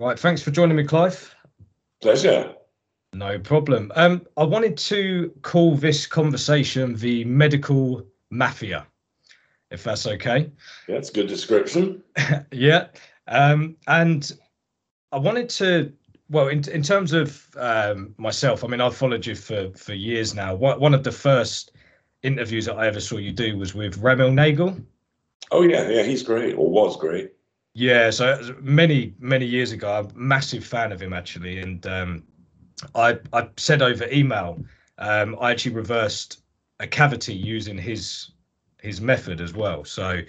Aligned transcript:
Right, 0.00 0.18
thanks 0.18 0.40
for 0.40 0.50
joining 0.50 0.78
me, 0.78 0.84
Clive. 0.84 1.34
Pleasure. 2.00 2.54
No 3.12 3.38
problem. 3.38 3.92
Um, 3.96 4.26
I 4.38 4.44
wanted 4.44 4.78
to 4.78 5.30
call 5.42 5.74
this 5.74 6.06
conversation 6.06 6.94
the 6.94 7.22
medical 7.26 8.06
mafia, 8.30 8.86
if 9.70 9.84
that's 9.84 10.06
okay. 10.06 10.50
Yeah, 10.88 10.96
it's 10.96 11.10
a 11.10 11.12
good 11.12 11.28
description. 11.28 12.02
yeah. 12.50 12.86
Um, 13.28 13.76
and 13.88 14.32
I 15.12 15.18
wanted 15.18 15.50
to, 15.50 15.92
well, 16.30 16.48
in, 16.48 16.66
in 16.70 16.82
terms 16.82 17.12
of 17.12 17.46
um, 17.58 18.14
myself, 18.16 18.64
I 18.64 18.68
mean, 18.68 18.80
I've 18.80 18.96
followed 18.96 19.26
you 19.26 19.34
for, 19.34 19.70
for 19.72 19.92
years 19.92 20.34
now. 20.34 20.54
One 20.54 20.94
of 20.94 21.04
the 21.04 21.12
first 21.12 21.72
interviews 22.22 22.64
that 22.64 22.76
I 22.76 22.86
ever 22.86 23.00
saw 23.00 23.18
you 23.18 23.32
do 23.32 23.58
was 23.58 23.74
with 23.74 24.00
Ramiel 24.00 24.32
Nagel. 24.32 24.80
Oh, 25.50 25.60
yeah. 25.60 25.90
Yeah, 25.90 26.04
he's 26.04 26.22
great, 26.22 26.54
or 26.54 26.70
was 26.70 26.96
great. 26.96 27.32
Yeah, 27.74 28.10
so 28.10 28.56
many 28.60 29.14
many 29.20 29.46
years 29.46 29.72
ago, 29.72 29.92
I'm 29.92 30.06
a 30.06 30.18
massive 30.18 30.64
fan 30.64 30.90
of 30.92 31.00
him 31.00 31.12
actually, 31.12 31.58
and 31.60 31.86
um, 31.86 32.24
I 32.94 33.18
I 33.32 33.48
said 33.56 33.82
over 33.82 34.08
email, 34.12 34.58
um, 34.98 35.36
I 35.40 35.52
actually 35.52 35.74
reversed 35.76 36.42
a 36.80 36.86
cavity 36.88 37.34
using 37.34 37.78
his 37.78 38.32
his 38.82 39.00
method 39.00 39.40
as 39.40 39.54
well. 39.54 39.84
So 39.84 40.20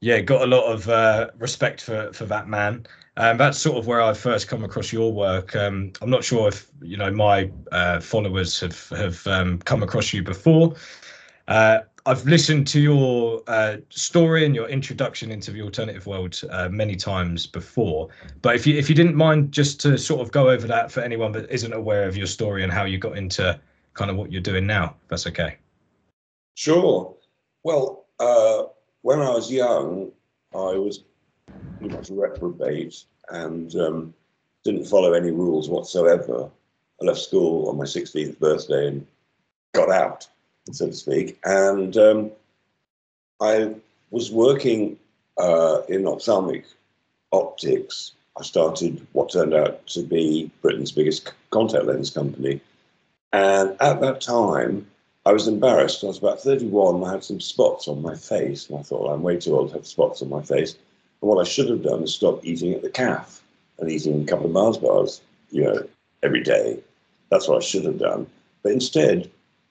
yeah, 0.00 0.20
got 0.20 0.42
a 0.42 0.46
lot 0.46 0.64
of 0.72 0.88
uh, 0.88 1.30
respect 1.38 1.82
for 1.82 2.12
for 2.12 2.24
that 2.26 2.48
man. 2.48 2.86
Um, 3.18 3.36
that's 3.36 3.58
sort 3.58 3.78
of 3.78 3.86
where 3.86 4.00
I 4.02 4.14
first 4.14 4.48
come 4.48 4.64
across 4.64 4.92
your 4.92 5.12
work. 5.12 5.56
Um, 5.56 5.92
I'm 6.00 6.10
not 6.10 6.24
sure 6.24 6.48
if 6.48 6.70
you 6.82 6.96
know 6.96 7.10
my 7.12 7.50
uh, 7.72 8.00
followers 8.00 8.60
have 8.60 8.88
have 8.90 9.26
um, 9.26 9.58
come 9.60 9.82
across 9.82 10.12
you 10.14 10.22
before. 10.22 10.74
Uh, 11.48 11.80
I've 12.08 12.24
listened 12.24 12.66
to 12.68 12.80
your 12.80 13.42
uh, 13.48 13.76
story 13.90 14.46
and 14.46 14.54
your 14.54 14.66
introduction 14.70 15.30
into 15.30 15.50
the 15.50 15.60
alternative 15.60 16.06
world 16.06 16.40
uh, 16.48 16.70
many 16.70 16.96
times 16.96 17.46
before, 17.46 18.08
but 18.40 18.54
if 18.54 18.66
you 18.66 18.78
if 18.78 18.88
you 18.88 18.94
didn't 18.94 19.14
mind 19.14 19.52
just 19.52 19.78
to 19.82 19.98
sort 19.98 20.22
of 20.22 20.32
go 20.32 20.48
over 20.48 20.66
that 20.68 20.90
for 20.90 21.00
anyone 21.00 21.32
that 21.32 21.50
isn't 21.50 21.74
aware 21.74 22.08
of 22.08 22.16
your 22.16 22.26
story 22.26 22.62
and 22.62 22.72
how 22.72 22.86
you 22.86 22.96
got 22.96 23.18
into 23.18 23.60
kind 23.92 24.10
of 24.10 24.16
what 24.16 24.32
you're 24.32 24.40
doing 24.40 24.66
now, 24.66 24.96
that's 25.08 25.26
okay. 25.26 25.58
Sure. 26.54 27.14
Well, 27.62 28.06
uh, 28.18 28.62
when 29.02 29.20
I 29.20 29.28
was 29.28 29.52
young, 29.52 30.10
I 30.54 30.78
was 30.78 31.04
pretty 31.78 31.94
much 31.94 32.08
a 32.08 32.14
reprobate 32.14 33.04
and 33.28 33.76
um, 33.76 34.14
didn't 34.64 34.86
follow 34.86 35.12
any 35.12 35.30
rules 35.30 35.68
whatsoever. 35.68 36.48
I 37.02 37.04
left 37.04 37.20
school 37.20 37.68
on 37.68 37.76
my 37.76 37.84
16th 37.84 38.38
birthday 38.38 38.88
and 38.88 39.06
got 39.74 39.90
out 39.90 40.26
so 40.74 40.86
to 40.86 40.92
speak. 40.92 41.38
And 41.44 41.96
um, 41.96 42.30
I 43.40 43.74
was 44.10 44.30
working 44.30 44.98
uh, 45.38 45.82
in 45.88 46.06
ophthalmic 46.06 46.64
optics. 47.32 48.12
I 48.38 48.42
started 48.42 49.06
what 49.12 49.32
turned 49.32 49.54
out 49.54 49.86
to 49.88 50.02
be 50.02 50.50
Britain's 50.62 50.92
biggest 50.92 51.32
contact 51.50 51.84
lens 51.84 52.10
company. 52.10 52.60
And 53.32 53.76
at 53.80 54.00
that 54.00 54.20
time, 54.20 54.86
I 55.26 55.32
was 55.32 55.48
embarrassed. 55.48 56.02
I 56.02 56.06
was 56.06 56.18
about 56.18 56.40
31. 56.40 57.04
I 57.04 57.12
had 57.12 57.24
some 57.24 57.40
spots 57.40 57.88
on 57.88 58.00
my 58.00 58.14
face. 58.14 58.68
And 58.68 58.78
I 58.78 58.82
thought, 58.82 59.12
I'm 59.12 59.22
way 59.22 59.36
too 59.36 59.56
old 59.56 59.68
to 59.68 59.74
have 59.74 59.86
spots 59.86 60.22
on 60.22 60.30
my 60.30 60.42
face. 60.42 60.74
And 61.20 61.28
what 61.28 61.40
I 61.40 61.48
should 61.48 61.68
have 61.68 61.82
done 61.82 62.02
is 62.02 62.14
stop 62.14 62.44
eating 62.44 62.72
at 62.72 62.82
the 62.82 62.90
calf 62.90 63.42
and 63.78 63.90
eating 63.90 64.22
a 64.22 64.26
couple 64.26 64.46
of 64.46 64.52
Mars 64.52 64.78
bars, 64.78 65.20
you 65.50 65.64
know, 65.64 65.86
every 66.22 66.42
day. 66.42 66.78
That's 67.30 67.48
what 67.48 67.58
I 67.58 67.66
should 67.66 67.84
have 67.84 67.98
done. 67.98 68.26
But 68.62 68.72
instead, 68.72 69.30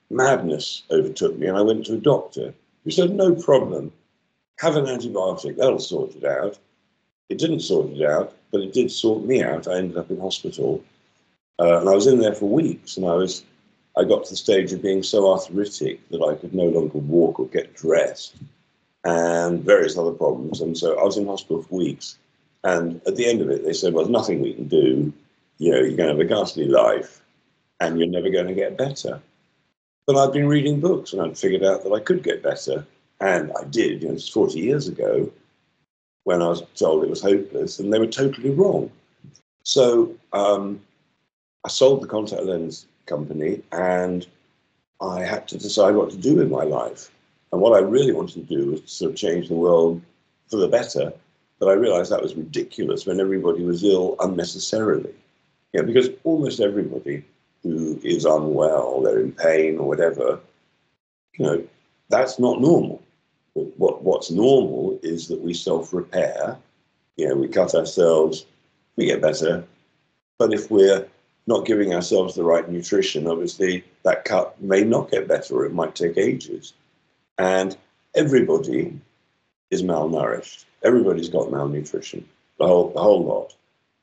madness 0.10 0.84
overtook 0.92 1.38
me 1.38 1.48
and 1.48 1.58
I 1.58 1.62
went 1.62 1.86
to 1.86 1.94
a 1.94 1.98
doctor 1.98 2.54
who 2.84 2.92
said, 2.92 3.14
No 3.14 3.36
problem, 3.36 3.92
have 4.60 4.76
an 4.76 4.86
antibiotic, 4.86 5.58
that'll 5.58 5.80
sort 5.80 6.16
it 6.16 6.24
out. 6.24 6.58
It 7.30 7.38
didn't 7.38 7.60
sort 7.60 7.92
it 7.92 8.06
out, 8.06 8.36
but 8.52 8.62
it 8.62 8.74
did 8.74 8.92
sort 8.92 9.24
me 9.24 9.44
out. 9.44 9.68
I 9.68 9.78
ended 9.78 9.98
up 9.98 10.10
in 10.10 10.20
hospital 10.20 10.84
uh, 11.60 11.80
and 11.80 11.90
I 11.90 11.96
was 11.96 12.08
in 12.08 12.20
there 12.20 12.36
for 12.36 12.50
weeks 12.50 12.98
and 12.98 13.06
I 13.06 13.14
was. 13.14 13.44
I 13.98 14.04
got 14.04 14.26
to 14.26 14.30
the 14.30 14.38
stage 14.38 14.72
of 14.74 14.84
being 14.84 15.02
so 15.02 15.32
arthritic 15.32 16.08
that 16.10 16.22
I 16.22 16.36
could 16.36 16.54
no 16.54 16.66
longer 16.66 17.00
walk 17.00 17.40
or 17.40 17.48
get 17.48 17.74
dressed, 17.74 18.36
and 19.04 19.64
various 19.64 19.98
other 19.98 20.12
problems. 20.12 20.62
And 20.62 20.78
so 20.78 21.00
I 21.00 21.04
was 21.04 21.18
in 21.18 21.26
hospital 21.26 21.64
for 21.64 21.76
weeks. 21.76 22.18
And 22.64 23.02
at 23.08 23.16
the 23.16 23.28
end 23.28 23.42
of 23.42 23.50
it, 23.50 23.64
they 23.64 23.74
said, 23.74 23.94
"Well, 23.94 24.04
there's 24.04 24.12
nothing 24.12 24.40
we 24.40 24.54
can 24.54 24.68
do. 24.68 25.12
You 25.58 25.72
know, 25.72 25.80
you're 25.80 25.98
going 25.98 26.10
to 26.10 26.16
have 26.16 26.20
a 26.20 26.26
ghastly 26.26 26.68
life, 26.68 27.22
and 27.80 27.98
you're 27.98 28.08
never 28.08 28.30
going 28.30 28.48
to 28.48 28.54
get 28.54 28.78
better." 28.78 29.20
But 30.08 30.16
I'd 30.16 30.32
been 30.32 30.48
reading 30.48 30.80
books 30.80 31.12
and 31.12 31.22
I'd 31.22 31.38
figured 31.38 31.64
out 31.64 31.84
that 31.84 31.92
I 31.92 32.00
could 32.00 32.24
get 32.24 32.42
better. 32.42 32.88
And 33.20 33.52
I 33.60 33.66
did, 33.66 34.02
you 34.02 34.08
know, 34.08 34.14
it's 34.14 34.30
40 34.30 34.60
years 34.60 34.88
ago 34.88 35.30
when 36.24 36.42
I 36.42 36.48
was 36.48 36.64
told 36.76 37.04
it 37.04 37.10
was 37.10 37.22
hopeless, 37.22 37.80
and 37.80 37.92
they 37.92 38.00
were 38.00 38.08
totally 38.08 38.50
wrong. 38.50 38.92
So 39.64 40.16
um, 40.34 40.82
I 41.66 41.70
sold 41.70 42.02
the 42.02 42.08
contact 42.08 42.44
lens 42.44 42.86
company 43.06 43.62
and 43.72 44.26
I 45.02 45.22
had 45.22 45.48
to 45.50 45.58
decide 45.58 45.96
what 45.96 46.10
to 46.12 46.18
do 46.18 46.36
with 46.36 46.50
my 46.50 46.64
life. 46.64 47.12
And 47.52 47.62
what 47.62 47.74
I 47.74 47.80
really 47.80 48.14
wanted 48.14 48.48
to 48.48 48.56
do 48.56 48.72
was 48.72 48.82
to 48.82 48.88
sort 48.88 49.12
of 49.12 49.18
change 49.18 49.48
the 49.48 49.56
world 49.56 50.02
for 50.50 50.58
the 50.58 50.68
better. 50.68 51.14
But 51.60 51.70
I 51.70 51.74
realized 51.74 52.12
that 52.12 52.22
was 52.22 52.36
ridiculous 52.36 53.06
when 53.06 53.20
everybody 53.20 53.64
was 53.64 53.84
ill 53.84 54.16
unnecessarily. 54.20 55.14
Yeah, 55.74 55.82
because 55.82 56.10
almost 56.24 56.60
everybody 56.60 57.24
who 57.64 58.00
is 58.04 58.26
unwell, 58.26 59.02
they're 59.02 59.20
in 59.20 59.32
pain 59.32 59.78
or 59.78 59.88
whatever, 59.88 60.40
you 61.38 61.46
know, 61.46 61.68
that's 62.10 62.40
not 62.40 62.62
normal. 62.62 63.02
What, 63.54 64.04
what's 64.04 64.32
normal 64.32 65.00
is 65.02 65.28
that 65.28 65.42
we 65.42 65.54
self 65.54 65.94
repair, 65.94 66.58
you 67.16 67.28
know, 67.28 67.36
we 67.36 67.48
cut 67.48 67.74
ourselves, 67.76 68.46
we 68.96 69.06
get 69.06 69.22
better. 69.22 69.66
But 70.38 70.54
if 70.54 70.70
we're 70.70 71.08
not 71.48 71.66
giving 71.66 71.94
ourselves 71.94 72.36
the 72.36 72.44
right 72.44 72.70
nutrition, 72.70 73.28
obviously 73.28 73.84
that 74.04 74.26
cut 74.26 74.62
may 74.62 74.84
not 74.84 75.10
get 75.10 75.28
better 75.28 75.56
or 75.56 75.66
it 75.66 75.74
might 75.74 75.96
take 75.96 76.18
ages. 76.18 76.74
And 77.40 77.76
everybody 78.16 79.00
is 79.72 79.84
malnourished. 79.84 80.66
Everybody's 80.84 81.30
got 81.30 81.52
malnutrition, 81.52 82.28
the 82.60 82.68
whole, 82.68 82.92
the 82.92 83.02
whole 83.02 83.24
lot. 83.24 83.56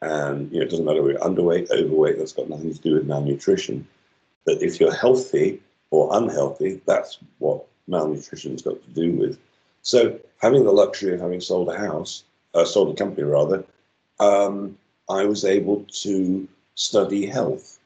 And 0.05 0.53
you 0.53 0.59
know, 0.59 0.67
it 0.67 0.71
doesn't 0.71 0.85
matter 0.85 1.03
whether 1.03 1.15
you're 1.15 1.23
underweight, 1.23 1.71
overweight, 1.71 2.19
that's 2.19 2.35
got 2.35 2.51
nothing 2.51 2.75
to 2.75 2.81
do 2.81 2.95
with 2.95 3.07
malnutrition. 3.07 3.89
But 4.45 4.63
if 4.63 4.79
you're 4.79 4.95
healthy 4.95 5.63
or 5.91 6.15
unhealthy, 6.15 6.83
that's 6.85 7.19
what 7.39 7.65
malnutrition's 7.87 8.61
got 8.61 8.83
to 8.85 8.91
do 8.91 9.13
with. 9.13 9.39
So 9.81 10.21
having 10.43 10.65
the 10.65 10.73
luxury 10.73 11.15
of 11.15 11.21
having 11.21 11.41
sold 11.41 11.71
a 11.71 11.79
house, 11.79 12.25
uh, 12.53 12.67
sold 12.67 12.93
a 12.93 12.99
company 12.99 13.23
rather, 13.23 13.65
um, 14.21 14.77
I 15.09 15.25
was 15.25 15.47
able 15.47 15.87
to 16.03 16.47
study 16.75 17.25
health. 17.25 17.79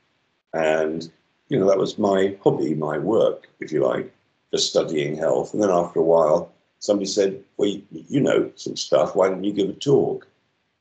And, 0.52 1.08
you 1.48 1.60
know, 1.60 1.68
that 1.68 1.78
was 1.78 1.98
my 1.98 2.36
hobby, 2.42 2.74
my 2.74 2.98
work, 2.98 3.48
if 3.60 3.70
you 3.70 3.84
like, 3.86 4.12
just 4.52 4.70
studying 4.70 5.16
health. 5.16 5.54
And 5.54 5.62
then 5.62 5.70
after 5.70 6.00
a 6.00 6.04
while, 6.04 6.50
somebody 6.80 7.06
said, 7.06 7.44
well, 7.56 7.68
you, 7.68 7.82
you 7.92 8.20
know 8.20 8.50
some 8.56 8.76
stuff, 8.76 9.14
why 9.14 9.28
don't 9.28 9.44
you 9.44 9.52
give 9.52 9.68
a 9.68 9.74
talk? 9.74 10.26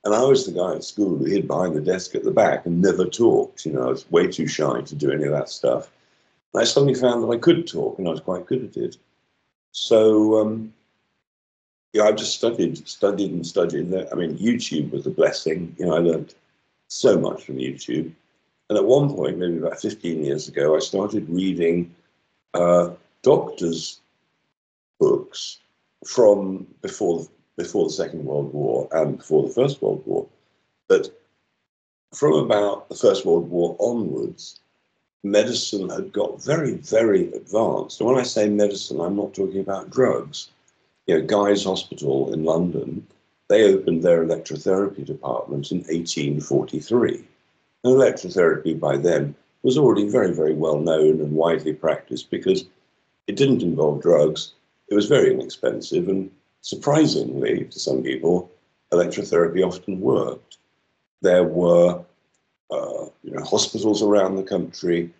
And 0.08 0.16
I 0.16 0.24
was 0.24 0.46
the 0.46 0.54
guy 0.54 0.74
at 0.74 0.86
school 0.86 1.18
who 1.18 1.26
hid 1.26 1.50
behind 1.50 1.76
the 1.76 1.82
desk 1.82 2.16
at 2.16 2.24
the 2.24 2.32
back 2.32 2.66
and 2.66 2.82
never 2.82 3.04
talked. 3.04 3.66
You 3.66 3.74
know, 3.74 3.82
I 3.82 3.88
was 3.88 4.10
way 4.10 4.26
too 4.28 4.48
shy 4.48 4.80
to 4.80 4.96
do 4.96 5.12
any 5.12 5.26
of 5.26 5.34
that 5.34 5.50
stuff. 5.50 5.92
And 6.54 6.62
I 6.62 6.64
suddenly 6.64 6.94
found 6.94 7.22
that 7.22 7.28
I 7.28 7.38
could 7.38 7.68
talk 7.68 8.00
and 8.00 8.08
I 8.08 8.12
was 8.12 8.22
quite 8.22 8.46
good 8.46 8.64
at 8.64 8.78
it. 8.78 8.96
So, 9.74 10.40
um, 10.40 10.74
yeah, 11.92 12.04
I 12.04 12.14
just 12.14 12.36
studied, 12.36 12.88
studied 12.88 13.34
and 13.34 13.46
studied. 13.46 13.94
I 13.94 14.16
mean, 14.16 14.38
YouTube 14.38 14.92
was 14.92 15.06
a 15.06 15.10
blessing. 15.10 15.76
You 15.78 15.88
know, 15.88 15.98
I 15.98 16.00
learned 16.00 16.34
so 16.88 17.20
much 17.20 17.44
from 17.44 17.58
YouTube. 17.58 18.10
And 18.70 18.78
at 18.78 18.86
one 18.86 19.14
point, 19.14 19.40
maybe 19.40 19.58
about 19.58 19.82
15 19.82 20.24
years 20.24 20.48
ago, 20.48 20.74
I 20.74 20.80
started 20.80 21.28
reading 21.28 21.94
uh, 22.54 22.92
doctors' 23.24 24.00
books 25.02 25.60
from 26.06 26.66
before 26.82 27.28
before 27.58 27.86
the 27.86 27.94
Second 27.94 28.24
World 28.24 28.54
War 28.54 28.88
and 28.92 29.18
before 29.18 29.44
the 29.44 29.54
First 29.54 29.82
World 29.82 30.04
War. 30.06 30.28
But 30.88 31.20
from 32.14 32.34
about 32.34 32.88
the 32.88 32.96
First 32.96 33.26
World 33.26 33.50
War 33.50 33.76
onwards, 33.80 34.60
medicine 35.24 35.90
had 35.90 36.14
got 36.14 36.44
very, 36.44 36.76
very 36.76 37.32
advanced. 37.34 38.00
And 38.00 38.08
when 38.08 38.20
I 38.20 38.24
say 38.24 38.48
medicine, 38.48 39.02
I'm 39.02 39.16
not 39.16 39.34
talking 39.34 39.60
about 39.60 39.90
drugs. 39.90 40.50
You 41.08 41.18
know, 41.18 41.26
Guy's 41.26 41.64
Hospital 41.64 42.34
in 42.34 42.44
London, 42.44 43.06
they 43.50 43.74
opened 43.74 44.04
their 44.04 44.24
electrotherapy 44.24 45.06
department 45.06 45.72
in 45.72 45.80
1843. 45.80 47.26
And 47.84 47.96
electrotherapy 47.96 48.80
by 48.80 48.98
then 48.98 49.36
was 49.64 49.78
already 49.78 50.08
very, 50.10 50.34
very 50.34 50.54
well 50.54 50.80
known 50.80 51.20
and 51.22 51.32
widely 51.32 51.74
practiced 51.74 52.30
because 52.30 52.66
it 53.26 53.36
didn't 53.36 53.64
involve 53.64 54.02
drugs. 54.02 54.54
It 54.90 54.96
was 54.96 55.08
very 55.08 55.34
inexpensive 55.34 56.08
and 56.08 56.32
surprisingly 56.68 57.64
to 57.64 57.80
some 57.80 58.04
people, 58.04 58.52
electrotherapy 58.92 59.66
often 59.66 60.02
worked. 60.02 60.58
There 61.22 61.46
were 61.46 62.04
uh, 62.70 63.06
you 63.24 63.32
know, 63.32 63.44
hospitals 63.44 64.04
around 64.04 64.36
the 64.36 64.44
country, 64.44 65.14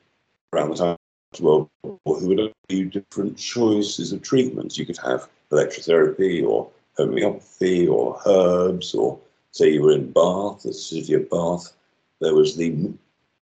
around 0.52 0.72
the 0.72 0.76
time 0.76 0.98
of 1.34 1.40
World 1.40 1.70
War, 1.84 2.20
who 2.20 2.28
would 2.28 2.40
offer 2.42 2.54
you 2.68 2.86
different 2.90 3.38
choices 3.38 4.12
of 4.12 4.22
treatments. 4.22 4.78
You 4.78 4.86
could 4.86 4.98
have 4.98 5.30
electrotherapy 5.50 6.46
or 6.46 6.70
homeopathy 6.98 7.88
or 7.88 8.20
herbs 8.26 8.94
or 8.94 9.18
say 9.52 9.70
you 9.70 9.84
were 9.84 9.94
in 9.94 10.12
Bath, 10.12 10.64
the 10.64 10.74
city 10.74 11.14
of 11.14 11.30
Bath, 11.30 11.74
there 12.20 12.36
was 12.36 12.58
the 12.58 12.92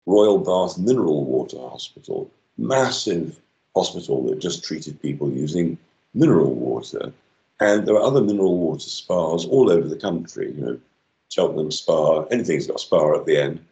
Royal 0.06 0.38
Bath 0.38 0.78
Mineral 0.78 1.26
Water 1.26 1.58
Hospital, 1.58 2.30
massive 2.60 3.40
hospital 3.76 4.24
that 4.28 4.38
just 4.38 4.64
treated 4.64 5.02
people 5.02 5.32
using 5.32 5.80
mineral 6.14 6.54
water. 6.54 7.12
And 7.60 7.88
there 7.88 7.96
are 7.96 8.02
other 8.02 8.22
mineral 8.22 8.58
water 8.58 8.90
spas 8.90 9.46
all 9.46 9.72
over 9.72 9.88
the 9.88 9.96
country, 9.96 10.52
you 10.52 10.62
know, 10.62 10.80
Cheltenham 11.30 11.72
Spa, 11.72 12.24
anything's 12.26 12.68
got 12.68 12.80
spa 12.80 13.16
at 13.16 13.26
the 13.26 13.38
end. 13.38 13.66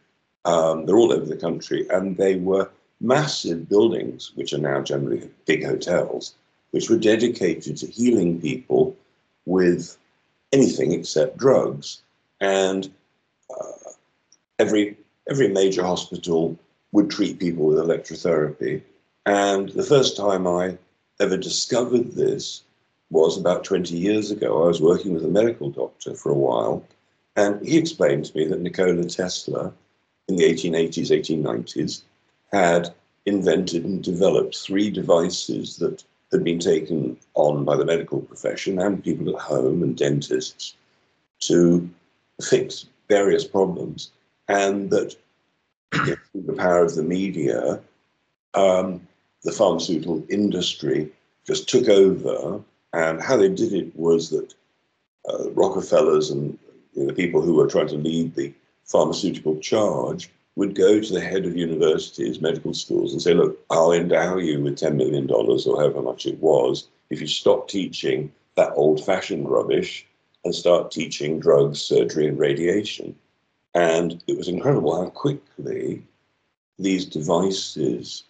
Um, 0.44 0.84
they're 0.84 0.96
all 0.96 1.12
over 1.12 1.24
the 1.24 1.36
country, 1.36 1.86
and 1.88 2.16
they 2.16 2.36
were 2.36 2.70
massive 3.00 3.68
buildings, 3.68 4.32
which 4.34 4.52
are 4.52 4.58
now 4.58 4.82
generally 4.82 5.30
big 5.46 5.64
hotels, 5.64 6.34
which 6.72 6.90
were 6.90 6.98
dedicated 6.98 7.76
to 7.78 7.86
healing 7.86 8.40
people 8.40 8.96
with 9.46 9.96
anything 10.52 10.92
except 10.92 11.36
drugs. 11.36 12.02
And 12.40 12.90
uh, 13.50 13.90
every 14.58 14.96
every 15.28 15.48
major 15.48 15.82
hospital 15.82 16.58
would 16.92 17.10
treat 17.10 17.38
people 17.38 17.64
with 17.64 17.78
electrotherapy. 17.78 18.82
And 19.26 19.70
the 19.70 19.82
first 19.82 20.16
time 20.16 20.46
I 20.46 20.76
ever 21.18 21.36
discovered 21.36 22.12
this 22.12 22.62
was 23.10 23.38
about 23.38 23.64
20 23.64 23.96
years 23.96 24.30
ago. 24.30 24.64
I 24.64 24.66
was 24.66 24.80
working 24.80 25.14
with 25.14 25.24
a 25.24 25.28
medical 25.28 25.70
doctor 25.70 26.14
for 26.14 26.30
a 26.30 26.38
while, 26.38 26.84
and 27.36 27.64
he 27.66 27.78
explained 27.78 28.26
to 28.26 28.36
me 28.36 28.46
that 28.46 28.60
Nikola 28.60 29.04
Tesla 29.04 29.72
in 30.28 30.36
the 30.36 30.44
1880s, 30.44 31.10
1890s 31.10 32.02
had 32.52 32.94
invented 33.26 33.84
and 33.84 34.02
developed 34.02 34.56
three 34.56 34.90
devices 34.90 35.76
that 35.78 36.04
had 36.30 36.44
been 36.44 36.58
taken 36.58 37.16
on 37.34 37.64
by 37.64 37.76
the 37.76 37.84
medical 37.84 38.20
profession 38.20 38.78
and 38.78 39.04
people 39.04 39.34
at 39.34 39.40
home 39.40 39.82
and 39.82 39.96
dentists 39.96 40.74
to 41.40 41.88
fix 42.42 42.86
various 43.08 43.44
problems, 43.44 44.10
and 44.48 44.90
that 44.90 45.14
through 45.92 46.16
the 46.34 46.52
power 46.54 46.84
of 46.84 46.94
the 46.94 47.02
media, 47.02 47.80
um, 48.54 49.06
the 49.42 49.52
pharmaceutical 49.52 50.24
industry 50.28 51.10
just 51.46 51.68
took 51.68 51.88
over. 51.88 52.60
And 52.94 53.20
how 53.20 53.36
they 53.36 53.48
did 53.48 53.72
it 53.72 53.94
was 53.96 54.30
that 54.30 54.54
uh, 55.28 55.50
Rockefellers 55.50 56.30
and 56.30 56.56
you 56.92 57.02
know, 57.02 57.06
the 57.08 57.12
people 57.12 57.42
who 57.42 57.54
were 57.54 57.66
trying 57.66 57.88
to 57.88 57.96
lead 57.96 58.34
the 58.34 58.52
pharmaceutical 58.84 59.58
charge 59.58 60.30
would 60.56 60.76
go 60.76 61.00
to 61.00 61.12
the 61.12 61.20
head 61.20 61.44
of 61.44 61.56
universities, 61.56 62.40
medical 62.40 62.72
schools, 62.72 63.12
and 63.12 63.20
say, 63.20 63.34
Look, 63.34 63.58
I'll 63.70 63.92
endow 63.92 64.36
you 64.36 64.62
with 64.62 64.78
$10 64.78 64.94
million 64.94 65.28
or 65.28 65.58
however 65.76 66.02
much 66.02 66.26
it 66.26 66.38
was 66.38 66.86
if 67.10 67.20
you 67.20 67.26
stop 67.26 67.68
teaching 67.68 68.32
that 68.54 68.72
old 68.76 69.04
fashioned 69.04 69.48
rubbish 69.48 70.06
and 70.44 70.54
start 70.54 70.92
teaching 70.92 71.40
drugs, 71.40 71.82
surgery, 71.82 72.28
and 72.28 72.38
radiation. 72.38 73.16
And 73.74 74.22
it 74.28 74.36
was 74.36 74.46
incredible 74.46 75.02
how 75.02 75.10
quickly 75.10 76.04
these 76.78 77.06
devices 77.06 78.22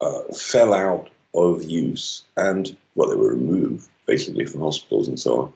uh, 0.00 0.22
fell 0.34 0.74
out 0.74 1.10
of 1.34 1.64
use 1.64 2.22
and, 2.36 2.76
well, 2.94 3.08
they 3.08 3.16
were 3.16 3.30
removed 3.30 3.88
basically 4.06 4.46
from 4.46 4.60
hospitals 4.60 5.08
and 5.08 5.18
so 5.18 5.42
on. 5.42 5.52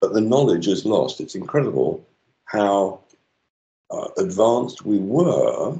But 0.00 0.14
the 0.14 0.20
knowledge 0.20 0.68
is 0.68 0.86
lost. 0.86 1.20
It's 1.20 1.34
incredible 1.34 2.04
how 2.46 3.00
uh, 3.90 4.08
advanced 4.18 4.84
we 4.84 4.98
were, 4.98 5.76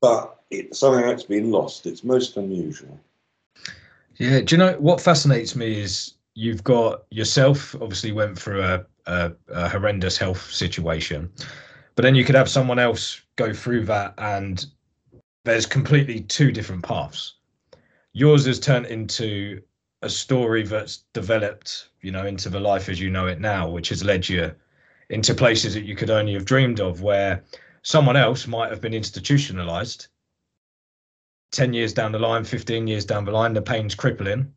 but 0.00 0.40
it, 0.50 0.74
somehow 0.74 1.10
it's 1.10 1.22
been 1.22 1.50
lost. 1.50 1.86
It's 1.86 2.04
most 2.04 2.36
unusual. 2.36 2.98
Yeah, 4.16 4.40
do 4.40 4.54
you 4.54 4.58
know 4.58 4.74
what 4.78 5.00
fascinates 5.00 5.54
me 5.54 5.80
is 5.80 6.14
you've 6.34 6.64
got 6.64 7.04
yourself 7.10 7.74
obviously 7.76 8.12
went 8.12 8.38
through 8.38 8.62
a, 8.62 8.84
a, 9.06 9.32
a, 9.48 9.68
horrendous 9.68 10.16
health 10.16 10.50
situation, 10.50 11.30
but 11.94 12.02
then 12.02 12.14
you 12.14 12.24
could 12.24 12.34
have 12.34 12.48
someone 12.48 12.78
else 12.78 13.20
go 13.36 13.52
through 13.52 13.84
that, 13.86 14.14
and 14.18 14.66
there's 15.44 15.66
completely 15.66 16.20
two 16.20 16.50
different 16.50 16.82
paths. 16.82 17.34
Yours 18.16 18.46
has 18.46 18.58
turned 18.58 18.86
into 18.86 19.60
a 20.00 20.08
story 20.08 20.62
that's 20.62 21.04
developed, 21.12 21.90
you 22.00 22.10
know, 22.10 22.24
into 22.24 22.48
the 22.48 22.58
life 22.58 22.88
as 22.88 22.98
you 22.98 23.10
know 23.10 23.26
it 23.26 23.40
now, 23.40 23.68
which 23.68 23.90
has 23.90 24.02
led 24.02 24.26
you 24.26 24.50
into 25.10 25.34
places 25.34 25.74
that 25.74 25.84
you 25.84 25.94
could 25.94 26.08
only 26.08 26.32
have 26.32 26.46
dreamed 26.46 26.80
of, 26.80 27.02
where 27.02 27.44
someone 27.82 28.16
else 28.16 28.46
might 28.46 28.70
have 28.70 28.80
been 28.80 28.94
institutionalized 28.94 30.06
10 31.52 31.74
years 31.74 31.92
down 31.92 32.10
the 32.10 32.18
line, 32.18 32.42
15 32.42 32.86
years 32.86 33.04
down 33.04 33.26
the 33.26 33.30
line, 33.30 33.52
the 33.52 33.60
pain's 33.60 33.94
crippling, 33.94 34.50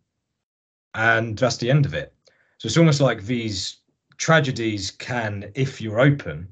and 0.94 1.38
that's 1.38 1.58
the 1.58 1.70
end 1.70 1.86
of 1.86 1.94
it. 1.94 2.14
So 2.60 2.68
it's 2.68 2.78
almost 2.78 3.02
like 3.02 3.26
these 3.26 3.80
tragedies 4.16 4.90
can, 4.90 5.52
if 5.54 5.82
you're 5.82 6.00
open, 6.00 6.48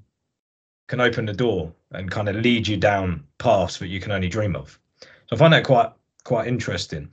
can 0.89 0.99
open 0.99 1.25
the 1.25 1.31
door 1.31 1.71
and 1.91 2.11
kind 2.11 2.27
of 2.27 2.35
lead 2.35 2.67
you 2.67 2.75
down 2.75 3.23
paths 3.37 3.77
that 3.77 3.87
you 3.87 4.01
can 4.01 4.11
only 4.11 4.27
dream 4.27 4.57
of. 4.57 4.77
So 4.99 5.37
I 5.37 5.39
find 5.39 5.53
that 5.53 5.63
quite 5.63 5.93
quite 6.27 6.47
interesting. 6.47 7.09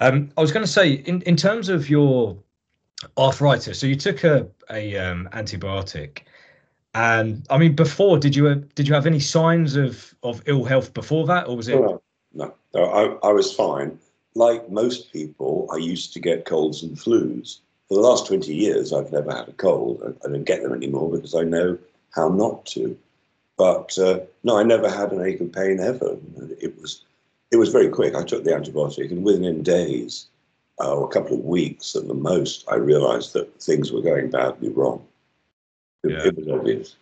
Um, 0.00 0.30
I 0.36 0.40
was 0.42 0.52
going 0.52 0.64
to 0.64 0.70
say, 0.70 0.92
in, 0.92 1.22
in 1.22 1.36
terms 1.36 1.68
of 1.70 1.88
your 1.88 2.36
arthritis. 3.16 3.78
So 3.78 3.86
you 3.86 3.96
took 3.96 4.24
a 4.24 4.46
a 4.70 4.96
um, 4.96 5.28
antibiotic, 5.32 6.20
and 6.94 7.46
I 7.48 7.56
mean, 7.58 7.74
before 7.74 8.18
did 8.18 8.36
you 8.36 8.44
have, 8.44 8.74
did 8.74 8.86
you 8.86 8.94
have 8.94 9.06
any 9.06 9.20
signs 9.20 9.76
of 9.76 10.14
of 10.22 10.42
ill 10.46 10.64
health 10.64 10.92
before 10.92 11.26
that, 11.26 11.48
or 11.48 11.56
was 11.56 11.68
it? 11.68 11.80
No, 11.80 12.02
no, 12.34 12.54
no 12.74 12.84
I, 12.84 13.28
I 13.28 13.32
was 13.32 13.52
fine. 13.52 13.98
Like 14.34 14.70
most 14.70 15.12
people, 15.12 15.68
I 15.72 15.76
used 15.76 16.12
to 16.12 16.20
get 16.20 16.44
colds 16.44 16.82
and 16.82 16.96
flus. 16.96 17.58
For 17.88 17.94
the 17.94 18.00
last 18.08 18.26
twenty 18.26 18.54
years, 18.54 18.92
I've 18.92 19.12
never 19.12 19.34
had 19.34 19.48
a 19.48 19.52
cold. 19.52 20.02
I, 20.04 20.26
I 20.26 20.30
don't 20.30 20.44
get 20.44 20.62
them 20.62 20.74
anymore 20.74 21.10
because 21.10 21.34
I 21.34 21.42
know 21.42 21.78
how 22.14 22.28
not 22.28 22.66
to. 22.66 22.96
But 23.56 23.98
uh, 23.98 24.20
no, 24.44 24.58
I 24.58 24.62
never 24.62 24.88
had 24.90 25.12
an 25.12 25.24
ache 25.24 25.40
of 25.40 25.52
pain 25.52 25.80
ever. 25.80 26.16
It 26.60 26.80
was 26.80 27.04
it 27.50 27.56
was 27.56 27.70
very 27.70 27.88
quick. 27.88 28.14
I 28.14 28.24
took 28.24 28.44
the 28.44 28.50
antibiotic, 28.50 29.10
and 29.10 29.24
within 29.24 29.62
days, 29.62 30.28
uh, 30.80 30.94
or 30.94 31.04
a 31.04 31.08
couple 31.08 31.36
of 31.36 31.44
weeks 31.44 31.96
at 31.96 32.06
the 32.06 32.14
most, 32.14 32.64
I 32.68 32.76
realized 32.76 33.32
that 33.34 33.60
things 33.60 33.92
were 33.92 34.02
going 34.02 34.30
badly 34.30 34.70
wrong. 34.70 35.04
It, 36.04 36.12
yeah. 36.12 36.26
it 36.26 36.36
was 36.36 36.48
obvious. 36.48 36.96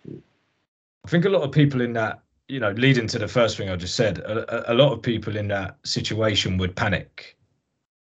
I 1.05 1.09
think 1.09 1.25
a 1.25 1.31
lot 1.31 1.43
of 1.43 1.53
people 1.53 1.81
in 1.81 1.93
that, 1.95 2.21
you 2.49 2.61
know, 2.61 2.73
leading 2.73 3.06
to 3.09 3.19
the 3.19 3.29
first 3.29 3.56
thing 3.56 3.71
I 3.71 3.77
just 3.77 3.95
said, 3.95 4.19
a, 4.19 4.73
a 4.73 4.75
lot 4.75 4.93
of 4.93 5.03
people 5.03 5.37
in 5.37 5.49
that 5.49 5.79
situation 5.85 6.59
would 6.59 6.75
panic 6.75 7.37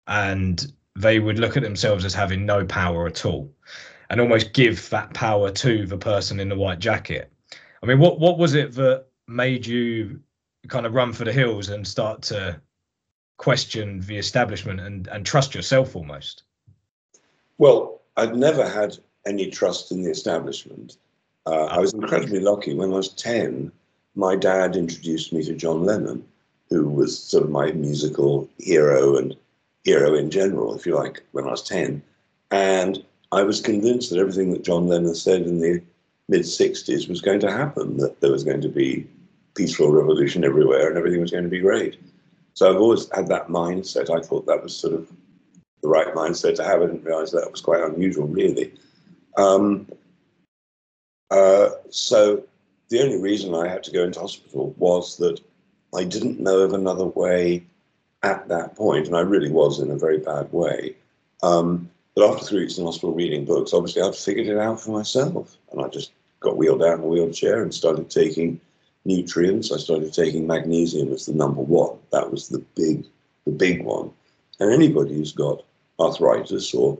and 0.06 0.72
they 0.94 1.18
would 1.18 1.38
look 1.38 1.56
at 1.56 1.62
themselves 1.62 2.04
as 2.04 2.14
having 2.14 2.46
no 2.46 2.64
power 2.64 3.06
at 3.06 3.24
all 3.26 3.50
and 4.08 4.20
almost 4.20 4.52
give 4.52 4.88
that 4.90 5.12
power 5.14 5.50
to 5.50 5.86
the 5.86 5.98
person 5.98 6.38
in 6.38 6.48
the 6.48 6.56
white 6.56 6.78
jacket. 6.78 7.32
I 7.82 7.86
mean, 7.86 7.98
what 7.98 8.18
what 8.20 8.38
was 8.38 8.54
it 8.54 8.72
that 8.74 9.06
made 9.28 9.66
you 9.66 10.20
kind 10.68 10.86
of 10.86 10.94
run 10.94 11.12
for 11.12 11.24
the 11.24 11.32
hills 11.32 11.68
and 11.68 11.86
start 11.86 12.22
to 12.22 12.60
question 13.38 14.00
the 14.00 14.16
establishment 14.16 14.80
and, 14.80 15.06
and 15.08 15.24
trust 15.26 15.54
yourself 15.54 15.96
almost? 15.96 16.44
Well, 17.58 18.00
I'd 18.16 18.36
never 18.36 18.68
had 18.68 18.96
any 19.26 19.50
trust 19.50 19.92
in 19.92 20.02
the 20.02 20.10
establishment. 20.10 20.96
Uh, 21.46 21.66
I 21.66 21.78
was 21.78 21.92
incredibly 21.92 22.40
lucky. 22.40 22.74
When 22.74 22.92
I 22.92 22.96
was 22.96 23.10
10, 23.10 23.70
my 24.14 24.36
dad 24.36 24.76
introduced 24.76 25.32
me 25.32 25.42
to 25.44 25.54
John 25.54 25.84
Lennon, 25.84 26.24
who 26.70 26.88
was 26.88 27.18
sort 27.18 27.44
of 27.44 27.50
my 27.50 27.72
musical 27.72 28.48
hero 28.58 29.16
and 29.16 29.36
hero 29.84 30.14
in 30.14 30.30
general, 30.30 30.74
if 30.74 30.86
you 30.86 30.94
like, 30.94 31.22
when 31.32 31.46
I 31.46 31.50
was 31.50 31.62
10. 31.62 32.02
And 32.50 33.04
I 33.32 33.42
was 33.42 33.60
convinced 33.60 34.10
that 34.10 34.18
everything 34.18 34.52
that 34.52 34.64
John 34.64 34.88
Lennon 34.88 35.14
said 35.14 35.42
in 35.42 35.60
the 35.60 35.82
mid 36.28 36.42
60s 36.42 37.08
was 37.08 37.20
going 37.20 37.40
to 37.40 37.50
happen, 37.50 37.96
that 37.98 38.20
there 38.20 38.32
was 38.32 38.44
going 38.44 38.60
to 38.62 38.68
be 38.68 39.06
peaceful 39.56 39.90
revolution 39.90 40.44
everywhere 40.44 40.88
and 40.88 40.98
everything 40.98 41.20
was 41.20 41.30
going 41.30 41.44
to 41.44 41.50
be 41.50 41.60
great. 41.60 41.98
So 42.54 42.70
I've 42.70 42.80
always 42.80 43.08
had 43.14 43.28
that 43.28 43.48
mindset. 43.48 44.10
I 44.10 44.22
thought 44.22 44.46
that 44.46 44.62
was 44.62 44.76
sort 44.76 44.94
of 44.94 45.10
the 45.82 45.88
right 45.88 46.14
mindset 46.14 46.56
to 46.56 46.64
have. 46.64 46.82
I 46.82 46.86
didn't 46.86 47.04
realize 47.04 47.32
that 47.32 47.50
was 47.50 47.60
quite 47.60 47.82
unusual, 47.82 48.26
really. 48.26 48.72
Um, 49.36 49.88
uh, 51.30 51.70
so 51.90 52.44
the 52.88 53.02
only 53.02 53.20
reason 53.20 53.54
I 53.54 53.68
had 53.68 53.82
to 53.84 53.90
go 53.90 54.04
into 54.04 54.20
hospital 54.20 54.74
was 54.78 55.16
that 55.18 55.40
I 55.94 56.04
didn't 56.04 56.40
know 56.40 56.60
of 56.60 56.72
another 56.72 57.06
way 57.06 57.66
at 58.22 58.48
that 58.48 58.74
point, 58.76 59.06
and 59.06 59.16
I 59.16 59.20
really 59.20 59.50
was 59.50 59.80
in 59.80 59.90
a 59.90 59.98
very 59.98 60.18
bad 60.18 60.52
way. 60.52 60.96
Um, 61.42 61.90
but 62.14 62.30
after 62.30 62.46
three 62.46 62.60
weeks 62.60 62.78
in 62.78 62.84
hospital 62.84 63.14
reading 63.14 63.44
books, 63.44 63.74
obviously 63.74 64.02
I'd 64.02 64.14
figured 64.14 64.46
it 64.46 64.58
out 64.58 64.80
for 64.80 64.90
myself, 64.92 65.56
and 65.70 65.82
I 65.82 65.88
just 65.88 66.12
got 66.40 66.56
wheeled 66.56 66.82
out 66.82 66.98
in 66.98 67.04
a 67.04 67.06
wheelchair 67.06 67.62
and 67.62 67.74
started 67.74 68.08
taking 68.08 68.60
nutrients. 69.06 69.72
I 69.72 69.78
started 69.78 70.12
taking 70.12 70.46
magnesium 70.46 71.12
as 71.12 71.26
the 71.26 71.34
number 71.34 71.62
one. 71.62 71.98
That 72.12 72.30
was 72.30 72.48
the 72.48 72.58
big, 72.74 73.06
the 73.44 73.52
big 73.52 73.84
one. 73.84 74.10
And 74.60 74.72
anybody 74.72 75.14
who's 75.14 75.32
got 75.32 75.64
arthritis 76.00 76.74
or 76.74 76.98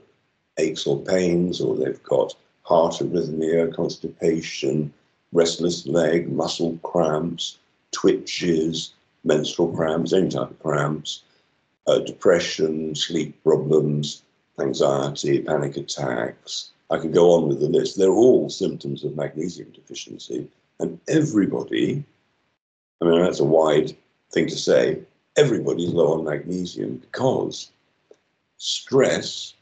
aches 0.59 0.87
or 0.87 1.01
pains, 1.03 1.61
or 1.61 1.77
they've 1.77 2.03
got 2.03 2.35
heart 2.63 2.95
arrhythmia, 2.95 3.75
constipation, 3.75 4.93
restless 5.33 5.87
leg, 5.87 6.33
muscle 6.33 6.79
cramps, 6.83 7.59
twitches, 7.93 8.95
menstrual 9.25 9.75
cramps, 9.75 10.13
any 10.13 10.29
type 10.29 10.51
of 10.51 10.59
cramps, 10.61 11.23
uh, 11.87 11.99
depression, 11.99 12.95
sleep 12.95 13.43
problems, 13.43 14.23
anxiety, 14.59 15.41
panic 15.41 15.77
attacks, 15.77 16.71
I 16.91 16.99
could 16.99 17.13
go 17.13 17.33
on 17.33 17.49
with 17.49 17.61
the 17.61 17.69
list. 17.69 17.99
They're 17.99 18.11
all 18.11 18.49
symptoms 18.49 19.05
of 19.05 19.17
magnesium 19.17 19.71
deficiency. 19.71 20.49
And 20.81 21.01
everybody, 21.09 22.05
I 23.01 23.05
mean, 23.05 23.23
that's 23.23 23.41
a 23.41 23.45
wide 23.45 23.97
thing 24.33 24.47
to 24.49 24.57
say, 24.57 25.01
everybody's 25.37 25.91
low 25.91 26.15
on 26.15 26.25
magnesium 26.25 26.97
because 26.97 27.71
stress 28.59 29.55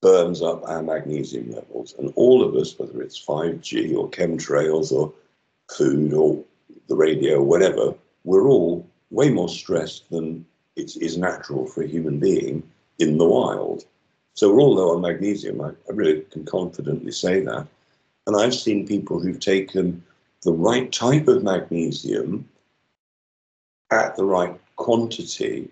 burns 0.00 0.42
up 0.42 0.62
our 0.68 0.82
magnesium 0.82 1.50
levels. 1.50 1.94
And 1.98 2.12
all 2.14 2.42
of 2.42 2.54
us, 2.54 2.78
whether 2.78 3.02
it's 3.02 3.24
5G 3.24 3.96
or 3.96 4.08
chemtrails 4.10 4.92
or 4.92 5.12
food 5.70 6.12
or 6.12 6.42
the 6.88 6.96
radio 6.96 7.38
or 7.38 7.44
whatever, 7.44 7.94
we're 8.24 8.48
all 8.48 8.86
way 9.10 9.30
more 9.30 9.48
stressed 9.48 10.08
than 10.10 10.44
it 10.76 10.96
is 10.96 11.18
natural 11.18 11.66
for 11.66 11.82
a 11.82 11.88
human 11.88 12.18
being 12.18 12.62
in 12.98 13.18
the 13.18 13.26
wild. 13.26 13.84
So 14.34 14.52
we're 14.52 14.60
all 14.60 14.74
low 14.76 14.94
on 14.94 15.00
magnesium. 15.00 15.60
I, 15.60 15.70
I 15.70 15.92
really 15.92 16.20
can 16.30 16.44
confidently 16.44 17.12
say 17.12 17.40
that. 17.40 17.66
And 18.26 18.36
I've 18.36 18.54
seen 18.54 18.86
people 18.86 19.18
who've 19.18 19.40
taken 19.40 20.04
the 20.42 20.52
right 20.52 20.90
type 20.92 21.28
of 21.28 21.42
magnesium 21.42 22.48
at 23.90 24.16
the 24.16 24.24
right 24.24 24.58
quantity 24.76 25.70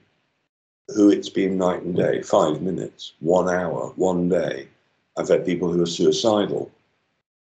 who 0.88 1.10
it's 1.10 1.28
been 1.28 1.58
night 1.58 1.82
and 1.82 1.96
day, 1.96 2.22
five 2.22 2.62
minutes, 2.62 3.12
one 3.20 3.48
hour, 3.48 3.92
one 3.96 4.28
day. 4.28 4.68
I've 5.16 5.28
had 5.28 5.44
people 5.44 5.72
who 5.72 5.82
are 5.82 5.86
suicidal. 5.86 6.70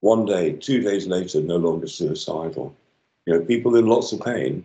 One 0.01 0.25
day, 0.25 0.53
two 0.53 0.81
days 0.81 1.07
later, 1.07 1.41
no 1.41 1.57
longer 1.57 1.87
suicidal. 1.87 2.75
You 3.27 3.35
know, 3.35 3.45
people 3.45 3.77
in 3.77 3.87
lots 3.87 4.13
of 4.13 4.21
pain, 4.21 4.65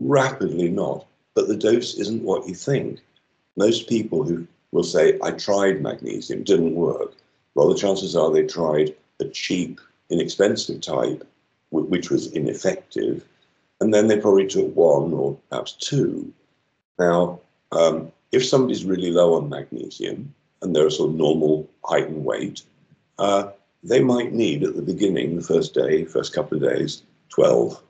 rapidly 0.00 0.68
not. 0.68 1.06
But 1.34 1.48
the 1.48 1.56
dose 1.56 1.94
isn't 1.94 2.24
what 2.24 2.48
you 2.48 2.54
think. 2.54 3.00
Most 3.56 3.88
people 3.88 4.24
who 4.24 4.46
will 4.72 4.82
say, 4.82 5.18
I 5.22 5.32
tried 5.32 5.82
magnesium, 5.82 6.42
didn't 6.42 6.74
work. 6.74 7.14
Well, 7.54 7.68
the 7.68 7.78
chances 7.78 8.16
are 8.16 8.32
they 8.32 8.46
tried 8.46 8.94
a 9.20 9.26
cheap, 9.26 9.80
inexpensive 10.08 10.80
type, 10.80 11.26
which 11.70 12.10
was 12.10 12.32
ineffective. 12.32 13.24
And 13.80 13.94
then 13.94 14.08
they 14.08 14.20
probably 14.20 14.46
took 14.46 14.74
one 14.76 15.12
or 15.12 15.38
perhaps 15.48 15.72
two. 15.72 16.32
Now, 16.98 17.40
um, 17.72 18.12
if 18.32 18.46
somebody's 18.46 18.84
really 18.84 19.10
low 19.10 19.34
on 19.34 19.48
magnesium 19.48 20.34
and 20.62 20.74
they're 20.74 20.86
a 20.86 20.90
sort 20.90 21.10
of 21.10 21.16
normal 21.16 21.68
height 21.84 22.08
and 22.08 22.24
weight, 22.24 22.62
uh, 23.18 23.50
they 23.82 24.00
might 24.02 24.32
need 24.32 24.62
at 24.62 24.76
the 24.76 24.82
beginning, 24.82 25.36
the 25.36 25.42
first 25.42 25.72
day, 25.74 26.04
first 26.04 26.34
couple 26.34 26.56
of 26.56 26.62
days, 26.62 27.02
12 27.30 27.82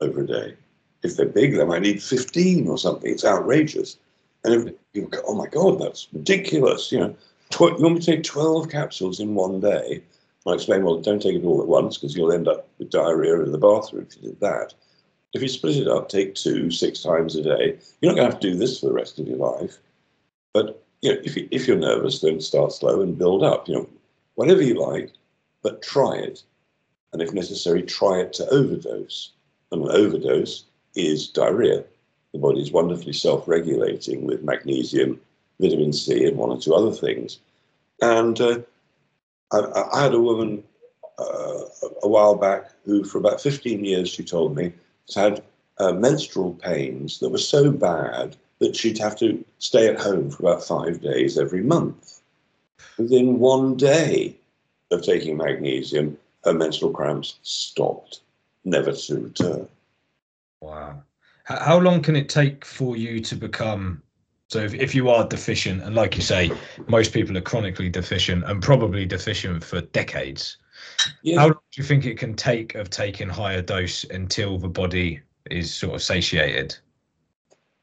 over 0.00 0.20
a 0.22 0.26
day. 0.26 0.54
If 1.02 1.16
they're 1.16 1.26
big, 1.26 1.56
they 1.56 1.64
might 1.64 1.82
need 1.82 2.02
15 2.02 2.68
or 2.68 2.78
something. 2.78 3.10
It's 3.10 3.24
outrageous. 3.24 3.96
And 4.44 4.74
you 4.92 5.08
go, 5.08 5.22
oh 5.26 5.34
my 5.34 5.46
God, 5.46 5.80
that's 5.80 6.08
ridiculous. 6.12 6.92
You 6.92 7.00
know, 7.00 7.16
tw- 7.50 7.78
you 7.78 7.84
want 7.84 7.94
me 7.94 8.00
to 8.00 8.06
take 8.06 8.24
12 8.24 8.68
capsules 8.68 9.20
in 9.20 9.34
one 9.34 9.60
day? 9.60 10.02
I 10.46 10.52
explain, 10.52 10.84
well, 10.84 10.98
don't 10.98 11.22
take 11.22 11.36
it 11.36 11.44
all 11.44 11.62
at 11.62 11.68
once 11.68 11.96
because 11.96 12.14
you'll 12.14 12.32
end 12.32 12.48
up 12.48 12.68
with 12.78 12.90
diarrhea 12.90 13.40
in 13.40 13.52
the 13.52 13.58
bathroom 13.58 14.06
if 14.08 14.16
you 14.16 14.30
did 14.30 14.40
that. 14.40 14.74
If 15.32 15.42
you 15.42 15.48
split 15.48 15.76
it 15.76 15.88
up, 15.88 16.08
take 16.08 16.34
two, 16.34 16.70
six 16.70 17.02
times 17.02 17.34
a 17.34 17.42
day, 17.42 17.78
you're 18.00 18.12
not 18.12 18.16
going 18.16 18.28
to 18.28 18.32
have 18.32 18.40
to 18.40 18.50
do 18.52 18.56
this 18.56 18.78
for 18.78 18.86
the 18.86 18.92
rest 18.92 19.18
of 19.18 19.26
your 19.26 19.38
life. 19.38 19.78
But 20.52 20.84
you 21.00 21.12
know, 21.12 21.20
if, 21.24 21.36
you, 21.36 21.48
if 21.50 21.66
you're 21.66 21.76
nervous, 21.76 22.20
then 22.20 22.40
start 22.40 22.72
slow 22.72 23.00
and 23.00 23.18
build 23.18 23.42
up. 23.42 23.68
You 23.68 23.74
know, 23.74 23.88
whatever 24.34 24.62
you 24.62 24.74
like, 24.74 25.10
but 25.62 25.82
try 25.82 26.14
it. 26.14 26.42
And 27.12 27.22
if 27.22 27.32
necessary, 27.32 27.82
try 27.82 28.20
it 28.20 28.32
to 28.34 28.48
overdose. 28.48 29.32
And 29.72 29.82
an 29.82 29.90
overdose 29.90 30.64
is 30.94 31.28
diarrhea. 31.28 31.84
The 32.32 32.38
body 32.38 32.60
is 32.60 32.72
wonderfully 32.72 33.12
self 33.12 33.48
regulating 33.48 34.26
with 34.26 34.42
magnesium, 34.42 35.20
vitamin 35.60 35.92
C, 35.92 36.24
and 36.26 36.36
one 36.36 36.50
or 36.50 36.60
two 36.60 36.74
other 36.74 36.92
things. 36.92 37.38
And 38.00 38.40
uh, 38.40 38.58
I, 39.54 39.98
I, 39.98 40.02
had 40.02 40.14
a 40.14 40.20
woman 40.20 40.62
uh, 41.18 41.60
a 42.02 42.08
while 42.08 42.34
back 42.34 42.70
who, 42.84 43.04
for 43.04 43.18
about 43.18 43.40
15 43.40 43.84
years, 43.84 44.08
she 44.08 44.24
told 44.24 44.56
me, 44.56 44.72
had 45.14 45.42
uh, 45.78 45.92
menstrual 45.92 46.54
pains 46.54 47.18
that 47.20 47.30
were 47.30 47.38
so 47.38 47.70
bad 47.70 48.36
that 48.58 48.76
she'd 48.76 48.98
have 48.98 49.16
to 49.18 49.44
stay 49.58 49.88
at 49.88 50.00
home 50.00 50.30
for 50.30 50.42
about 50.42 50.64
five 50.64 51.00
days 51.00 51.38
every 51.38 51.62
month. 51.62 52.20
Within 52.98 53.38
one 53.38 53.76
day 53.76 54.36
of 54.90 55.02
taking 55.02 55.36
magnesium, 55.36 56.16
her 56.44 56.54
menstrual 56.54 56.92
cramps 56.92 57.38
stopped, 57.42 58.20
never 58.64 58.92
to 58.92 59.20
return. 59.20 59.68
Wow. 60.60 61.02
How 61.44 61.78
long 61.78 62.00
can 62.00 62.16
it 62.16 62.28
take 62.28 62.64
for 62.64 62.96
you 62.96 63.20
to 63.20 63.34
become? 63.34 64.02
So, 64.54 64.60
if, 64.60 64.72
if 64.72 64.94
you 64.94 65.08
are 65.08 65.26
deficient, 65.26 65.82
and 65.82 65.96
like 65.96 66.14
you 66.14 66.22
say, 66.22 66.48
most 66.86 67.12
people 67.12 67.36
are 67.36 67.40
chronically 67.40 67.88
deficient 67.88 68.44
and 68.44 68.62
probably 68.62 69.04
deficient 69.04 69.64
for 69.64 69.80
decades, 69.80 70.58
yeah. 71.22 71.40
How 71.40 71.46
long 71.46 71.58
do 71.72 71.82
you 71.82 71.82
think 71.82 72.06
it 72.06 72.18
can 72.18 72.34
take 72.34 72.76
of 72.76 72.88
taking 72.88 73.28
higher 73.28 73.60
dose 73.60 74.04
until 74.04 74.56
the 74.56 74.68
body 74.68 75.20
is 75.50 75.74
sort 75.74 75.96
of 75.96 76.02
satiated? 76.04 76.76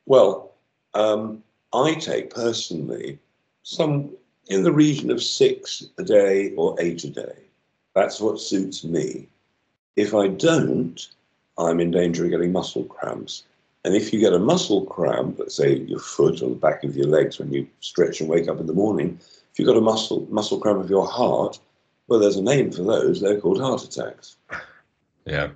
Well, 0.05 0.53
um, 0.93 1.43
I 1.73 1.95
take 1.95 2.33
personally 2.33 3.19
some 3.63 4.11
in 4.47 4.63
the 4.63 4.71
region 4.71 5.11
of 5.11 5.21
six 5.21 5.83
a 5.97 6.03
day 6.05 6.53
or 6.55 6.77
eight 6.79 7.03
a 7.03 7.09
day. 7.09 7.43
That's 7.95 8.21
what 8.21 8.39
suits 8.39 8.85
me. 8.85 9.27
If 9.97 10.15
I 10.15 10.29
don't, 10.29 11.05
I'm 11.57 11.81
in 11.81 11.91
danger 11.91 12.23
of 12.23 12.31
getting 12.31 12.53
muscle 12.53 12.85
cramps. 12.85 13.43
And 13.83 13.95
if 13.95 14.13
you 14.13 14.19
get 14.19 14.33
a 14.33 14.39
muscle 14.39 14.85
cramp, 14.85 15.39
let's 15.39 15.55
say 15.55 15.77
your 15.77 15.99
foot 15.99 16.41
or 16.41 16.49
the 16.49 16.55
back 16.55 16.83
of 16.83 16.95
your 16.95 17.07
legs 17.07 17.39
when 17.39 17.51
you 17.51 17.67
stretch 17.79 18.21
and 18.21 18.29
wake 18.29 18.47
up 18.47 18.59
in 18.59 18.67
the 18.67 18.73
morning, 18.73 19.19
if 19.51 19.57
you've 19.57 19.67
got 19.67 19.77
a 19.77 19.81
muscle 19.81 20.27
muscle 20.29 20.59
cramp 20.59 20.79
of 20.79 20.89
your 20.89 21.07
heart, 21.07 21.59
well, 22.07 22.19
there's 22.19 22.37
a 22.37 22.43
name 22.43 22.71
for 22.71 22.83
those. 22.83 23.21
They're 23.21 23.39
called 23.39 23.59
heart 23.59 23.83
attacks. 23.83 24.37
Yeah. 25.25 25.49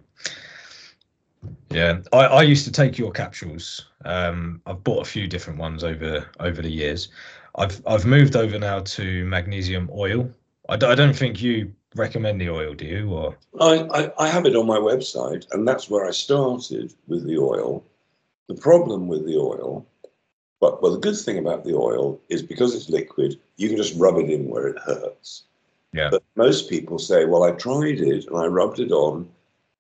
Yeah, 1.70 2.00
I, 2.13 2.25
I 2.25 2.41
used 2.44 2.65
to 2.65 2.72
take 2.72 2.98
your 2.98 3.12
capsules. 3.12 3.86
Um, 4.05 4.62
I've 4.65 4.84
bought 4.84 5.05
a 5.05 5.10
few 5.10 5.27
different 5.27 5.60
ones 5.60 5.84
over 5.84 6.25
over 6.39 6.62
the 6.62 6.72
years. 6.72 7.10
I've 7.55 7.82
I've 7.86 8.05
moved 8.05 8.36
over 8.36 8.58
now 8.58 8.79
to 8.79 9.25
magnesium 9.25 9.89
oil. 9.94 10.32
I 10.70 10.77
d- 10.77 10.86
I 10.86 10.96
don't 10.96 11.15
think 11.15 11.41
you 11.41 11.74
recommend 11.96 12.39
the 12.39 12.50
oil, 12.50 12.74
do 12.74 12.86
you? 12.86 13.12
Or 13.12 13.36
I, 13.60 13.88
I, 13.94 14.25
I 14.25 14.27
have 14.27 14.46
it 14.46 14.55
on 14.55 14.65
my 14.65 14.77
website, 14.77 15.46
and 15.51 15.67
that's 15.67 15.89
where 15.89 16.08
I 16.08 16.12
started 16.12 16.94
with 17.08 17.25
the 17.25 17.38
oil. 17.38 17.84
The 18.47 18.55
problem 18.55 19.07
with 19.07 19.25
the 19.25 19.37
oil, 19.37 19.85
but 20.59 20.81
well, 20.81 20.91
the 20.91 20.99
good 20.99 21.17
thing 21.17 21.37
about 21.37 21.63
the 21.63 21.75
oil 21.75 22.19
is 22.29 22.41
because 22.41 22.75
it's 22.75 22.89
liquid, 22.89 23.39
you 23.57 23.67
can 23.67 23.77
just 23.77 23.97
rub 23.99 24.17
it 24.17 24.29
in 24.29 24.49
where 24.49 24.67
it 24.67 24.79
hurts. 24.79 25.43
Yeah. 25.93 26.09
But 26.11 26.23
most 26.35 26.69
people 26.69 26.99
say, 26.99 27.25
well, 27.25 27.43
I 27.43 27.51
tried 27.51 27.99
it 27.99 28.27
and 28.27 28.37
I 28.37 28.45
rubbed 28.45 28.79
it 28.79 28.91
on 28.91 29.29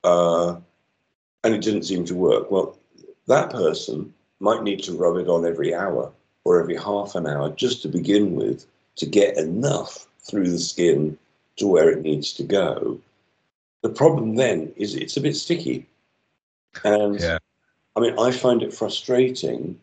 uh, 0.03 0.55
and 1.43 1.53
it 1.53 1.61
didn't 1.61 1.83
seem 1.83 2.05
to 2.05 2.15
work. 2.15 2.49
Well, 2.49 2.77
that 3.27 3.49
person 3.49 4.13
might 4.39 4.63
need 4.63 4.81
to 4.83 4.97
rub 4.97 5.17
it 5.17 5.27
on 5.27 5.45
every 5.45 5.73
hour 5.73 6.11
or 6.43 6.59
every 6.59 6.75
half 6.75 7.15
an 7.15 7.27
hour 7.27 7.49
just 7.51 7.81
to 7.81 7.87
begin 7.87 8.35
with 8.35 8.65
to 8.97 9.05
get 9.05 9.37
enough 9.37 10.07
through 10.21 10.49
the 10.49 10.59
skin 10.59 11.17
to 11.57 11.67
where 11.67 11.89
it 11.89 12.01
needs 12.01 12.33
to 12.33 12.43
go. 12.43 12.99
The 13.81 13.89
problem 13.89 14.35
then 14.35 14.73
is 14.75 14.95
it's 14.95 15.17
a 15.17 15.21
bit 15.21 15.35
sticky. 15.35 15.85
And 16.83 17.19
yeah. 17.19 17.39
I 17.95 18.01
mean, 18.01 18.17
I 18.19 18.31
find 18.31 18.61
it 18.61 18.73
frustrating 18.73 19.79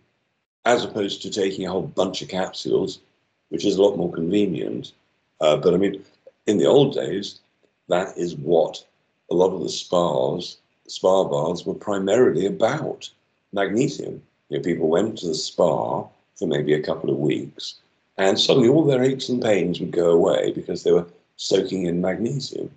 as 0.65 0.85
opposed 0.85 1.23
to 1.23 1.31
taking 1.31 1.67
a 1.67 1.71
whole 1.71 1.83
bunch 1.83 2.23
of 2.23 2.29
capsules, 2.29 3.01
which 3.49 3.65
is 3.65 3.77
a 3.77 3.83
lot 3.83 3.97
more 3.97 4.13
convenient. 4.13 4.93
Uh, 5.41 5.57
but 5.57 5.75
I 5.75 5.77
mean, 5.77 6.05
in 6.47 6.59
the 6.59 6.67
old 6.67 6.95
days, 6.95 7.41
that 7.89 8.17
is 8.17 8.37
what 8.37 8.85
a 9.31 9.35
lot 9.35 9.55
of 9.55 9.63
the 9.63 9.69
spas, 9.69 10.59
spa 10.87 11.25
baths 11.25 11.65
were 11.65 11.75
primarily 11.75 12.47
about 12.47 13.09
magnesium. 13.53 14.23
You 14.49 14.59
know, 14.59 14.63
people 14.63 14.89
went 14.89 15.19
to 15.19 15.29
the 15.29 15.35
spa 15.35 16.05
for 16.35 16.47
maybe 16.47 16.75
a 16.75 16.83
couple 16.83 17.11
of 17.11 17.17
weeks, 17.17 17.77
and 18.19 18.39
suddenly 18.39 18.69
all 18.69 18.85
their 18.85 19.03
aches 19.03 19.29
and 19.29 19.43
pains 19.43 19.81
would 19.81 19.91
go 19.91 20.11
away 20.11 20.53
because 20.53 20.83
they 20.83 20.93
were 20.93 21.07
soaking 21.37 21.87
in 21.87 22.01
magnesium. 22.01 22.71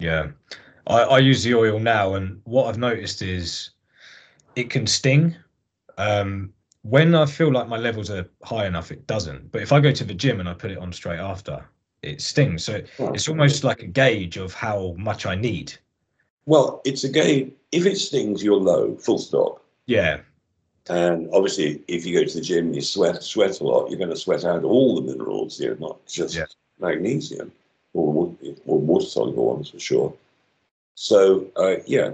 Yeah, 0.00 0.28
I, 0.86 1.02
I 1.02 1.18
use 1.18 1.44
the 1.44 1.54
oil 1.54 1.78
now, 1.78 2.14
and 2.14 2.40
what 2.44 2.66
I've 2.66 2.78
noticed 2.78 3.22
is 3.22 3.70
it 4.56 4.70
can 4.70 4.86
sting. 4.86 5.34
Um, 5.98 6.52
when 6.82 7.14
I 7.14 7.26
feel 7.26 7.52
like 7.52 7.68
my 7.68 7.78
levels 7.78 8.10
are 8.10 8.28
high 8.42 8.66
enough, 8.66 8.90
it 8.90 9.06
doesn't. 9.06 9.52
But 9.52 9.62
if 9.62 9.72
I 9.72 9.80
go 9.80 9.92
to 9.92 10.04
the 10.04 10.14
gym 10.14 10.40
and 10.40 10.48
I 10.48 10.54
put 10.54 10.70
it 10.70 10.78
on 10.78 10.92
straight 10.92 11.20
after, 11.20 11.64
it 12.02 12.20
stings. 12.20 12.64
So 12.64 12.82
it's 12.98 13.28
almost 13.28 13.62
like 13.62 13.82
a 13.82 13.86
gauge 13.86 14.36
of 14.36 14.52
how 14.52 14.94
much 14.98 15.24
I 15.24 15.36
need. 15.36 15.72
Well, 16.46 16.82
it's 16.84 17.04
a 17.04 17.08
gauge. 17.08 17.52
If 17.70 17.86
it 17.86 17.96
stings, 17.96 18.42
you're 18.42 18.56
low. 18.56 18.96
Full 18.96 19.18
stop. 19.18 19.64
Yeah. 19.86 20.20
And 20.88 21.28
obviously, 21.32 21.82
if 21.86 22.04
you 22.04 22.18
go 22.18 22.24
to 22.24 22.34
the 22.34 22.40
gym 22.40 22.66
and 22.66 22.74
you 22.74 22.82
sweat 22.82 23.22
sweat 23.22 23.60
a 23.60 23.64
lot, 23.64 23.88
you're 23.88 23.98
going 23.98 24.10
to 24.10 24.16
sweat 24.16 24.44
out 24.44 24.64
all 24.64 24.96
the 24.96 25.02
minerals 25.02 25.58
here, 25.58 25.76
not 25.78 26.04
just 26.06 26.34
yeah. 26.34 26.46
magnesium 26.80 27.52
or, 27.92 28.34
or 28.66 28.80
water 28.80 29.06
soluble 29.06 29.54
ones 29.54 29.70
for 29.70 29.78
sure. 29.78 30.12
So 30.96 31.46
uh, 31.56 31.76
yeah, 31.86 32.12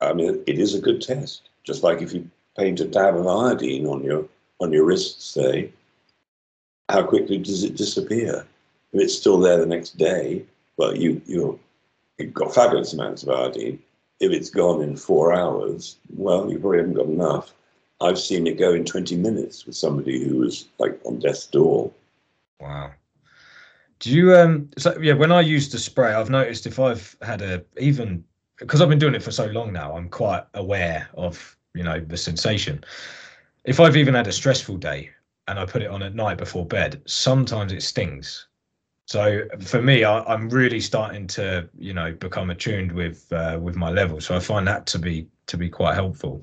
I 0.00 0.14
mean, 0.14 0.42
it 0.46 0.58
is 0.58 0.74
a 0.74 0.80
good 0.80 1.02
test. 1.02 1.47
Just 1.68 1.82
like 1.82 2.00
if 2.00 2.14
you 2.14 2.28
paint 2.56 2.80
a 2.80 2.86
dab 2.86 3.14
of 3.14 3.26
iodine 3.26 3.86
on 3.86 4.02
your 4.02 4.26
on 4.58 4.72
your 4.72 4.86
wrist, 4.86 5.34
say, 5.34 5.70
how 6.88 7.02
quickly 7.02 7.36
does 7.36 7.62
it 7.62 7.76
disappear? 7.76 8.46
If 8.94 9.02
it's 9.02 9.14
still 9.14 9.38
there 9.38 9.58
the 9.58 9.66
next 9.66 9.98
day, 9.98 10.46
well, 10.78 10.96
you 10.96 11.20
you 11.26 11.60
you've 12.16 12.32
got 12.32 12.54
fabulous 12.54 12.94
amounts 12.94 13.22
of 13.22 13.28
iodine. 13.28 13.78
If 14.18 14.32
it's 14.32 14.48
gone 14.48 14.80
in 14.80 14.96
four 14.96 15.34
hours, 15.34 15.98
well, 16.16 16.50
you 16.50 16.58
probably 16.58 16.78
haven't 16.78 16.94
got 16.94 17.04
enough. 17.04 17.52
I've 18.00 18.18
seen 18.18 18.46
it 18.46 18.58
go 18.58 18.72
in 18.72 18.86
20 18.86 19.16
minutes 19.16 19.66
with 19.66 19.76
somebody 19.76 20.26
who 20.26 20.38
was 20.38 20.68
like 20.78 20.98
on 21.04 21.18
death's 21.18 21.46
door. 21.48 21.92
Wow. 22.60 22.92
Do 23.98 24.10
you 24.10 24.34
um 24.34 24.70
so 24.78 24.98
yeah, 25.02 25.12
when 25.12 25.32
I 25.32 25.42
use 25.42 25.68
the 25.68 25.78
spray, 25.78 26.14
I've 26.14 26.30
noticed 26.30 26.66
if 26.66 26.78
I've 26.78 27.14
had 27.20 27.42
a 27.42 27.62
even 27.76 28.24
because 28.58 28.80
I've 28.80 28.88
been 28.88 28.98
doing 28.98 29.14
it 29.14 29.22
for 29.22 29.30
so 29.30 29.46
long 29.46 29.70
now, 29.70 29.96
I'm 29.96 30.08
quite 30.08 30.44
aware 30.54 31.08
of, 31.14 31.57
you 31.78 31.84
know, 31.84 32.00
the 32.00 32.16
sensation. 32.16 32.84
If 33.64 33.78
I've 33.78 33.96
even 33.96 34.14
had 34.14 34.26
a 34.26 34.32
stressful 34.32 34.78
day 34.78 35.10
and 35.46 35.58
I 35.60 35.64
put 35.64 35.82
it 35.82 35.90
on 35.90 36.02
at 36.02 36.14
night 36.14 36.38
before 36.38 36.66
bed, 36.66 37.00
sometimes 37.06 37.72
it 37.72 37.82
stings. 37.82 38.48
So 39.06 39.44
for 39.60 39.80
me, 39.80 40.04
I, 40.04 40.34
am 40.34 40.50
really 40.50 40.80
starting 40.80 41.26
to, 41.28 41.68
you 41.78 41.94
know, 41.94 42.12
become 42.12 42.50
attuned 42.50 42.92
with 42.92 43.32
uh, 43.32 43.58
with 43.62 43.76
my 43.76 43.90
level. 43.90 44.20
So 44.20 44.36
I 44.36 44.40
find 44.40 44.66
that 44.66 44.86
to 44.86 44.98
be 44.98 45.28
to 45.46 45.56
be 45.56 45.70
quite 45.70 45.94
helpful. 45.94 46.42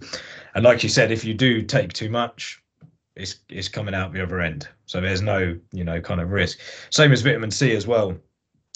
And 0.55 0.63
like 0.63 0.81
you 0.81 0.89
said, 0.89 1.11
if 1.11 1.23
you 1.23 1.35
do 1.35 1.61
take 1.61 1.93
too 1.93 2.09
much, 2.09 2.63
it's 3.15 3.41
it's 3.49 3.67
coming 3.67 3.93
out 3.93 4.13
the 4.13 4.23
other 4.23 4.39
end. 4.39 4.67
So 4.85 5.01
there's 5.01 5.21
no, 5.21 5.59
you 5.73 5.83
know, 5.83 5.99
kind 6.01 6.21
of 6.21 6.31
risk. 6.31 6.59
Same 6.89 7.11
as 7.11 7.21
vitamin 7.21 7.51
C 7.51 7.75
as 7.75 7.85
well. 7.85 8.17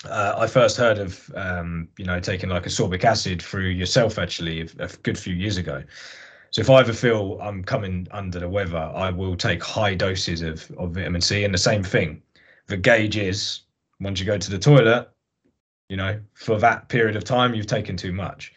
Uh, 0.05 0.33
I 0.37 0.47
first 0.47 0.77
heard 0.77 0.97
of, 0.97 1.29
um, 1.35 1.89
you 1.97 2.05
know, 2.05 2.19
taking 2.19 2.49
like 2.49 2.63
ascorbic 2.63 3.03
acid 3.03 3.41
through 3.41 3.69
yourself 3.69 4.19
actually 4.19 4.61
a, 4.61 4.67
a 4.79 4.87
good 5.03 5.17
few 5.17 5.33
years 5.33 5.57
ago. 5.57 5.83
So 6.51 6.61
if 6.61 6.69
I 6.69 6.79
ever 6.79 6.93
feel 6.93 7.37
I'm 7.41 7.63
coming 7.63 8.07
under 8.11 8.39
the 8.39 8.49
weather, 8.49 8.77
I 8.77 9.11
will 9.11 9.35
take 9.35 9.63
high 9.63 9.93
doses 9.93 10.41
of, 10.41 10.69
of 10.77 10.91
vitamin 10.91 11.21
C. 11.21 11.43
And 11.43 11.53
the 11.53 11.59
same 11.59 11.83
thing, 11.83 12.21
the 12.67 12.77
gauge 12.77 13.17
is 13.17 13.61
once 13.99 14.19
you 14.19 14.25
go 14.25 14.37
to 14.37 14.49
the 14.49 14.57
toilet, 14.57 15.09
you 15.89 15.97
know, 15.97 16.19
for 16.33 16.57
that 16.59 16.89
period 16.89 17.15
of 17.15 17.23
time, 17.23 17.53
you've 17.53 17.67
taken 17.67 17.97
too 17.97 18.13
much. 18.13 18.53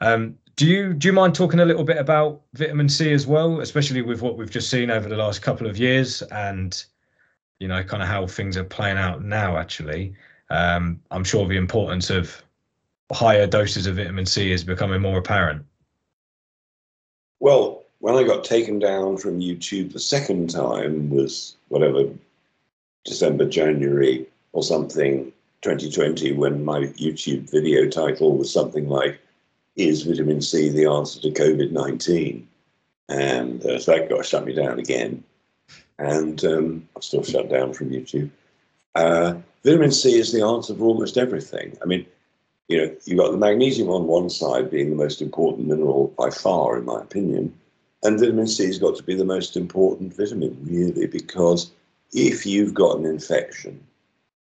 Um, 0.00 0.36
do 0.56 0.66
you 0.66 0.94
do 0.94 1.08
you 1.08 1.12
mind 1.12 1.34
talking 1.34 1.60
a 1.60 1.64
little 1.64 1.84
bit 1.84 1.96
about 1.96 2.42
vitamin 2.54 2.88
C 2.88 3.12
as 3.12 3.26
well, 3.26 3.60
especially 3.60 4.02
with 4.02 4.22
what 4.22 4.36
we've 4.36 4.50
just 4.50 4.70
seen 4.70 4.90
over 4.90 5.08
the 5.08 5.16
last 5.16 5.42
couple 5.42 5.66
of 5.66 5.78
years, 5.78 6.22
and 6.22 6.84
you 7.58 7.68
know, 7.68 7.82
kind 7.82 8.02
of 8.02 8.08
how 8.08 8.26
things 8.26 8.56
are 8.56 8.64
playing 8.64 8.98
out 8.98 9.24
now? 9.24 9.56
Actually, 9.56 10.14
um, 10.50 11.00
I'm 11.10 11.24
sure 11.24 11.46
the 11.48 11.56
importance 11.56 12.10
of 12.10 12.42
higher 13.12 13.46
doses 13.46 13.86
of 13.86 13.96
vitamin 13.96 14.26
C 14.26 14.52
is 14.52 14.64
becoming 14.64 15.00
more 15.00 15.18
apparent. 15.18 15.64
Well, 17.44 17.82
when 17.98 18.14
I 18.16 18.22
got 18.22 18.42
taken 18.42 18.78
down 18.78 19.18
from 19.18 19.38
YouTube 19.38 19.92
the 19.92 20.00
second 20.00 20.48
time 20.48 21.10
was 21.10 21.56
whatever 21.68 22.08
December, 23.04 23.44
January 23.44 24.26
or 24.54 24.62
something 24.62 25.30
2020 25.60 26.32
when 26.32 26.64
my 26.64 26.86
YouTube 26.96 27.50
video 27.50 27.86
title 27.86 28.38
was 28.38 28.50
something 28.50 28.88
like, 28.88 29.20
Is 29.76 30.04
vitamin 30.04 30.40
C 30.40 30.70
the 30.70 30.86
answer 30.86 31.20
to 31.20 31.30
COVID 31.32 31.70
19? 31.70 32.48
And 33.10 33.66
uh, 33.66 33.78
so 33.78 33.92
that 33.92 34.08
got 34.08 34.24
shut 34.24 34.46
me 34.46 34.54
down 34.54 34.78
again. 34.78 35.22
And 35.98 36.42
um, 36.46 36.88
I'm 36.96 37.02
still 37.02 37.24
shut 37.24 37.50
down 37.50 37.74
from 37.74 37.90
YouTube. 37.90 38.30
Uh, 38.94 39.34
vitamin 39.62 39.92
C 39.92 40.18
is 40.18 40.32
the 40.32 40.40
answer 40.40 40.74
for 40.74 40.84
almost 40.84 41.18
everything. 41.18 41.76
I 41.82 41.84
mean, 41.84 42.06
you 42.68 42.78
know, 42.78 42.94
you've 43.04 43.18
got 43.18 43.30
the 43.30 43.36
magnesium 43.36 43.88
on 43.88 44.06
one 44.06 44.30
side 44.30 44.70
being 44.70 44.90
the 44.90 44.96
most 44.96 45.20
important 45.20 45.68
mineral 45.68 46.14
by 46.18 46.30
far, 46.30 46.78
in 46.78 46.84
my 46.84 47.00
opinion. 47.00 47.54
And 48.02 48.18
vitamin 48.18 48.46
C 48.46 48.66
has 48.66 48.78
got 48.78 48.96
to 48.96 49.02
be 49.02 49.14
the 49.14 49.24
most 49.24 49.56
important 49.56 50.14
vitamin, 50.14 50.56
really, 50.62 51.06
because 51.06 51.70
if 52.12 52.46
you've 52.46 52.74
got 52.74 52.98
an 52.98 53.06
infection, 53.06 53.84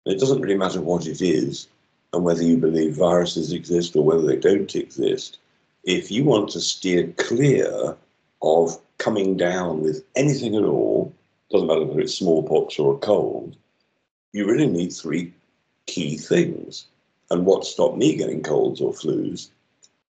it 0.05 0.19
doesn't 0.19 0.41
really 0.41 0.57
matter 0.57 0.81
what 0.81 1.07
it 1.07 1.21
is 1.21 1.67
and 2.13 2.23
whether 2.23 2.43
you 2.43 2.57
believe 2.57 2.95
viruses 2.95 3.53
exist 3.53 3.95
or 3.95 4.03
whether 4.03 4.25
they 4.25 4.35
don't 4.35 4.75
exist. 4.75 5.37
If 5.83 6.11
you 6.11 6.23
want 6.23 6.49
to 6.49 6.59
steer 6.59 7.07
clear 7.17 7.95
of 8.41 8.79
coming 8.97 9.37
down 9.37 9.81
with 9.81 10.03
anything 10.15 10.55
at 10.55 10.63
all, 10.63 11.13
doesn't 11.51 11.67
matter 11.67 11.85
whether 11.85 12.01
it's 12.01 12.15
smallpox 12.15 12.79
or 12.79 12.95
a 12.95 12.99
cold, 12.99 13.55
you 14.33 14.45
really 14.45 14.67
need 14.67 14.91
three 14.93 15.33
key 15.85 16.17
things. 16.17 16.85
And 17.31 17.45
what 17.45 17.65
stopped 17.65 17.95
me 17.95 18.17
getting 18.17 18.43
colds 18.43 18.81
or 18.81 18.91
flus 18.91 19.49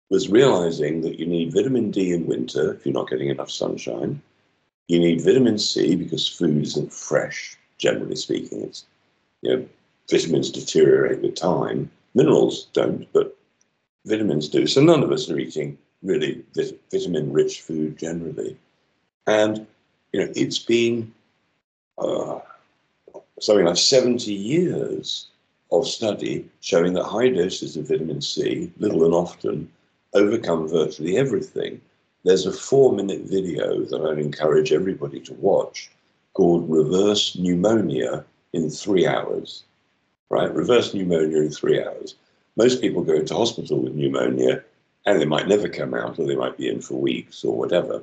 was 0.09 0.29
realizing 0.29 1.01
that 1.03 1.19
you 1.19 1.27
need 1.27 1.53
vitamin 1.53 1.91
D 1.91 2.13
in 2.13 2.27
winter 2.27 2.75
if 2.75 2.87
you're 2.87 2.95
not 2.95 3.11
getting 3.11 3.29
enough 3.29 3.51
sunshine. 3.51 4.23
You 4.87 5.01
need 5.01 5.23
vitamin 5.23 5.59
C 5.59 5.97
because 5.97 6.29
food 6.29 6.63
isn't 6.63 6.93
fresh, 6.93 7.59
generally 7.77 8.15
speaking. 8.15 8.63
It's 8.63 8.87
you 9.43 9.57
know, 9.57 9.69
vitamins 10.09 10.53
deteriorate 10.53 11.21
with 11.21 11.35
time. 11.35 11.91
Minerals 12.15 12.69
don't, 12.73 13.13
but 13.13 13.37
vitamins 14.07 14.49
do. 14.49 14.69
So 14.69 14.81
none 14.81 15.03
of 15.03 15.11
us 15.11 15.29
are 15.29 15.41
eating 15.41 15.77
really 16.05 16.45
vitamin 16.93 17.33
rich 17.33 17.63
food 17.63 17.99
generally. 17.99 18.57
And, 19.27 19.67
you 20.13 20.21
know, 20.21 20.33
it's 20.37 20.61
been 20.61 21.13
uh, 21.99 22.39
something 23.41 23.67
like 23.67 23.77
70 23.77 24.33
years 24.33 25.28
of 25.71 25.87
study 25.87 26.49
showing 26.61 26.95
that 26.95 27.05
high 27.05 27.29
doses 27.29 27.77
of 27.77 27.89
vitamin 27.89 28.21
C, 28.21 28.73
little 28.79 29.05
and 29.05 29.15
often, 29.15 29.71
overcome 30.15 30.69
virtually 30.69 31.17
everything. 31.17 31.81
There's 32.25 32.47
a 32.47 32.53
four 32.53 32.93
minute 32.93 33.23
video 33.23 33.85
that 33.85 34.01
I'd 34.01 34.19
encourage 34.19 34.73
everybody 34.73 35.21
to 35.21 35.35
watch 35.35 35.91
called 36.35 36.69
Reverse 36.69 37.37
Pneumonia 37.37 38.25
in 38.53 38.71
Three 38.71 39.07
Hours 39.07 39.65
right? 40.31 40.53
Reverse 40.55 40.95
pneumonia 40.95 41.39
in 41.39 41.51
three 41.51 41.83
hours. 41.83 42.15
Most 42.57 42.81
people 42.81 43.03
go 43.03 43.15
into 43.15 43.35
hospital 43.35 43.79
with 43.79 43.95
pneumonia 43.95 44.63
and 45.07 45.21
they 45.21 45.25
might 45.25 45.49
never 45.49 45.69
come 45.69 45.95
out 45.95 46.19
or 46.19 46.27
they 46.27 46.37
might 46.37 46.57
be 46.57 46.69
in 46.69 46.81
for 46.81 46.95
weeks 46.95 47.45
or 47.45 47.57
whatever. 47.57 48.03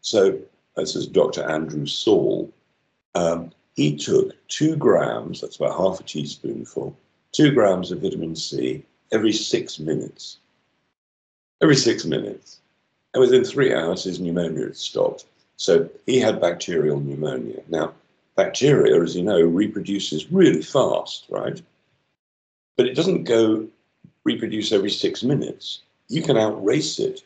So, 0.00 0.38
this 0.76 0.96
is 0.96 1.06
Dr. 1.06 1.42
Andrew 1.48 1.86
Saul. 1.86 2.50
Um, 3.14 3.52
he 3.74 3.96
took 3.96 4.34
two 4.48 4.76
grams, 4.76 5.40
that's 5.40 5.56
about 5.56 5.76
half 5.76 6.00
a 6.00 6.02
teaspoonful, 6.02 6.96
two 7.32 7.52
grams 7.52 7.90
of 7.90 8.00
vitamin 8.00 8.36
C 8.36 8.84
every 9.12 9.32
six 9.32 9.78
minutes. 9.78 10.38
Every 11.62 11.76
six 11.76 12.04
minutes. 12.04 12.60
And 13.14 13.20
within 13.20 13.44
three 13.44 13.74
hours, 13.74 14.04
his 14.04 14.20
pneumonia 14.20 14.64
had 14.64 14.76
stopped. 14.76 15.26
So 15.56 15.88
he 16.06 16.18
had 16.18 16.40
bacterial 16.40 16.98
pneumonia. 16.98 17.62
Now, 17.68 17.92
bacteria, 18.36 19.00
as 19.00 19.14
you 19.14 19.22
know, 19.22 19.40
reproduces 19.40 20.32
really 20.32 20.62
fast, 20.62 21.26
right? 21.28 21.60
But 22.76 22.86
it 22.86 22.94
doesn't 22.94 23.24
go 23.24 23.68
reproduce 24.24 24.72
every 24.72 24.90
six 24.90 25.22
minutes. 25.22 25.80
You 26.08 26.22
can 26.22 26.36
outrace 26.36 26.98
it. 26.98 27.22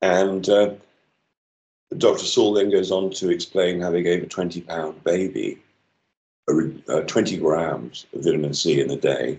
And 0.00 0.48
uh, 0.48 0.70
Dr. 1.98 2.24
Saul 2.24 2.52
then 2.54 2.70
goes 2.70 2.90
on 2.90 3.10
to 3.10 3.30
explain 3.30 3.80
how 3.80 3.90
they 3.90 4.02
gave 4.02 4.22
a 4.22 4.26
20 4.26 4.60
pound 4.62 5.02
baby 5.04 5.58
uh, 6.88 7.00
20 7.02 7.36
grams 7.38 8.06
of 8.12 8.24
vitamin 8.24 8.54
C 8.54 8.80
in 8.80 8.90
a 8.90 8.96
day, 8.96 9.38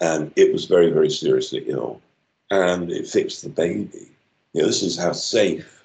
and 0.00 0.32
it 0.36 0.52
was 0.52 0.64
very, 0.64 0.90
very 0.90 1.10
seriously 1.10 1.64
ill. 1.66 2.00
And 2.50 2.90
it 2.90 3.06
fixed 3.06 3.42
the 3.42 3.50
baby. 3.50 4.08
You 4.54 4.62
know, 4.62 4.66
this 4.66 4.82
is 4.82 4.98
how 4.98 5.12
safe 5.12 5.84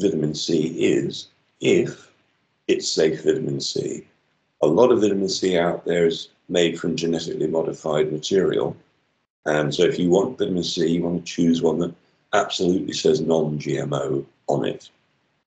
vitamin 0.00 0.34
C 0.34 0.66
is 0.78 1.28
if 1.60 2.10
it's 2.68 2.88
safe 2.88 3.24
vitamin 3.24 3.60
C. 3.60 4.06
A 4.62 4.66
lot 4.66 4.92
of 4.92 5.00
vitamin 5.00 5.28
C 5.28 5.56
out 5.56 5.84
there 5.84 6.06
is 6.06 6.28
made 6.48 6.78
from 6.78 6.96
genetically 6.96 7.46
modified 7.46 8.12
material. 8.12 8.76
And 9.46 9.74
so 9.74 9.84
if 9.84 9.98
you 9.98 10.10
want 10.10 10.38
vitamin 10.38 10.64
C, 10.64 10.86
you 10.86 11.02
want 11.02 11.24
to 11.24 11.32
choose 11.32 11.62
one 11.62 11.78
that 11.78 11.94
absolutely 12.34 12.92
says 12.92 13.20
non 13.20 13.58
GMO 13.58 14.24
on 14.48 14.66
it. 14.66 14.90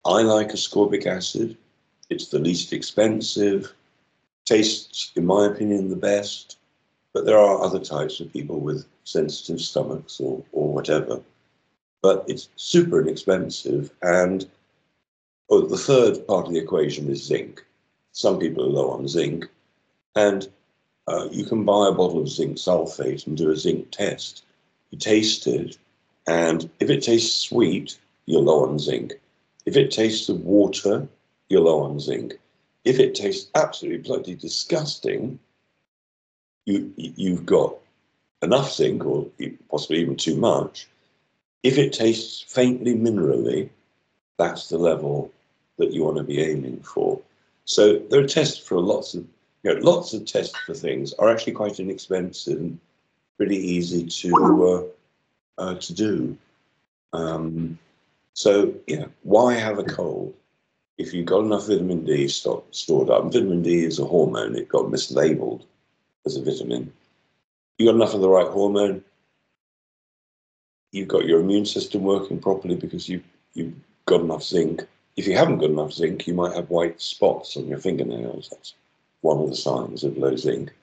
I 0.07 0.23
like 0.23 0.49
ascorbic 0.49 1.07
acid. 1.07 1.57
It's 2.09 2.29
the 2.29 2.38
least 2.38 2.73
expensive, 2.73 3.73
tastes, 4.45 5.12
in 5.16 5.27
my 5.27 5.47
opinion, 5.47 5.90
the 5.90 5.97
best. 5.97 6.59
But 7.12 7.25
there 7.25 7.38
are 7.38 7.61
other 7.62 7.81
types 7.81 8.21
of 8.21 8.33
people 8.33 8.61
with 8.61 8.87
sensitive 9.05 9.61
stomachs 9.61 10.21
or, 10.21 10.42
or 10.53 10.73
whatever 10.73 11.23
but 12.07 12.25
it's 12.29 12.49
super 12.55 13.01
inexpensive. 13.01 13.90
And 14.01 14.49
oh, 15.51 15.66
the 15.66 15.77
third 15.77 16.25
part 16.29 16.47
of 16.47 16.53
the 16.53 16.61
equation 16.61 17.11
is 17.11 17.25
zinc. 17.25 17.64
Some 18.12 18.38
people 18.38 18.64
are 18.64 18.69
low 18.69 18.90
on 18.90 19.09
zinc, 19.09 19.47
and 20.14 20.49
uh, 21.09 21.29
you 21.33 21.45
can 21.45 21.64
buy 21.64 21.88
a 21.88 21.92
bottle 21.92 22.21
of 22.21 22.29
zinc 22.29 22.59
sulfate 22.59 23.27
and 23.27 23.37
do 23.37 23.51
a 23.51 23.57
zinc 23.57 23.90
test. 23.90 24.45
You 24.92 24.99
taste 24.99 25.49
it, 25.49 25.79
and 26.29 26.71
if 26.79 26.88
it 26.88 27.03
tastes 27.03 27.49
sweet, 27.49 27.99
you're 28.27 28.40
low 28.40 28.64
on 28.64 28.79
zinc. 28.79 29.14
If 29.66 29.76
it 29.76 29.90
tastes 29.90 30.29
of 30.29 30.40
water, 30.44 31.09
you're 31.48 31.61
low 31.61 31.81
on 31.81 32.00
zinc. 32.00 32.35
If 32.85 33.00
it 33.00 33.14
tastes 33.14 33.50
absolutely 33.55 33.98
bloody 33.98 34.35
disgusting, 34.37 35.38
you 36.64 36.92
you've 36.96 37.44
got 37.44 37.74
enough 38.42 38.72
zinc, 38.72 39.05
or 39.05 39.26
possibly 39.68 39.98
even 39.98 40.16
too 40.16 40.37
much, 40.37 40.88
if 41.62 41.79
it 41.79 41.92
tastes 41.92 42.42
faintly 42.42 42.94
minerally, 42.94 43.68
that's 44.38 44.68
the 44.68 44.79
level 44.79 45.33
that 45.79 45.92
you 45.92 46.05
want 46.05 46.16
to 46.16 46.22
be 46.22 46.40
aiming 46.40 46.81
for. 46.81 47.20
So 47.64 47.98
there 47.98 48.20
are 48.20 48.26
tests 48.26 48.59
for 48.59 48.81
lots 48.81 49.14
of 49.14 49.26
you 49.64 49.74
know, 49.74 49.81
lots 49.81 50.14
of 50.14 50.24
tests 50.24 50.57
for 50.64 50.74
things 50.74 51.12
are 51.14 51.29
actually 51.29 51.55
quite 51.55 51.81
inexpensive 51.81 52.59
and 52.59 52.79
pretty 53.37 53.57
easy 53.57 54.07
to 54.07 54.92
uh, 55.59 55.62
uh, 55.62 55.74
to 55.74 55.92
do. 55.92 56.38
Um, 57.12 57.79
so 58.37 58.75
yeah, 58.87 59.07
why 59.22 59.55
have 59.55 59.79
a 59.79 59.83
cold 59.83 60.35
if 60.99 61.14
you've 61.14 61.25
got 61.25 61.44
enough 61.44 61.66
vitamin 61.66 62.05
D 62.05 62.29
stored 62.29 63.11
up? 63.11 63.33
Vitamin 63.33 63.62
D 63.62 63.83
is 63.83 63.99
a 63.99 64.05
hormone; 64.05 64.55
it 64.55 64.68
got 64.68 64.90
mislabeled 64.90 65.62
as 66.27 66.37
a 66.37 66.44
vitamin. 66.44 66.92
You 67.79 67.87
got 67.87 67.94
enough 67.94 68.12
of 68.12 68.20
the 68.20 68.29
right 68.29 68.46
hormone. 68.46 69.03
You've 70.92 71.09
got 71.09 71.25
your 71.25 71.40
immune 71.40 71.64
system 71.64 72.03
working 72.03 72.38
properly 72.38 72.77
because 72.77 73.09
you 73.09 73.22
you've 73.55 73.72
got 74.05 74.20
enough 74.20 74.42
zinc. 74.42 74.87
If 75.16 75.27
you 75.27 75.35
haven't 75.35 75.59
got 75.59 75.70
enough 75.70 75.94
zinc, 75.94 76.27
you 76.27 76.35
might 76.35 76.55
have 76.55 76.68
white 76.68 77.01
spots 77.01 77.57
on 77.57 77.66
your 77.66 77.79
fingernails. 77.79 78.51
That's 78.51 78.75
one 79.22 79.38
of 79.38 79.49
the 79.49 79.57
signs 79.57 80.05
of 80.05 80.18
low 80.18 80.37
zinc. 80.37 80.75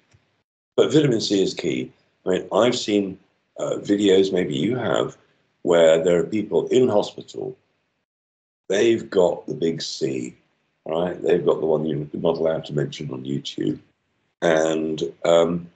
But 0.76 0.92
vitamin 0.92 1.22
C 1.22 1.44
is 1.44 1.54
key. 1.54 1.92
I 2.26 2.30
mean, 2.30 2.48
I've 2.52 2.76
seen 2.76 3.20
uh, 3.60 3.76
videos, 3.78 4.34
maybe 4.34 4.56
you 4.56 4.76
have, 4.76 5.16
where 5.64 6.04
there 6.04 6.20
are 6.20 6.24
people 6.24 6.68
in 6.68 6.88
hospital. 6.88 7.58
They've 8.70 9.10
got 9.10 9.48
the 9.48 9.54
big 9.54 9.82
C, 9.82 10.36
right? 10.86 11.22
They've 11.22 11.46
got 11.46 11.60
the 11.60 11.66
one 11.66 11.86
you're 11.86 12.08
not 12.14 12.38
allowed 12.38 12.66
to 12.66 12.74
mention 12.74 13.12
on 13.12 13.26
YouTube, 13.26 13.80
and 14.42 15.02
um, 15.26 15.70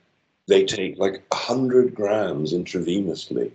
they 0.47 0.63
take 0.65 0.97
like 0.97 1.23
100 1.31 1.95
grams 1.95 2.53
intravenously 2.53 3.51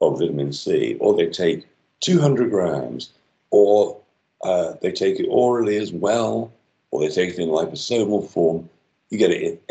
of 0.00 0.18
vitamin 0.18 0.52
C, 0.52 0.96
or 1.00 1.16
they 1.16 1.28
take 1.28 1.66
200 2.00 2.50
grams, 2.50 3.12
or 3.50 3.96
uh, 4.42 4.74
they 4.80 4.92
take 4.92 5.18
it 5.18 5.26
orally 5.28 5.76
as 5.76 5.92
well, 5.92 6.52
or 6.90 7.00
they 7.00 7.08
take 7.08 7.30
it 7.30 7.38
in 7.38 7.48
liposomal 7.48 8.28
form. 8.28 8.68
You 9.10 9.18
get 9.18 9.30
it 9.30 9.62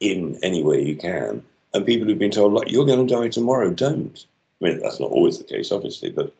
in, 0.00 0.34
in 0.34 0.38
any 0.42 0.62
way 0.62 0.82
you 0.82 0.96
can. 0.96 1.44
And 1.72 1.86
people 1.86 2.08
who've 2.08 2.18
been 2.18 2.32
told, 2.32 2.52
like, 2.52 2.70
you're 2.70 2.86
going 2.86 3.06
to 3.06 3.14
die 3.14 3.28
tomorrow, 3.28 3.70
don't. 3.70 4.24
I 4.60 4.64
mean, 4.64 4.80
that's 4.80 5.00
not 5.00 5.10
always 5.10 5.38
the 5.38 5.44
case, 5.44 5.72
obviously, 5.72 6.10
but, 6.10 6.34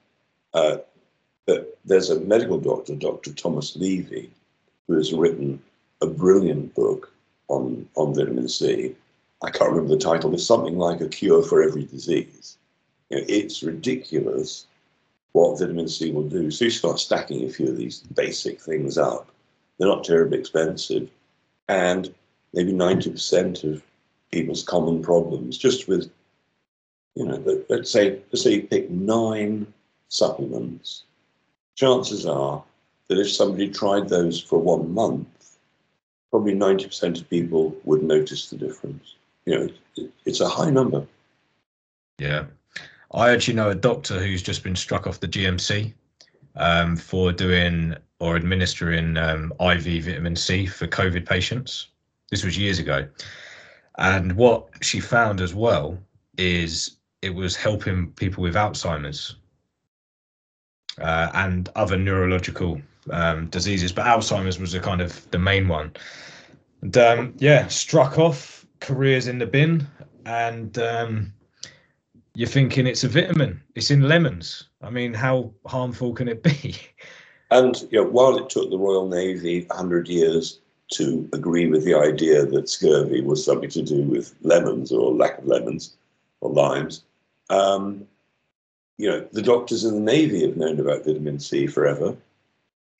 uh, 0.53 0.79
but 1.47 1.79
there's 1.85 2.11
a 2.11 2.21
medical 2.21 2.59
doctor, 2.59 2.95
Dr. 2.95 3.33
Thomas 3.33 3.77
Levy, 3.77 4.31
who 4.87 4.95
has 4.95 5.13
written 5.13 5.63
a 6.03 6.07
brilliant 6.07 6.75
book 6.75 7.13
on, 7.49 7.89
on 7.97 8.15
vitamin 8.15 8.49
C. 8.49 8.95
I 9.43 9.51
can't 9.51 9.71
remember 9.71 9.95
the 9.95 10.01
title. 10.01 10.35
It's 10.35 10.47
something 10.47 10.79
like 10.79 11.01
a 11.01 11.09
cure 11.09 11.43
for 11.43 11.63
every 11.63 11.85
disease. 11.85 12.59
You 13.09 13.19
know, 13.19 13.25
it's 13.29 13.63
ridiculous 13.63 14.67
what 15.33 15.59
vitamin 15.59 15.89
C 15.89 16.11
will 16.11 16.29
do. 16.29 16.51
So 16.51 16.67
you 16.67 16.71
start 16.71 16.99
stacking 16.99 17.45
a 17.45 17.51
few 17.51 17.69
of 17.69 17.77
these 17.77 18.01
basic 18.01 18.61
things 18.61 18.99
up. 18.99 19.31
They're 19.79 19.89
not 19.89 20.05
terribly 20.05 20.39
expensive. 20.39 21.11
And 21.69 22.13
maybe 22.53 22.73
90% 22.73 23.65
of 23.65 23.83
people's 24.33 24.63
common 24.63 25.03
problems, 25.03 25.57
just 25.57 25.89
with, 25.89 26.11
you 27.15 27.27
know, 27.27 27.63
let's 27.69 27.91
say, 27.91 28.21
let's 28.31 28.43
say 28.43 28.55
you 28.55 28.63
pick 28.63 28.91
nine 28.91 29.67
supplements. 30.09 31.05
Chances 31.75 32.27
are 32.27 32.63
that 33.09 33.19
if 33.19 33.31
somebody 33.31 33.69
tried 33.69 34.09
those 34.09 34.41
for 34.41 34.59
one 34.59 34.93
month, 34.93 35.59
probably 36.31 36.55
90% 36.55 37.21
of 37.21 37.29
people 37.29 37.77
would 37.85 38.03
notice 38.03 38.51
the 38.51 38.57
difference. 38.57 39.17
You 39.47 39.59
know, 39.59 39.69
it, 39.97 40.13
it's 40.25 40.41
a 40.41 40.49
high 40.49 40.71
number. 40.71 41.07
Yeah. 42.19 42.45
I 43.13 43.31
actually 43.31 43.55
know 43.55 43.71
a 43.71 43.75
doctor 43.75 44.21
who's 44.21 44.43
just 44.43 44.63
been 44.63 44.77
struck 44.77 45.07
off 45.07 45.21
the 45.21 45.27
GMC 45.27 45.93
um, 46.55 46.97
for 46.97 47.33
doing 47.33 47.97
or 48.21 48.37
administering 48.37 49.17
um, 49.17 49.53
IV 49.61 50.05
vitamin 50.05 50.37
C 50.37 50.67
for 50.67 50.87
COVID 50.87 51.27
patients. 51.27 51.89
This 52.31 52.45
was 52.45 52.57
years 52.57 52.79
ago. 52.79 53.09
And 53.99 54.37
what 54.37 54.69
she 54.83 55.01
found 55.01 55.41
as 55.41 55.55
well 55.55 55.99
is 56.39 56.97
it 57.23 57.35
was 57.35 57.57
helping 57.57 58.13
people 58.13 58.43
with 58.43 58.55
Alzheimer's 58.55 59.37
uh, 60.99 61.31
and 61.35 61.69
other 61.77 61.97
neurological 61.97 62.81
um, 63.11 63.47
diseases, 63.47 63.93
but 63.93 64.07
Alzheimer's 64.07 64.59
was 64.59 64.73
the 64.73 64.81
kind 64.81 65.01
of 65.01 65.31
the 65.31 65.39
main 65.39 65.69
one. 65.69 65.93
And 66.83 66.97
um, 66.97 67.35
yeah, 67.39 67.67
struck 67.69 68.19
off, 68.19 68.67
careers 68.81 69.27
in 69.27 69.39
the 69.39 69.47
bin, 69.47 69.87
and 70.25 70.77
um, 70.79 71.33
you're 72.35 72.49
thinking 72.49 72.87
it's 72.87 73.05
a 73.05 73.09
vitamin. 73.09 73.61
It's 73.75 73.91
in 73.91 74.09
lemons. 74.09 74.65
I 74.83 74.91
mean, 74.91 75.13
how 75.13 75.53
harmful 75.67 76.13
can 76.15 76.29
it 76.29 76.43
be? 76.43 76.77
And 77.53 77.83
you 77.91 78.01
know, 78.01 78.09
while 78.09 78.37
it 78.39 78.49
took 78.49 78.71
the 78.71 78.79
Royal 78.79 79.09
Navy 79.09 79.65
100 79.65 80.07
years 80.07 80.61
to 80.93 81.29
agree 81.33 81.67
with 81.67 81.85
the 81.85 81.97
idea 81.97 82.47
that 82.47 82.69
scurvy 82.69 83.23
was 83.23 83.45
something 83.45 83.71
to 83.71 83.83
do 83.83 84.03
with 84.03 84.37
lemons 84.43 84.93
or 84.93 85.13
lack 85.13 85.39
of 85.39 85.47
lemons 85.47 85.97
or 86.41 86.51
limes, 86.53 87.03
um, 87.51 88.07
you 88.97 89.09
know, 89.09 89.27
the 89.33 89.43
doctors 89.43 89.85
in 89.85 89.95
the 89.95 90.13
Navy 90.13 90.43
have 90.43 90.57
known 90.57 90.81
about 90.81 91.05
vitamin 91.05 91.41
C 91.41 91.67
forever. 91.67 92.17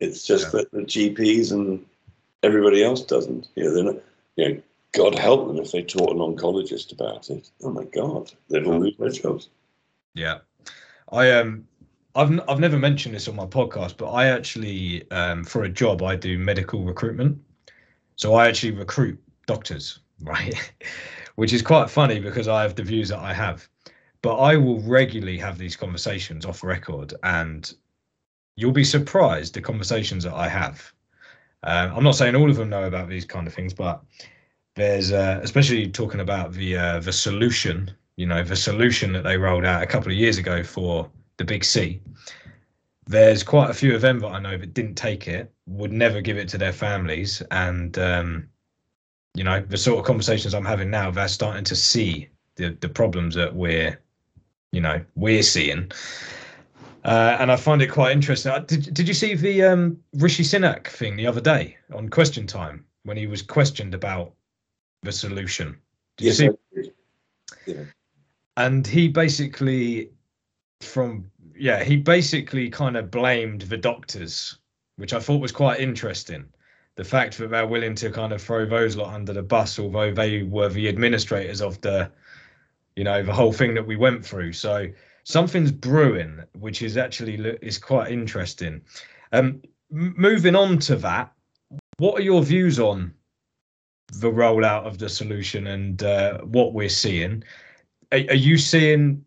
It's 0.01 0.27
just 0.27 0.47
yeah. 0.47 0.61
that 0.61 0.73
the 0.73 0.83
GPs 0.83 1.53
and 1.53 1.85
everybody 2.43 2.83
else 2.83 3.03
doesn't. 3.03 3.49
You 3.55 3.65
know, 3.65 3.75
they're 3.75 3.85
not, 3.85 3.97
you 4.37 4.49
know, 4.49 4.63
God 4.93 5.19
help 5.19 5.47
them 5.47 5.59
if 5.59 5.73
they 5.73 5.83
taught 5.83 6.11
an 6.11 6.19
oncologist 6.19 6.93
about 6.93 7.31
it. 7.31 7.51
Oh 7.63 7.71
my 7.71 7.85
God, 7.85 8.33
they'd 8.49 8.67
all 8.67 8.81
lose 8.81 8.97
their 8.97 9.11
jobs. 9.11 9.49
Yeah, 10.15 10.39
I 11.13 11.31
um, 11.31 11.67
I've 12.15 12.41
I've 12.49 12.59
never 12.59 12.79
mentioned 12.79 13.15
this 13.15 13.29
on 13.29 13.37
my 13.37 13.47
podcast, 13.47 13.97
but 13.97 14.11
I 14.11 14.27
actually 14.27 15.09
um, 15.13 15.45
for 15.45 15.63
a 15.63 15.69
job 15.69 16.03
I 16.03 16.17
do 16.17 16.39
medical 16.39 16.83
recruitment, 16.83 17.39
so 18.17 18.35
I 18.35 18.49
actually 18.49 18.73
recruit 18.73 19.23
doctors, 19.47 20.01
right? 20.23 20.55
Which 21.37 21.53
is 21.53 21.63
quite 21.63 21.89
funny 21.89 22.19
because 22.19 22.49
I 22.49 22.63
have 22.63 22.75
the 22.75 22.83
views 22.83 23.11
that 23.11 23.21
I 23.21 23.33
have, 23.33 23.69
but 24.23 24.37
I 24.37 24.57
will 24.57 24.81
regularly 24.81 25.39
have 25.39 25.59
these 25.59 25.77
conversations 25.77 26.45
off 26.45 26.63
record, 26.63 27.15
and 27.23 27.73
you'll 28.57 28.73
be 28.73 28.85
surprised 28.85 29.55
the 29.55 29.61
conversations 29.61 30.25
that 30.25 30.35
I 30.35 30.49
have. 30.49 30.93
Um, 31.63 31.93
I'm 31.97 32.05
not 32.05 32.17
saying 32.17 32.37
all 32.37 32.51
of 32.51 32.57
them 32.57 32.71
know 32.71 32.85
about 32.85 33.09
these 33.09 33.25
kind 33.25 33.47
of 33.47 33.55
things, 33.55 33.75
but 33.75 34.03
there's 34.77 35.13
uh, 35.13 35.41
especially 35.43 35.89
talking 35.89 36.21
about 36.21 36.53
the 36.53 36.77
uh, 36.77 37.01
the 37.01 37.13
solution 37.13 37.91
you 38.17 38.27
know 38.27 38.43
the 38.43 38.57
solution 38.57 39.13
that 39.13 39.25
they 39.25 39.39
rolled 39.39 39.65
out 39.65 39.83
a 39.83 39.87
couple 39.87 40.13
of 40.13 40.19
years 40.19 40.37
ago 40.37 40.63
for 40.63 41.09
the 41.39 41.45
big 41.45 41.65
c 41.65 42.01
there's 43.07 43.43
quite 43.43 43.71
a 43.71 43.75
few 43.75 43.95
of 43.95 44.03
them 44.03 44.19
that 44.21 44.29
i 44.29 44.39
know 44.39 44.59
that 44.59 44.75
didn't 44.75 44.95
take 44.95 45.27
it 45.27 45.51
would 45.67 45.91
never 45.91 46.21
give 46.21 46.37
it 46.37 46.47
to 46.47 46.59
their 46.59 46.73
families 46.73 47.43
and 47.51 47.99
um, 47.99 48.47
you 49.35 49.43
know 49.43 49.61
the 49.61 49.77
sort 49.77 49.99
of 49.99 50.05
conversations 50.05 50.55
i'm 50.55 50.67
having 50.67 50.91
now 50.91 51.11
they're 51.11 51.29
starting 51.29 51.65
to 51.65 51.75
see 51.75 52.29
the 52.57 52.77
the 52.81 52.89
problems 52.89 53.35
that 53.35 53.55
we're 53.55 53.99
you 54.73 54.81
know 54.81 55.01
we're 55.15 55.43
seeing 55.43 55.91
uh, 57.05 57.37
and 57.41 57.51
I 57.51 57.57
find 57.57 57.81
it 57.81 57.87
quite 57.87 58.13
interesting. 58.13 58.53
Did, 58.67 58.93
did 58.93 59.09
you 59.09 59.15
see 59.15 59.35
the 59.35 59.63
um, 59.63 59.99
Rishi 60.13 60.43
Sunak 60.43 60.87
thing 60.87 61.17
the 61.17 61.27
other 61.27 61.41
day 61.41 61.79
on 61.95 62.11
Question 62.11 62.47
Time 62.47 62.85
when 63.05 63.17
he 63.17 63.27
was 63.27 63.41
questioned 63.41 63.95
about 63.95 64.35
the 65.03 65.13
solution. 65.13 65.79
Did 66.17 66.27
yes, 66.27 66.41
you 66.41 66.53
see? 66.75 66.91
Yeah. 67.67 67.85
And 68.57 68.87
he 68.87 69.09
basically, 69.09 70.11
from 70.81 71.31
yeah, 71.57 71.83
he 71.83 71.97
basically 71.97 72.69
kind 72.71 72.97
of 72.97 73.11
blamed 73.11 73.63
the 73.63 73.77
doctors, 73.77 74.59
which 74.97 75.13
I 75.13 75.21
thought 75.21 75.41
was 75.41 75.53
quite 75.53 75.81
interesting. 75.81 76.47
The 76.97 77.05
fact 77.05 77.39
that 77.39 77.51
they're 77.51 77.67
willing 77.67 77.95
to 77.97 78.11
kind 78.11 78.33
of 78.33 78.43
throw 78.43 78.67
those 78.67 78.97
lot 78.97 79.15
under 79.15 79.33
the 79.33 79.43
bus, 79.43 79.79
although 79.79 80.13
they 80.13 80.43
were 80.43 80.69
the 80.69 80.89
administrators 80.89 81.63
of 81.63 81.81
the, 81.81 82.11
you 82.97 83.05
know, 83.05 83.23
the 83.23 83.33
whole 83.33 83.53
thing 83.53 83.75
that 83.75 83.87
we 83.87 83.97
went 83.97 84.25
through. 84.25 84.53
So 84.53 84.89
something's 85.25 85.73
brewing, 85.73 86.43
which 86.59 86.83
is 86.83 86.97
actually 86.97 87.37
is 87.63 87.79
quite 87.79 88.11
interesting. 88.13 88.83
Um, 89.33 89.63
moving 89.91 90.57
on 90.57 90.79
to 90.81 90.97
that, 90.97 91.33
what 91.99 92.19
are 92.19 92.23
your 92.23 92.43
views 92.43 92.79
on 92.81 93.15
the 94.13 94.31
rollout 94.31 94.87
of 94.87 94.99
the 94.99 95.09
solution 95.09 95.69
and 95.69 96.03
uh, 96.03 96.39
what 96.39 96.73
we're 96.73 96.89
seeing. 96.89 97.45
Are, 98.13 98.19
are 98.19 98.35
you 98.35 98.59
seeing, 98.59 99.25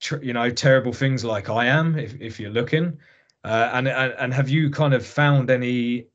tr- 0.00 0.22
you 0.22 0.32
know, 0.32 0.50
terrible 0.50 0.92
things 0.92 1.24
like 1.24 1.48
I 1.48 1.66
am, 1.66 1.98
if 1.98 2.20
if 2.20 2.38
you're 2.38 2.50
looking, 2.50 2.98
uh, 3.44 3.70
and 3.72 3.88
and 3.88 4.34
have 4.34 4.48
you 4.48 4.70
kind 4.70 4.94
of 4.94 5.06
found 5.06 5.50
any 5.50 6.06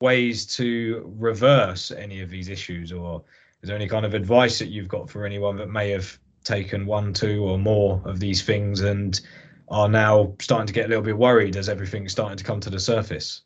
ways 0.00 0.46
to 0.56 1.10
reverse 1.18 1.90
any 1.90 2.20
of 2.20 2.30
these 2.30 2.48
issues, 2.48 2.92
or 2.92 3.22
is 3.62 3.68
there 3.68 3.76
any 3.76 3.88
kind 3.88 4.06
of 4.06 4.14
advice 4.14 4.58
that 4.58 4.68
you've 4.68 4.88
got 4.88 5.10
for 5.10 5.26
anyone 5.26 5.56
that 5.56 5.68
may 5.68 5.90
have 5.90 6.18
taken 6.44 6.86
one, 6.86 7.12
two, 7.12 7.44
or 7.44 7.58
more 7.58 8.00
of 8.04 8.18
these 8.18 8.42
things 8.42 8.80
and 8.80 9.20
are 9.68 9.88
now 9.88 10.34
starting 10.40 10.66
to 10.66 10.72
get 10.72 10.86
a 10.86 10.88
little 10.88 11.04
bit 11.04 11.16
worried 11.16 11.56
as 11.56 11.68
everything's 11.68 12.12
starting 12.12 12.36
to 12.36 12.44
come 12.44 12.60
to 12.60 12.70
the 12.70 12.80
surface? 12.80 13.42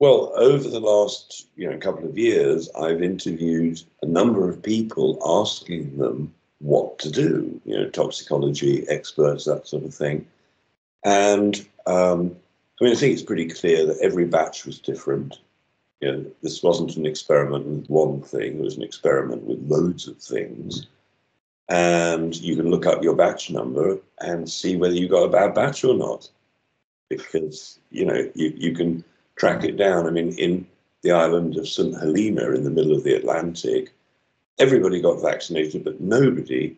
Well, 0.00 0.32
over 0.36 0.68
the 0.68 0.80
last 0.80 1.48
you 1.56 1.68
know 1.68 1.76
couple 1.78 2.08
of 2.08 2.16
years, 2.16 2.70
I've 2.78 3.02
interviewed 3.02 3.82
a 4.02 4.06
number 4.06 4.48
of 4.48 4.62
people 4.62 5.18
asking 5.26 5.98
them 5.98 6.32
what 6.60 6.98
to 7.00 7.10
do. 7.10 7.60
You 7.64 7.78
know, 7.78 7.90
toxicology 7.90 8.88
experts, 8.88 9.44
that 9.46 9.66
sort 9.66 9.82
of 9.82 9.92
thing, 9.92 10.24
and 11.04 11.56
um, 11.86 12.36
I 12.80 12.84
mean, 12.84 12.92
I 12.92 12.96
think 12.96 13.14
it's 13.14 13.22
pretty 13.22 13.48
clear 13.48 13.86
that 13.86 13.98
every 13.98 14.24
batch 14.24 14.64
was 14.64 14.78
different. 14.78 15.38
You 16.00 16.12
know, 16.12 16.26
this 16.42 16.62
wasn't 16.62 16.96
an 16.96 17.06
experiment 17.06 17.66
with 17.66 17.90
one 17.90 18.22
thing, 18.22 18.58
it 18.58 18.62
was 18.62 18.76
an 18.76 18.82
experiment 18.82 19.42
with 19.42 19.68
loads 19.68 20.06
of 20.06 20.18
things. 20.18 20.86
And 21.68 22.34
you 22.36 22.56
can 22.56 22.70
look 22.70 22.86
up 22.86 23.02
your 23.02 23.14
batch 23.14 23.50
number 23.50 23.98
and 24.20 24.48
see 24.48 24.76
whether 24.76 24.94
you 24.94 25.08
got 25.08 25.24
a 25.24 25.28
bad 25.28 25.54
batch 25.54 25.84
or 25.84 25.94
not. 25.94 26.28
Because, 27.10 27.78
you 27.90 28.06
know, 28.06 28.30
you, 28.34 28.54
you 28.56 28.72
can 28.74 29.04
track 29.36 29.64
it 29.64 29.76
down. 29.76 30.06
I 30.06 30.10
mean, 30.10 30.32
in 30.38 30.66
the 31.02 31.12
island 31.12 31.56
of 31.56 31.68
St. 31.68 31.98
Helena 31.98 32.50
in 32.52 32.64
the 32.64 32.70
middle 32.70 32.94
of 32.94 33.04
the 33.04 33.14
Atlantic, 33.14 33.92
everybody 34.58 35.00
got 35.00 35.22
vaccinated, 35.22 35.84
but 35.84 36.00
nobody 36.00 36.76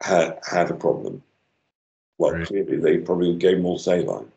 had 0.00 0.38
had 0.48 0.70
a 0.70 0.74
problem. 0.74 1.22
Well, 2.18 2.32
right. 2.32 2.46
clearly 2.46 2.76
they 2.76 2.98
probably 2.98 3.34
gave 3.36 3.60
more 3.60 3.78
saline. 3.78 4.30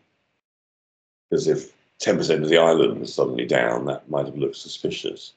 Because 1.30 1.48
if 1.48 1.74
10% 2.02 2.44
of 2.44 2.50
the 2.50 2.58
island 2.58 3.00
was 3.00 3.14
suddenly 3.14 3.46
down, 3.46 3.86
that 3.86 4.10
might 4.10 4.26
have 4.26 4.38
looked 4.38 4.56
suspicious. 4.56 5.34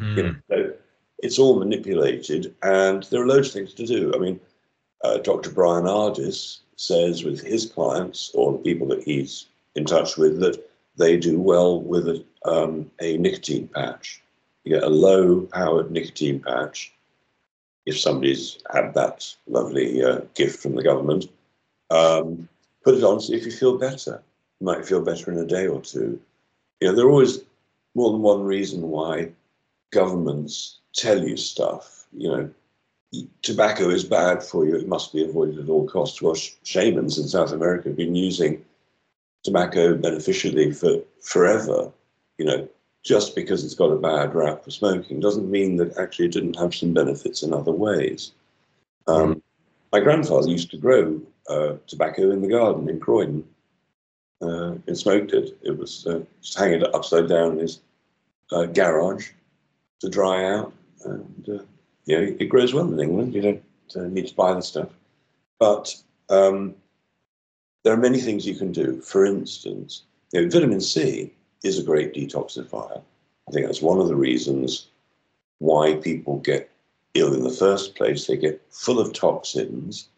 Mm. 0.00 0.16
You 0.16 0.22
know, 0.22 0.34
so 0.48 0.72
it's 1.18 1.38
all 1.38 1.58
manipulated, 1.58 2.54
and 2.62 3.02
there 3.04 3.22
are 3.22 3.26
loads 3.26 3.48
of 3.48 3.54
things 3.54 3.74
to 3.74 3.86
do. 3.86 4.12
I 4.14 4.18
mean, 4.18 4.40
uh, 5.04 5.18
Dr. 5.18 5.50
Bryan 5.50 5.84
Ardis 5.84 6.60
says 6.76 7.24
with 7.24 7.40
his 7.40 7.66
clients 7.66 8.30
or 8.34 8.52
the 8.52 8.58
people 8.58 8.86
that 8.88 9.02
he's 9.02 9.46
in 9.74 9.84
touch 9.84 10.16
with 10.16 10.40
that 10.40 10.62
they 10.96 11.16
do 11.16 11.38
well 11.38 11.80
with 11.80 12.08
a, 12.08 12.24
um, 12.44 12.90
a 13.00 13.16
nicotine 13.18 13.68
patch. 13.68 14.22
You 14.64 14.74
get 14.74 14.82
a 14.82 14.88
low 14.88 15.42
powered 15.42 15.90
nicotine 15.90 16.40
patch. 16.40 16.92
If 17.84 17.98
somebody's 17.98 18.58
had 18.72 18.94
that 18.94 19.32
lovely 19.46 20.02
uh, 20.02 20.20
gift 20.34 20.60
from 20.60 20.74
the 20.74 20.82
government, 20.82 21.26
um, 21.90 22.48
put 22.82 22.94
it 22.94 23.04
on, 23.04 23.20
see 23.20 23.34
if 23.34 23.44
you 23.44 23.52
feel 23.52 23.78
better. 23.78 24.22
Might 24.60 24.86
feel 24.86 25.02
better 25.02 25.30
in 25.30 25.38
a 25.38 25.44
day 25.44 25.66
or 25.66 25.80
two. 25.80 26.20
You 26.80 26.88
know, 26.88 26.94
there 26.94 27.06
are 27.06 27.10
always 27.10 27.40
more 27.94 28.12
than 28.12 28.22
one 28.22 28.42
reason 28.42 28.82
why 28.88 29.30
governments 29.92 30.78
tell 30.94 31.22
you 31.22 31.36
stuff. 31.36 32.06
You 32.12 32.28
know, 32.28 32.50
tobacco 33.42 33.90
is 33.90 34.04
bad 34.04 34.42
for 34.42 34.66
you, 34.66 34.76
it 34.76 34.88
must 34.88 35.12
be 35.12 35.24
avoided 35.24 35.58
at 35.58 35.68
all 35.68 35.86
costs. 35.86 36.20
Well, 36.20 36.34
sh- 36.34 36.52
shamans 36.62 37.18
in 37.18 37.28
South 37.28 37.52
America 37.52 37.88
have 37.88 37.96
been 37.96 38.14
using 38.14 38.64
tobacco 39.44 39.96
beneficially 39.96 40.72
for 40.72 41.00
forever. 41.20 41.90
You 42.38 42.46
know, 42.46 42.68
just 43.04 43.34
because 43.34 43.64
it's 43.64 43.74
got 43.74 43.92
a 43.92 43.96
bad 43.96 44.34
rap 44.34 44.64
for 44.64 44.70
smoking 44.70 45.20
doesn't 45.20 45.50
mean 45.50 45.76
that 45.76 45.96
actually 45.96 46.26
it 46.26 46.32
didn't 46.32 46.58
have 46.58 46.74
some 46.74 46.92
benefits 46.92 47.42
in 47.42 47.52
other 47.52 47.72
ways. 47.72 48.32
Um, 49.06 49.42
my 49.92 50.00
grandfather 50.00 50.48
used 50.48 50.70
to 50.72 50.76
grow 50.76 51.20
uh, 51.48 51.74
tobacco 51.86 52.30
in 52.32 52.42
the 52.42 52.48
garden 52.48 52.88
in 52.88 52.98
Croydon 52.98 53.44
uh, 54.42 54.74
and 54.86 54.98
smoked 54.98 55.32
it. 55.32 55.56
It 55.62 55.78
was 55.78 56.06
uh, 56.06 56.20
just 56.42 56.58
hanging 56.58 56.82
it 56.82 56.94
upside 56.94 57.28
down 57.28 57.52
in 57.52 57.58
his 57.58 57.80
uh, 58.52 58.66
garage 58.66 59.30
to 60.00 60.08
dry 60.08 60.44
out. 60.52 60.72
And 61.04 61.48
uh, 61.48 61.62
yeah, 62.04 62.18
it 62.18 62.48
grows 62.48 62.74
well 62.74 62.92
in 62.92 63.00
England. 63.00 63.34
You 63.34 63.42
don't 63.42 63.62
uh, 63.96 64.08
need 64.08 64.28
to 64.28 64.34
buy 64.34 64.52
the 64.54 64.62
stuff. 64.62 64.90
But 65.58 65.94
um, 66.28 66.74
there 67.82 67.94
are 67.94 67.98
many 67.98 68.20
things 68.20 68.46
you 68.46 68.56
can 68.56 68.72
do. 68.72 69.00
For 69.00 69.24
instance, 69.24 70.02
you 70.32 70.42
know, 70.42 70.48
vitamin 70.50 70.80
C 70.80 71.32
is 71.64 71.78
a 71.78 71.84
great 71.84 72.14
detoxifier. 72.14 73.00
I 73.48 73.52
think 73.52 73.66
that's 73.66 73.82
one 73.82 74.00
of 74.00 74.08
the 74.08 74.16
reasons 74.16 74.88
why 75.58 75.94
people 75.94 76.38
get 76.38 76.70
ill 77.14 77.32
in 77.32 77.42
the 77.42 77.50
first 77.50 77.94
place. 77.94 78.26
They 78.26 78.36
get 78.36 78.60
full 78.70 78.98
of 78.98 79.12
toxins 79.12 80.08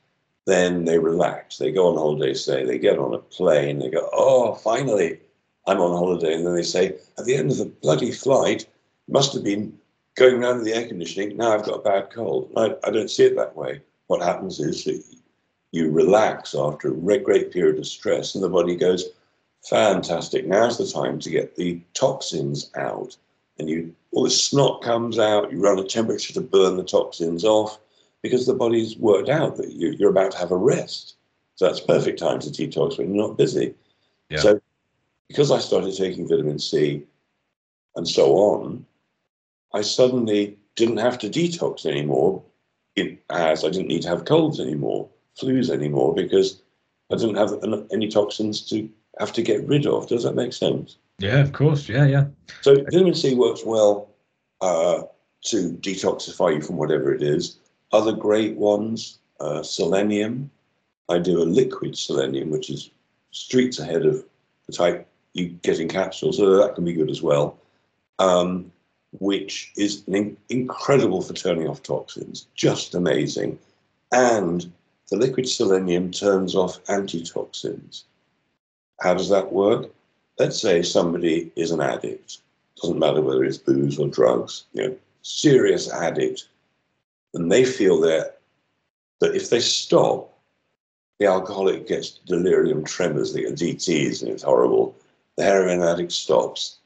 then 0.49 0.87
they 0.87 0.99
relax. 0.99 1.59
They 1.59 1.71
go 1.71 1.89
on 1.89 1.97
holiday, 1.97 2.33
say, 2.33 2.65
they 2.65 2.79
get 2.79 2.99
on 2.99 3.13
a 3.13 3.19
plane, 3.19 3.79
they 3.79 3.91
go, 3.91 4.09
oh, 4.15 4.55
finally, 4.55 5.21
I'm 5.67 5.79
on 5.79 5.91
holiday. 5.91 6.35
And 6.35 6.47
then 6.47 6.55
they 6.55 6.63
say, 6.63 6.97
at 7.19 7.27
the 7.27 7.37
end 7.37 7.51
of 7.51 7.59
the 7.59 7.67
bloody 7.67 8.13
flight, 8.13 8.67
must 9.09 9.35
have 9.35 9.45
been 9.45 9.79
going 10.17 10.43
around 10.43 10.65
the 10.65 10.73
air 10.73 10.89
conditioning. 10.89 11.37
Now 11.37 11.53
I've 11.53 11.67
got 11.67 11.81
a 11.81 11.83
bad 11.83 12.11
cold. 12.11 12.51
I, 12.57 12.75
I 12.83 12.91
don't 12.91 13.11
see 13.11 13.25
it 13.25 13.37
that 13.37 13.57
way. 13.57 13.83
What 14.07 14.23
happens 14.23 14.59
is 14.59 14.85
that 14.85 15.03
you 15.73 15.91
relax 15.91 16.55
after 16.55 16.89
a 16.89 17.19
great 17.19 17.53
period 17.53 17.79
of 17.79 17.87
stress, 17.87 18.35
and 18.35 18.43
the 18.43 18.49
body 18.49 18.75
goes, 18.75 19.05
fantastic. 19.69 20.47
Now's 20.47 20.79
the 20.79 20.87
time 20.87 21.19
to 21.19 21.31
get 21.31 21.57
the 21.57 21.81
toxins 21.93 22.71
out. 22.75 23.17
And 23.59 23.69
you 23.69 23.95
all 24.13 24.25
the 24.25 24.31
snot 24.31 24.81
comes 24.83 25.19
out, 25.19 25.53
you 25.53 25.61
run 25.61 25.79
a 25.79 25.85
temperature 25.85 26.33
to 26.33 26.41
burn 26.41 26.77
the 26.79 26.85
toxins 26.85 27.45
off 27.45 27.79
because 28.23 28.47
the 28.47 28.55
body's 28.55 28.97
worked 28.97 29.29
out 29.29 29.57
that 29.57 29.73
you, 29.73 30.07
are 30.07 30.11
about 30.11 30.33
to 30.33 30.39
have 30.39 30.51
a 30.51 30.57
rest. 30.57 31.17
So 31.57 31.67
that's 31.67 31.81
perfect 31.81 32.19
time 32.19 32.41
to 32.41 32.51
detox 32.51 32.99
when 32.99 33.15
you're 33.15 33.27
not 33.27 33.37
busy. 33.37 33.75
Yeah. 34.31 34.39
So 34.39 34.61
because 35.29 35.51
I 35.51 35.59
started 35.59 35.97
taking 35.97 36.29
vitamin 36.29 36.59
C 36.59 37.05
and 37.97 38.07
so 38.09 38.37
on, 38.37 38.85
I 39.73 39.83
suddenly 39.83 40.57
didn't 40.77 40.99
have 40.99 41.19
to 41.19 41.29
detox 41.29 41.85
anymore 41.85 42.43
as 43.31 43.65
I 43.65 43.71
didn't 43.71 43.89
need 43.89 44.03
to 44.03 44.09
have 44.09 44.25
colds 44.25 44.61
anymore, 44.61 45.09
flus 45.41 45.71
anymore, 45.71 46.15
because 46.15 46.63
I 47.13 47.17
didn't 47.17 47.37
have 47.37 47.87
any 47.93 48.09
toxins 48.09 48.61
to 48.71 48.89
have 49.19 49.33
to 49.35 49.43
get 49.43 49.67
rid 49.67 49.87
of. 49.87 50.09
Does 50.09 50.25
that 50.25 50.35
make 50.35 50.53
sense? 50.53 50.97
Yeah, 51.19 51.39
of 51.39 51.53
course. 51.53 51.89
Yeah, 51.89 52.07
yeah. 52.07 52.27
So 52.63 52.75
vitamin 52.75 53.15
C 53.15 53.35
works 53.35 53.65
well 53.65 54.11
uh, 54.61 55.03
to 55.47 55.73
detoxify 55.73 56.55
you 56.55 56.63
from 56.63 56.77
whatever 56.77 57.13
it 57.15 57.23
is. 57.23 57.59
Other 57.93 58.13
great 58.13 58.57
ones, 58.57 59.19
uh, 59.41 59.63
selenium. 59.63 60.51
I 61.09 61.19
do 61.19 61.43
a 61.43 61.45
liquid 61.45 61.97
selenium, 61.97 62.51
which 62.51 62.71
is 62.71 62.91
streets 63.31 63.79
ahead 63.79 64.05
of 64.05 64.25
the 64.67 64.73
type 64.73 65.07
you 65.33 65.49
get 65.63 65.81
in 65.81 65.89
capsules, 65.89 66.37
so 66.37 66.57
that 66.57 66.75
can 66.75 66.85
be 66.85 66.93
good 66.93 67.11
as 67.11 67.23
well. 67.23 67.57
Um, 68.19 68.71
which 69.21 69.73
is 69.77 70.03
in- 70.07 70.37
incredible 70.51 71.23
for 71.23 71.33
turning 71.33 71.69
off 71.69 71.83
toxins, 71.83 72.47
just 72.55 72.95
amazing. 72.95 73.59
And 74.13 74.71
the 75.09 75.17
liquid 75.17 75.49
selenium 75.49 76.11
turns 76.11 76.55
off 76.55 76.81
antitoxins. 76.91 78.05
How 79.01 79.15
does 79.15 79.31
that 79.31 79.53
work? 79.53 79.91
Let's 80.39 80.61
say 80.61 80.83
somebody 80.83 81.51
is 81.57 81.71
an 81.71 81.81
addict. 81.81 82.39
Doesn't 82.81 82.99
matter 82.99 83.23
whether 83.23 83.45
it's 83.45 83.57
booze 83.57 83.99
or 83.99 84.09
drugs. 84.09 84.65
You 84.73 84.89
know, 84.89 84.97
serious 85.23 85.91
addict 85.91 86.49
and 87.35 87.51
they 87.51 87.65
feel 87.65 88.01
that 88.01 88.41
that 89.21 89.35
if 89.35 89.51
they 89.51 89.61
stop, 89.61 90.33
the 91.19 91.27
alcoholic 91.27 91.89
gets 91.89 92.11
delirium 92.11 92.85
tremors, 92.85 93.33
get 93.33 93.57
DTs, 93.57 94.23
and 94.23 94.31
it's 94.31 94.45
horrible. 94.45 94.95
The 95.37 95.43
heroin 95.43 95.83
addict 95.83 96.13
stops, 96.13 96.79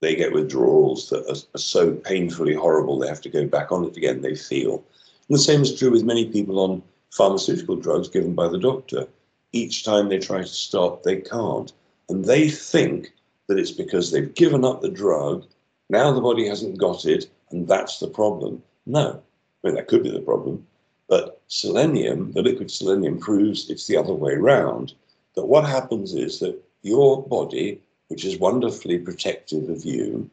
they 0.00 0.14
get 0.14 0.32
withdrawals 0.32 1.10
that 1.10 1.26
are, 1.28 1.36
are 1.54 1.58
so 1.58 1.92
painfully 1.92 2.54
horrible 2.54 2.98
they 2.98 3.08
have 3.08 3.20
to 3.22 3.28
go 3.28 3.46
back 3.46 3.70
on 3.72 3.84
it 3.84 3.96
again. 3.96 4.22
They 4.22 4.34
feel, 4.34 4.82
and 5.28 5.36
the 5.36 5.42
same 5.42 5.62
is 5.62 5.78
true 5.78 5.90
with 5.90 6.04
many 6.04 6.30
people 6.30 6.58
on 6.58 6.82
pharmaceutical 7.10 7.76
drugs 7.76 8.08
given 8.08 8.34
by 8.34 8.48
the 8.48 8.58
doctor. 8.58 9.06
Each 9.52 9.84
time 9.84 10.08
they 10.08 10.18
try 10.18 10.38
to 10.38 10.46
stop, 10.46 11.02
they 11.02 11.20
can't, 11.20 11.72
and 12.08 12.24
they 12.24 12.48
think 12.48 13.12
that 13.46 13.58
it's 13.58 13.70
because 13.70 14.10
they've 14.10 14.34
given 14.34 14.64
up 14.64 14.80
the 14.80 14.90
drug. 14.90 15.46
Now 15.90 16.12
the 16.12 16.20
body 16.20 16.48
hasn't 16.48 16.78
got 16.78 17.04
it, 17.04 17.30
and 17.50 17.68
that's 17.68 17.98
the 17.98 18.08
problem. 18.08 18.62
No, 18.86 19.22
I 19.64 19.68
mean, 19.68 19.76
that 19.76 19.88
could 19.88 20.02
be 20.02 20.10
the 20.10 20.20
problem. 20.20 20.66
But 21.08 21.40
selenium, 21.48 22.32
the 22.32 22.42
liquid 22.42 22.70
selenium, 22.70 23.18
proves 23.18 23.70
it's 23.70 23.86
the 23.86 23.96
other 23.96 24.12
way 24.12 24.32
around. 24.32 24.92
That 25.36 25.46
what 25.46 25.64
happens 25.64 26.14
is 26.14 26.38
that 26.40 26.62
your 26.82 27.22
body, 27.22 27.80
which 28.08 28.26
is 28.26 28.38
wonderfully 28.38 28.98
protective 28.98 29.70
of 29.70 29.84
you, 29.84 30.30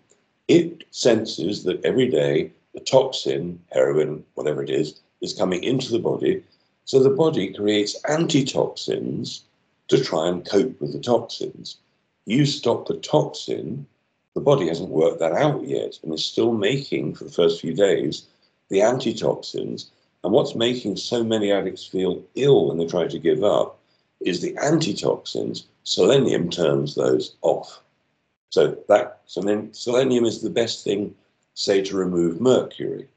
it 0.48 0.84
senses 0.92 1.64
that 1.64 1.84
every 1.86 2.10
day 2.10 2.52
the 2.74 2.82
toxin, 2.82 3.62
heroin, 3.72 4.26
whatever 4.34 4.62
it 4.64 4.70
is, 4.70 5.00
is 5.22 5.34
coming 5.34 5.64
into 5.64 5.92
the 5.92 6.00
body. 6.00 6.44
So 6.84 7.02
the 7.02 7.10
body 7.10 7.54
creates 7.54 7.96
antitoxins 8.10 9.44
to 9.88 10.04
try 10.04 10.28
and 10.28 10.46
cope 10.46 10.80
with 10.82 10.92
the 10.92 11.00
toxins. 11.00 11.78
You 12.26 12.46
stop 12.46 12.88
the 12.88 12.98
toxin, 12.98 13.86
the 14.34 14.42
body 14.42 14.68
hasn't 14.68 14.90
worked 14.90 15.20
that 15.20 15.34
out 15.34 15.66
yet 15.66 16.00
and 16.04 16.14
is 16.14 16.24
still 16.24 16.54
making, 16.54 17.16
for 17.16 17.24
the 17.24 17.32
first 17.32 17.62
few 17.62 17.74
days, 17.74 18.28
the 18.72 18.82
antitoxins. 18.82 19.92
And 20.24 20.34
what's 20.34 20.56
making 20.56 20.96
so 20.96 21.24
many 21.24 21.52
addicts 21.52 21.86
feel 21.86 22.24
ill 22.36 22.68
when 22.68 22.78
they 22.78 22.88
try 22.88 23.06
to 23.06 23.20
give 23.20 23.44
up 23.44 23.78
is 24.22 24.42
the 24.42 24.58
antitoxins. 24.58 25.68
Selenium 25.84 26.50
turns 26.50 26.96
those 26.96 27.36
off. 27.42 27.82
So 28.50 28.78
that 28.88 29.22
so 29.26 29.42
then 29.42 29.74
selenium 29.74 30.26
is 30.26 30.42
the 30.42 30.50
best 30.50 30.84
thing, 30.84 31.14
say, 31.54 31.82
to 31.84 31.96
remove 31.96 32.42
mercury. 32.42 33.08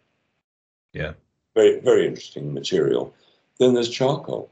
Yeah. 0.93 1.13
Very, 1.55 1.81
very 1.81 2.07
interesting 2.07 2.53
material. 2.53 3.15
Then 3.59 3.75
there's 3.75 3.89
charcoal. 3.89 4.51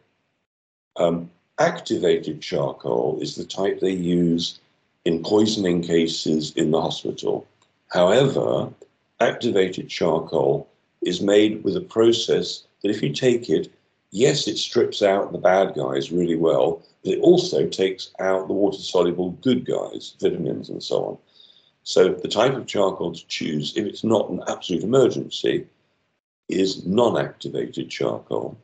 Um, 0.97 1.31
activated 1.59 2.41
charcoal 2.41 3.19
is 3.21 3.35
the 3.35 3.45
type 3.45 3.81
they 3.81 3.93
use 3.93 4.61
in 5.05 5.23
poisoning 5.23 5.83
cases 5.83 6.53
in 6.55 6.71
the 6.71 6.81
hospital. 6.81 7.47
However, 7.88 8.73
activated 9.21 9.88
charcoal 9.88 10.69
is 11.03 11.21
made 11.21 11.65
with 11.65 11.77
a 11.77 11.81
process 11.81 12.65
that 12.83 12.91
if 12.91 13.03
you 13.03 13.12
take 13.12 13.49
it, 13.49 13.73
yes, 14.11 14.47
it 14.47 14.59
strips 14.59 15.03
out 15.03 15.33
the 15.33 15.38
bad 15.38 15.75
guys 15.75 16.12
really 16.12 16.37
well, 16.37 16.83
but 17.05 17.15
it 17.15 17.21
also 17.21 17.67
takes 17.67 18.11
out 18.21 18.47
the 18.47 18.55
water 18.55 18.79
soluble 18.79 19.31
good 19.43 19.65
guys, 19.65 20.15
vitamins 20.21 20.69
and 20.69 20.83
so 20.83 21.05
on. 21.05 21.19
So 21.85 22.11
the 22.11 22.29
type 22.29 22.55
of 22.55 22.67
charcoal 22.67 23.12
to 23.12 23.27
choose, 23.27 23.77
if 23.77 23.85
it's 23.85 24.05
not 24.05 24.31
an 24.31 24.43
absolute 24.47 24.85
emergency, 24.85 25.67
is 26.49 26.87
non-activated 26.87 27.88
charcoal. 27.91 28.57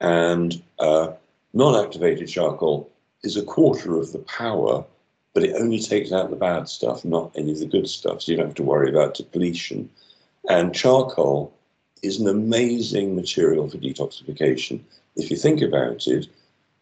And 0.00 0.62
uh, 0.78 1.12
non-activated 1.54 2.28
charcoal 2.28 2.90
is 3.22 3.36
a 3.36 3.42
quarter 3.42 3.96
of 3.96 4.12
the 4.12 4.20
power, 4.20 4.84
but 5.34 5.42
it 5.42 5.56
only 5.56 5.80
takes 5.80 6.12
out 6.12 6.30
the 6.30 6.36
bad 6.36 6.68
stuff, 6.68 7.04
not 7.04 7.32
any 7.34 7.52
of 7.52 7.58
the 7.58 7.66
good 7.66 7.88
stuff. 7.88 8.22
So 8.22 8.32
you 8.32 8.38
don't 8.38 8.46
have 8.46 8.54
to 8.56 8.62
worry 8.62 8.90
about 8.90 9.14
depletion. 9.14 9.90
And 10.48 10.74
charcoal 10.74 11.52
is 12.06 12.20
an 12.20 12.28
amazing 12.28 13.14
material 13.14 13.68
for 13.68 13.78
detoxification. 13.78 14.80
If 15.16 15.30
you 15.30 15.36
think 15.36 15.60
about 15.60 16.06
it, 16.06 16.28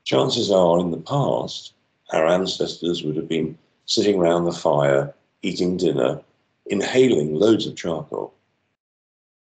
chances 0.05 0.51
are 0.51 0.79
in 0.79 0.91
the 0.91 0.99
past, 0.99 1.73
our 2.13 2.27
ancestors 2.27 3.03
would 3.03 3.17
have 3.17 3.29
been 3.29 3.57
sitting 3.87 4.19
around 4.19 4.45
the 4.45 4.53
fire, 4.53 5.15
eating 5.43 5.77
dinner, 5.77 6.21
inhaling 6.67 7.35
loads 7.35 7.67
of 7.67 7.77
charcoal. 7.77 8.33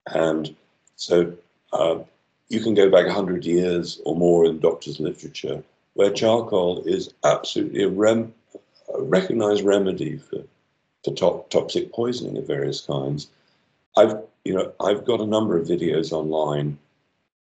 And 0.07 0.55
so 0.95 1.33
uh, 1.71 1.99
you 2.49 2.59
can 2.61 2.73
go 2.73 2.89
back 2.89 3.05
100 3.05 3.45
years 3.45 4.01
or 4.05 4.15
more 4.15 4.45
in 4.45 4.59
doctor's 4.59 4.99
literature 4.99 5.63
where 5.93 6.11
charcoal 6.11 6.83
is 6.85 7.13
absolutely 7.23 7.83
a, 7.83 7.89
rem- 7.89 8.33
a 8.95 9.01
recognized 9.01 9.63
remedy 9.63 10.17
for, 10.17 10.43
for 11.03 11.13
to- 11.15 11.45
toxic 11.49 11.91
poisoning 11.91 12.37
of 12.37 12.47
various 12.47 12.81
kinds. 12.81 13.27
I've, 13.95 14.15
you 14.43 14.53
know, 14.53 14.73
I've 14.79 15.05
got 15.05 15.21
a 15.21 15.25
number 15.25 15.57
of 15.57 15.67
videos 15.67 16.11
online, 16.11 16.77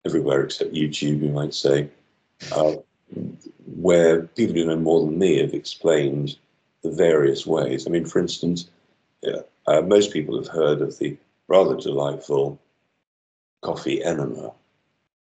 everywhere 0.05 0.42
except 0.44 0.72
YouTube, 0.72 1.22
you 1.22 1.31
might 1.31 1.55
say, 1.55 1.88
uh, 2.53 2.74
where 3.77 4.22
people 4.22 4.55
who 4.55 4.66
know 4.66 4.77
more 4.77 5.05
than 5.05 5.18
me 5.18 5.38
have 5.38 5.55
explained 5.55 6.37
the 6.83 6.90
various 6.90 7.46
ways. 7.46 7.87
I 7.87 7.90
mean, 7.90 8.05
for 8.05 8.20
instance, 8.20 8.68
yeah, 9.22 9.40
uh, 9.66 9.83
most 9.83 10.12
people 10.12 10.37
have 10.37 10.48
heard 10.48 10.81
of 10.81 10.98
the 10.98 11.16
rather 11.48 11.77
delightful 11.77 12.59
coffee 13.62 14.05
enema, 14.05 14.53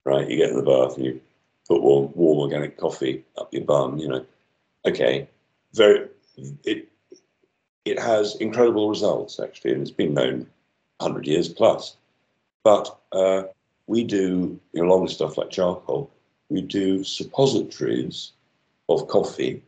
right? 0.06 0.28
You 0.30 0.38
get 0.38 0.50
in 0.50 0.58
the 0.58 0.64
bath 0.64 0.98
and 0.98 1.06
you 1.06 1.22
put 1.68 1.82
warm, 1.82 2.12
warm 2.16 2.40
organic 2.40 2.78
coffee 2.78 3.24
up 3.38 3.54
your 3.54 3.64
bum, 3.64 4.00
you 4.00 4.08
know. 4.08 4.26
Okay, 4.86 5.30
very, 5.74 6.08
it, 6.64 6.90
it 7.86 8.00
has 8.00 8.36
incredible 8.38 8.90
results 8.90 9.40
actually, 9.40 9.74
and 9.74 9.82
it's 9.82 9.92
been 9.92 10.14
known 10.14 10.48
100 11.04 11.28
years 11.28 11.50
plus. 11.50 11.98
But 12.64 12.98
uh, 13.12 13.44
we 13.88 14.04
do, 14.04 14.60
you 14.72 14.82
know, 14.82 14.88
along 14.90 15.04
with 15.04 15.12
stuff 15.12 15.38
like 15.38 15.50
charcoal, 15.50 16.10
we 16.50 16.62
do 16.62 17.04
suppositories 17.04 18.32
of 18.90 19.08
coffee 19.08 19.62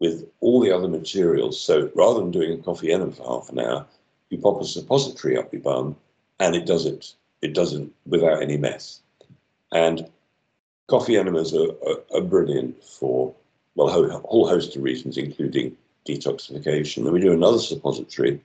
with 0.00 0.26
all 0.40 0.60
the 0.60 0.72
other 0.72 0.88
materials. 0.88 1.60
So 1.60 1.90
rather 1.94 2.20
than 2.20 2.30
doing 2.30 2.52
a 2.52 2.62
coffee 2.62 2.92
enema 2.92 3.12
for 3.12 3.24
half 3.24 3.50
an 3.50 3.60
hour, 3.60 3.86
you 4.30 4.38
pop 4.38 4.60
a 4.60 4.64
suppository 4.64 5.36
up 5.36 5.52
your 5.52 5.62
bum 5.62 5.96
and 6.40 6.54
it 6.54 6.66
does 6.66 6.86
it. 6.86 7.14
It 7.42 7.54
does 7.54 7.74
it 7.74 7.88
without 8.06 8.42
any 8.42 8.56
mess. 8.56 9.00
And 9.72 10.08
coffee 10.88 11.16
enemas 11.16 11.54
are, 11.54 11.70
are, 11.86 12.02
are 12.14 12.22
brilliant 12.22 12.82
for, 12.82 13.34
well, 13.74 13.88
a 13.88 13.92
whole, 13.92 14.08
whole 14.08 14.48
host 14.48 14.76
of 14.76 14.82
reasons, 14.82 15.16
including 15.16 15.76
detoxification. 16.06 17.04
And 17.04 17.12
we 17.12 17.20
do 17.20 17.32
another 17.32 17.58
suppository 17.58 18.40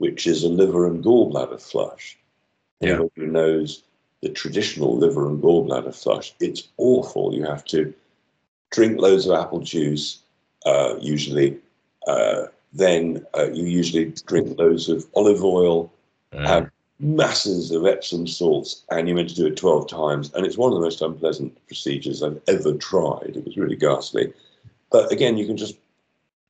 which 0.00 0.26
is 0.26 0.42
a 0.42 0.48
liver 0.48 0.86
and 0.86 1.04
gallbladder 1.04 1.60
flush. 1.60 2.16
Yeah. 2.80 2.92
Anyone 2.92 3.10
who 3.16 3.26
knows 3.26 3.82
the 4.22 4.30
traditional 4.30 4.96
liver 4.96 5.28
and 5.28 5.42
gallbladder 5.42 5.94
flush, 5.94 6.34
it's 6.40 6.68
awful. 6.78 7.34
You 7.34 7.44
have 7.44 7.64
to 7.66 7.92
drink 8.70 8.98
loads 8.98 9.26
of 9.26 9.38
apple 9.38 9.60
juice, 9.60 10.20
uh, 10.64 10.96
usually. 11.00 11.58
Uh, 12.06 12.46
then 12.72 13.26
uh, 13.36 13.50
you 13.52 13.64
usually 13.64 14.06
drink 14.26 14.58
loads 14.58 14.88
of 14.88 15.06
olive 15.14 15.44
oil, 15.44 15.92
Mm. 16.32 16.46
have 16.46 16.70
masses 17.00 17.72
of 17.72 17.84
Epsom 17.84 18.24
salts, 18.26 18.84
and 18.90 19.08
you're 19.08 19.16
meant 19.16 19.30
to 19.30 19.34
do 19.34 19.46
it 19.48 19.56
12 19.56 19.88
times. 19.88 20.32
And 20.32 20.46
it's 20.46 20.56
one 20.56 20.72
of 20.72 20.78
the 20.78 20.84
most 20.84 21.02
unpleasant 21.02 21.58
procedures 21.66 22.22
I've 22.22 22.40
ever 22.46 22.72
tried. 22.74 23.32
It 23.36 23.44
was 23.44 23.56
really 23.56 23.74
ghastly. 23.74 24.32
But 24.92 25.10
again, 25.10 25.36
you 25.36 25.44
can 25.46 25.56
just 25.56 25.76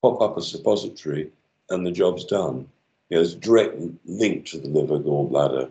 pop 0.03 0.21
up 0.21 0.37
a 0.37 0.43
suppository 0.43 1.31
and 1.71 1.87
the 1.87 1.91
job's 1.91 2.25
done. 2.27 2.69
You 3.11 3.17
know, 3.17 3.23
there's 3.23 3.35
a 3.35 3.39
direct 3.39 3.77
link 4.07 4.47
to 4.47 4.59
the 4.59 4.69
liver 4.69 4.99
gallbladder 4.99 5.71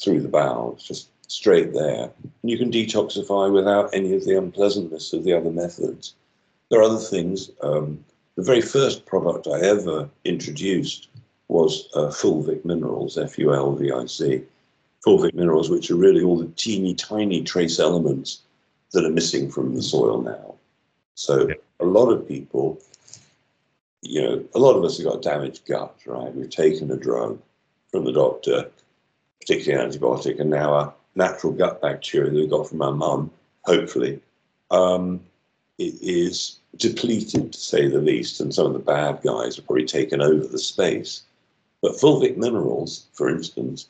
through 0.00 0.20
the 0.20 0.28
bowels, 0.28 0.84
just 0.84 1.08
straight 1.28 1.72
there. 1.72 2.10
And 2.22 2.50
you 2.50 2.56
can 2.56 2.70
detoxify 2.70 3.52
without 3.52 3.90
any 3.92 4.14
of 4.14 4.24
the 4.24 4.38
unpleasantness 4.38 5.12
of 5.12 5.24
the 5.24 5.32
other 5.32 5.50
methods. 5.50 6.14
There 6.70 6.80
are 6.80 6.84
other 6.84 6.98
things. 6.98 7.50
Um, 7.60 8.04
the 8.36 8.44
very 8.44 8.60
first 8.60 9.04
product 9.04 9.48
I 9.48 9.60
ever 9.60 10.08
introduced 10.24 11.08
was 11.48 11.88
uh, 11.94 12.08
fulvic 12.08 12.64
minerals, 12.64 13.18
F-U-L-V-I-C. 13.18 14.42
Fulvic 15.06 15.34
minerals, 15.34 15.70
which 15.70 15.90
are 15.90 15.96
really 15.96 16.22
all 16.22 16.36
the 16.36 16.50
teeny 16.56 16.94
tiny 16.94 17.42
trace 17.42 17.78
elements 17.78 18.42
that 18.92 19.04
are 19.04 19.10
missing 19.10 19.50
from 19.50 19.74
the 19.74 19.82
soil 19.82 20.20
now. 20.20 20.54
So 21.14 21.48
a 21.80 21.84
lot 21.84 22.10
of 22.10 22.26
people 22.26 22.78
you 24.02 24.22
know, 24.22 24.44
a 24.54 24.58
lot 24.58 24.76
of 24.76 24.84
us 24.84 24.98
have 24.98 25.06
got 25.06 25.22
damaged 25.22 25.66
gut, 25.66 25.96
right? 26.06 26.34
We've 26.34 26.50
taken 26.50 26.90
a 26.90 26.96
drug 26.96 27.40
from 27.90 28.04
the 28.04 28.12
doctor, 28.12 28.70
particularly 29.40 29.84
an 29.84 29.90
antibiotic, 29.90 30.40
and 30.40 30.50
now 30.50 30.72
our 30.72 30.94
natural 31.14 31.52
gut 31.52 31.80
bacteria 31.80 32.30
that 32.30 32.36
we 32.36 32.46
got 32.46 32.68
from 32.68 32.82
our 32.82 32.92
mum, 32.92 33.30
hopefully, 33.64 34.20
um, 34.70 35.20
it 35.78 35.94
is 36.00 36.58
depleted, 36.76 37.52
to 37.52 37.58
say 37.58 37.88
the 37.88 37.98
least, 37.98 38.40
and 38.40 38.54
some 38.54 38.66
of 38.66 38.72
the 38.72 38.78
bad 38.78 39.20
guys 39.22 39.56
have 39.56 39.66
probably 39.66 39.84
taken 39.84 40.20
over 40.20 40.46
the 40.46 40.58
space. 40.58 41.22
But 41.82 41.92
fulvic 41.92 42.36
minerals, 42.36 43.06
for 43.12 43.28
instance, 43.28 43.88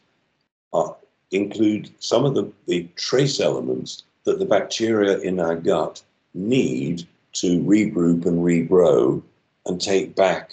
are, 0.73 0.97
include 1.31 1.90
some 1.99 2.25
of 2.25 2.35
the, 2.35 2.51
the 2.66 2.88
trace 2.97 3.40
elements 3.40 4.05
that 4.25 4.38
the 4.38 4.45
bacteria 4.45 5.19
in 5.19 5.40
our 5.40 5.57
gut 5.57 6.03
need 6.35 7.07
to 7.33 7.61
regroup 7.62 8.27
and 8.27 8.38
regrow 8.38 9.23
and 9.66 9.81
take 9.81 10.14
back 10.14 10.52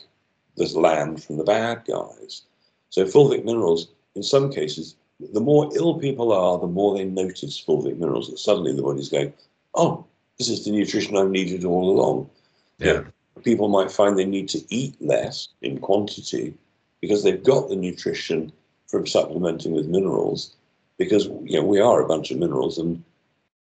this 0.57 0.75
land 0.75 1.23
from 1.23 1.37
the 1.37 1.43
bad 1.43 1.83
guys. 1.87 2.43
So 2.89 3.05
fulvic 3.05 3.43
minerals, 3.43 3.87
in 4.15 4.23
some 4.23 4.51
cases, 4.51 4.95
the 5.19 5.39
more 5.39 5.69
ill 5.75 5.99
people 5.99 6.31
are, 6.31 6.59
the 6.59 6.67
more 6.67 6.97
they 6.97 7.05
notice 7.05 7.63
fulvic 7.63 7.97
minerals. 7.97 8.29
And 8.29 8.37
suddenly 8.37 8.75
the 8.75 8.81
body's 8.81 9.09
going, 9.09 9.33
oh, 9.75 10.05
this 10.37 10.49
is 10.49 10.65
the 10.65 10.71
nutrition 10.71 11.17
I've 11.17 11.29
needed 11.29 11.65
all 11.65 11.89
along. 11.89 12.29
Yeah. 12.79 13.03
People 13.43 13.69
might 13.69 13.91
find 13.91 14.17
they 14.17 14.25
need 14.25 14.49
to 14.49 14.61
eat 14.73 14.95
less 15.01 15.47
in 15.61 15.79
quantity 15.79 16.53
because 17.01 17.23
they've 17.23 17.43
got 17.43 17.69
the 17.69 17.75
nutrition 17.75 18.51
from 18.87 19.07
supplementing 19.07 19.71
with 19.73 19.87
minerals. 19.87 20.55
Because 20.97 21.25
you 21.25 21.59
know 21.59 21.63
we 21.63 21.79
are 21.79 22.01
a 22.01 22.07
bunch 22.07 22.29
of 22.29 22.37
minerals, 22.37 22.77
and 22.77 23.03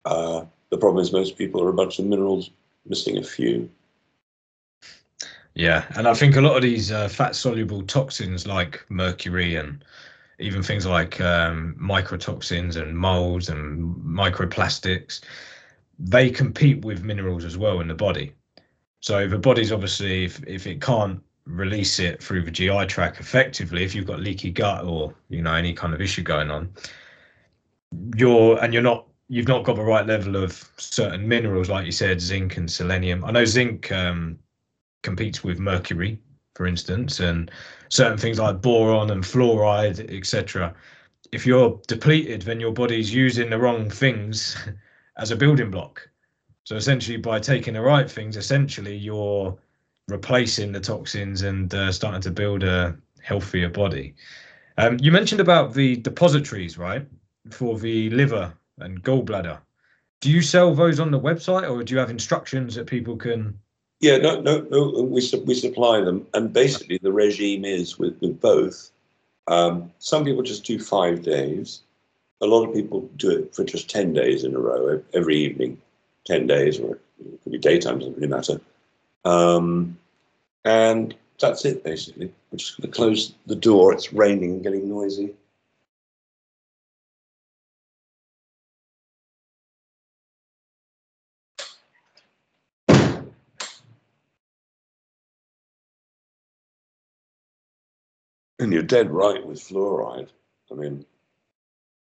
uh, 0.06 0.44
the 0.70 0.78
problem 0.78 1.02
is 1.02 1.12
most 1.12 1.37
people 1.37 1.62
are 1.62 1.68
a 1.68 1.74
bunch 1.74 1.98
of 1.98 2.06
minerals 2.06 2.50
missing 2.87 3.18
a 3.18 3.22
few. 3.22 3.68
Yeah, 5.59 5.87
and 5.97 6.07
I 6.07 6.14
think 6.14 6.37
a 6.37 6.40
lot 6.40 6.55
of 6.55 6.62
these 6.62 6.92
uh, 6.92 7.09
fat 7.09 7.35
soluble 7.35 7.83
toxins 7.83 8.47
like 8.47 8.85
mercury 8.90 9.57
and 9.57 9.85
even 10.38 10.62
things 10.62 10.87
like 10.87 11.21
um, 11.21 11.77
mycotoxins 11.81 12.81
and 12.81 12.97
molds 12.97 13.49
and 13.49 13.97
microplastics, 13.97 15.21
they 15.99 16.31
compete 16.31 16.85
with 16.85 17.03
minerals 17.03 17.44
as 17.44 17.59
well 17.59 17.81
in 17.81 17.88
the 17.88 17.94
body. 17.94 18.33
So 19.01 19.27
the 19.27 19.37
body's 19.37 19.73
obviously, 19.73 20.27
if, 20.27 20.40
if 20.47 20.68
it 20.68 20.81
can't 20.81 21.21
release 21.44 21.99
it 21.99 22.23
through 22.23 22.44
the 22.44 22.53
GI 22.53 22.87
tract 22.87 23.18
effectively, 23.18 23.83
if 23.83 23.97
you've 23.97 24.07
got 24.07 24.21
leaky 24.21 24.53
gut 24.53 24.85
or 24.85 25.12
you 25.29 25.42
know 25.42 25.55
any 25.55 25.75
kind 25.75 25.92
of 25.92 26.01
issue 26.01 26.23
going 26.23 26.53
on, 26.53 26.73
you're 28.14 28.62
and 28.62 28.73
you're 28.73 28.81
not 28.81 29.09
you've 29.29 29.49
not 29.49 29.64
got 29.64 29.75
the 29.75 29.83
right 29.83 30.07
level 30.07 30.37
of 30.37 30.71
certain 30.77 31.27
minerals 31.27 31.68
like 31.68 31.85
you 31.85 31.90
said, 31.90 32.21
zinc 32.21 32.57
and 32.57 32.71
selenium. 32.71 33.25
I 33.25 33.33
know 33.33 33.44
zinc 33.44 33.90
um, 33.90 34.38
competes 35.02 35.44
with 35.44 35.58
mercury, 35.58 36.20
for 36.55 36.66
instance, 36.66 37.20
and 37.20 37.51
certain 37.88 38.18
things 38.18 38.38
like 38.38 38.61
boron 38.61 39.11
and 39.11 39.24
fluoride, 39.24 40.01
etc. 40.14 40.74
If 41.32 41.46
you're 41.46 41.80
depleted, 41.86 42.42
then 42.42 42.61
your 42.61 42.72
body's 42.72 43.12
using 43.12 43.51
the 43.51 43.59
wrong 43.59 43.90
things 43.90 44.57
as 45.16 45.30
a 45.30 45.36
building 45.36 45.70
block. 45.70 46.09
So 46.64 46.76
essentially, 46.76 47.16
by 47.16 47.40
taking 47.40 47.74
the 47.74 47.80
right 47.80 48.11
things, 48.11 48.36
essentially 48.36 48.96
you're 48.96 49.57
replacing 50.09 50.72
the 50.72 50.80
toxins 50.80 51.42
and 51.42 51.72
uh, 51.74 51.92
starting 51.92 52.20
to 52.22 52.30
build 52.30 52.62
a 52.64 52.96
healthier 53.22 53.68
body. 53.68 54.14
Um, 54.78 54.96
you 55.01 55.12
mentioned 55.12 55.40
about 55.40 55.74
the 55.74 55.96
depositories, 55.96 56.78
right, 56.78 57.07
for 57.51 57.78
the 57.78 58.11
liver 58.11 58.53
and 58.78 59.03
gallbladder. 59.03 59.59
Do 60.20 60.30
you 60.30 60.42
sell 60.42 60.74
those 60.74 61.01
on 61.01 61.11
the 61.11 61.20
website, 61.20 61.70
or 61.70 61.82
do 61.82 61.94
you 61.94 62.01
have 62.01 62.11
instructions 62.11 62.74
that 62.74 62.86
people 62.86 63.16
can 63.16 63.59
Yeah, 64.01 64.18
no, 64.18 64.40
no, 64.40 64.61
no. 64.70 65.03
We 65.03 65.20
su- 65.20 65.42
we 65.44 65.55
supply 65.55 66.01
them, 66.01 66.26
and 66.34 66.53
basically 66.53 66.99
the 66.99 67.12
regime 67.12 67.64
is 67.64 67.99
with 67.99 68.20
with 68.20 68.40
both. 68.40 68.90
Um, 69.49 69.92
some 69.99 70.24
people 70.24 70.42
just 70.42 70.64
do 70.64 70.78
five 70.78 71.22
days, 71.22 71.80
a 72.40 72.46
lot 72.46 72.64
of 72.66 72.74
people 72.74 73.09
do 73.16 73.30
it 73.30 73.55
for 73.55 73.64
just 73.64 73.90
10 73.90 74.12
days 74.12 74.44
in 74.44 74.55
a 74.55 74.59
row, 74.59 75.03
every 75.14 75.36
evening, 75.36 75.80
10 76.26 76.46
days, 76.46 76.78
or 76.78 76.99
it 77.20 77.42
could 77.42 77.53
be 77.53 77.59
daytime, 77.59 77.99
doesn't 77.99 78.14
really 78.14 78.28
matter. 78.28 78.61
Um, 79.24 79.99
and 80.64 81.14
that's 81.40 81.64
it, 81.64 81.82
basically. 81.82 82.32
We're 82.51 82.59
just 82.59 82.80
going 82.80 82.90
to 82.90 82.96
close 82.96 83.34
the 83.46 83.57
door. 83.57 83.92
It's 83.92 84.12
raining 84.12 84.53
and 84.53 84.62
getting 84.62 84.88
noisy. 84.88 85.34
And 98.59 98.72
you're 98.72 98.82
dead 98.82 99.11
right 99.11 99.44
with 99.46 99.61
fluoride. 99.61 100.28
I 100.70 100.74
mean, 100.74 101.04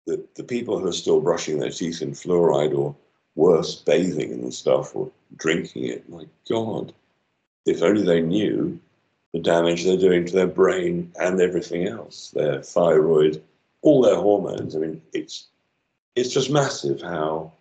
the, 0.06 0.24
the 0.36 0.44
people 0.44 0.80
who 0.80 0.88
are 0.88 0.94
still 0.94 1.20
brushing 1.20 1.60
their 1.60 1.70
teeth 1.70 2.02
in 2.02 2.12
fluoride 2.12 2.78
or 2.78 2.96
worse, 3.36 3.76
bathing 3.76 4.32
and 4.32 4.54
stuff 4.54 4.96
or 4.96 5.12
drinking 5.36 5.86
it, 5.86 6.08
my 6.10 6.26
God, 6.50 6.94
if 7.66 7.82
only 7.82 8.04
they 8.04 8.22
knew 8.22 8.80
the 9.34 9.40
damage 9.40 9.84
they're 9.84 9.98
doing 9.98 10.26
to 10.26 10.34
their 10.34 10.48
brain 10.48 11.12
and 11.20 11.42
everything 11.42 11.88
else, 11.88 12.32
their 12.32 12.62
thyroid, 12.62 13.44
all 13.82 14.02
their 14.02 14.16
hormones. 14.16 14.76
I 14.76 14.80
mean, 14.80 15.02
it's 15.14 15.48
it's 16.16 16.34
just 16.34 16.50
massive 16.50 17.02
how 17.02 17.52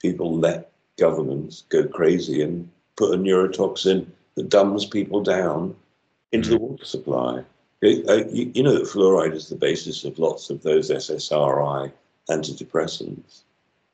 people 0.00 0.38
let 0.38 0.72
governments 0.98 1.64
go 1.68 1.86
crazy 1.86 2.40
and 2.40 2.70
put 2.96 3.12
a 3.12 3.18
neurotoxin 3.18 4.06
that 4.36 4.48
dumbs 4.48 4.86
people 4.86 5.22
down 5.22 5.76
into 6.32 6.50
the 6.50 6.56
mm. 6.56 6.60
water 6.60 6.84
supply. 6.84 7.44
Uh, 7.82 8.24
you, 8.30 8.50
you 8.54 8.62
know 8.62 8.74
that 8.74 8.88
fluoride 8.88 9.34
is 9.34 9.48
the 9.48 9.56
basis 9.56 10.04
of 10.04 10.18
lots 10.18 10.50
of 10.50 10.62
those 10.62 10.90
SSRI 10.90 11.92
antidepressants. 12.28 13.42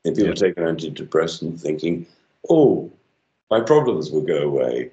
And 0.03 0.15
people 0.15 0.29
yeah. 0.29 0.35
take 0.35 0.57
an 0.57 0.63
antidepressant 0.63 1.59
thinking, 1.59 2.05
oh, 2.49 2.91
my 3.49 3.59
problems 3.59 4.11
will 4.11 4.21
go 4.21 4.43
away. 4.43 4.91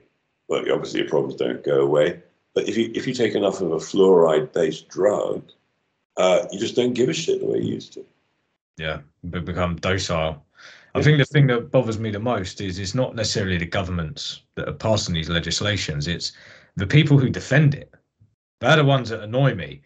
Well, 0.48 0.60
obviously 0.72 1.00
your 1.00 1.08
problems 1.08 1.36
don't 1.36 1.64
go 1.64 1.80
away. 1.80 2.20
But 2.54 2.68
if 2.68 2.76
you 2.76 2.90
if 2.94 3.06
you 3.06 3.14
take 3.14 3.34
enough 3.34 3.60
of 3.60 3.72
a 3.72 3.76
fluoride-based 3.76 4.88
drug, 4.88 5.42
uh, 6.18 6.46
you 6.50 6.58
just 6.58 6.76
don't 6.76 6.92
give 6.92 7.08
a 7.08 7.14
shit 7.14 7.40
the 7.40 7.46
way 7.46 7.58
you 7.58 7.74
used 7.74 7.94
to. 7.94 8.04
Yeah, 8.76 9.00
become 9.30 9.76
docile. 9.76 10.44
I 10.94 11.02
think 11.02 11.16
the 11.16 11.24
thing 11.24 11.46
that 11.46 11.70
bothers 11.70 11.98
me 11.98 12.10
the 12.10 12.18
most 12.18 12.60
is 12.60 12.78
it's 12.78 12.94
not 12.94 13.14
necessarily 13.14 13.56
the 13.56 13.64
governments 13.64 14.42
that 14.56 14.68
are 14.68 14.74
passing 14.74 15.14
these 15.14 15.30
legislations; 15.30 16.06
it's 16.06 16.32
the 16.76 16.86
people 16.86 17.18
who 17.18 17.30
defend 17.30 17.74
it. 17.74 17.90
They're 18.62 18.76
the 18.76 18.84
ones 18.84 19.08
that 19.08 19.24
annoy 19.24 19.56
me. 19.56 19.82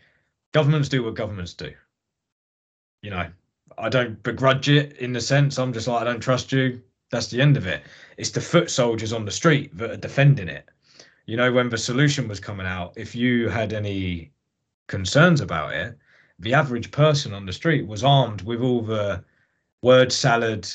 Governments 0.52 0.90
do 0.90 1.02
what 1.02 1.14
governments 1.14 1.54
do. 1.54 1.72
You 3.00 3.08
know, 3.08 3.26
I 3.78 3.88
don't 3.88 4.22
begrudge 4.22 4.68
it 4.68 4.98
in 4.98 5.14
the 5.14 5.20
sense 5.22 5.58
I'm 5.58 5.72
just 5.72 5.88
like 5.88 6.02
I 6.02 6.04
don't 6.04 6.20
trust 6.20 6.52
you. 6.52 6.82
That's 7.10 7.28
the 7.28 7.40
end 7.40 7.56
of 7.56 7.66
it. 7.66 7.84
It's 8.18 8.32
the 8.32 8.42
foot 8.42 8.70
soldiers 8.70 9.14
on 9.14 9.24
the 9.24 9.30
street 9.30 9.74
that 9.78 9.92
are 9.92 9.96
defending 9.96 10.48
it. 10.48 10.68
You 11.24 11.38
know, 11.38 11.50
when 11.50 11.70
the 11.70 11.78
solution 11.78 12.28
was 12.28 12.38
coming 12.38 12.66
out, 12.66 12.92
if 12.98 13.14
you 13.14 13.48
had 13.48 13.72
any 13.72 14.30
concerns 14.88 15.40
about 15.40 15.72
it, 15.72 15.96
the 16.38 16.52
average 16.52 16.90
person 16.90 17.32
on 17.32 17.46
the 17.46 17.54
street 17.54 17.86
was 17.86 18.04
armed 18.04 18.42
with 18.42 18.60
all 18.60 18.82
the 18.82 19.24
word 19.80 20.12
salad 20.12 20.68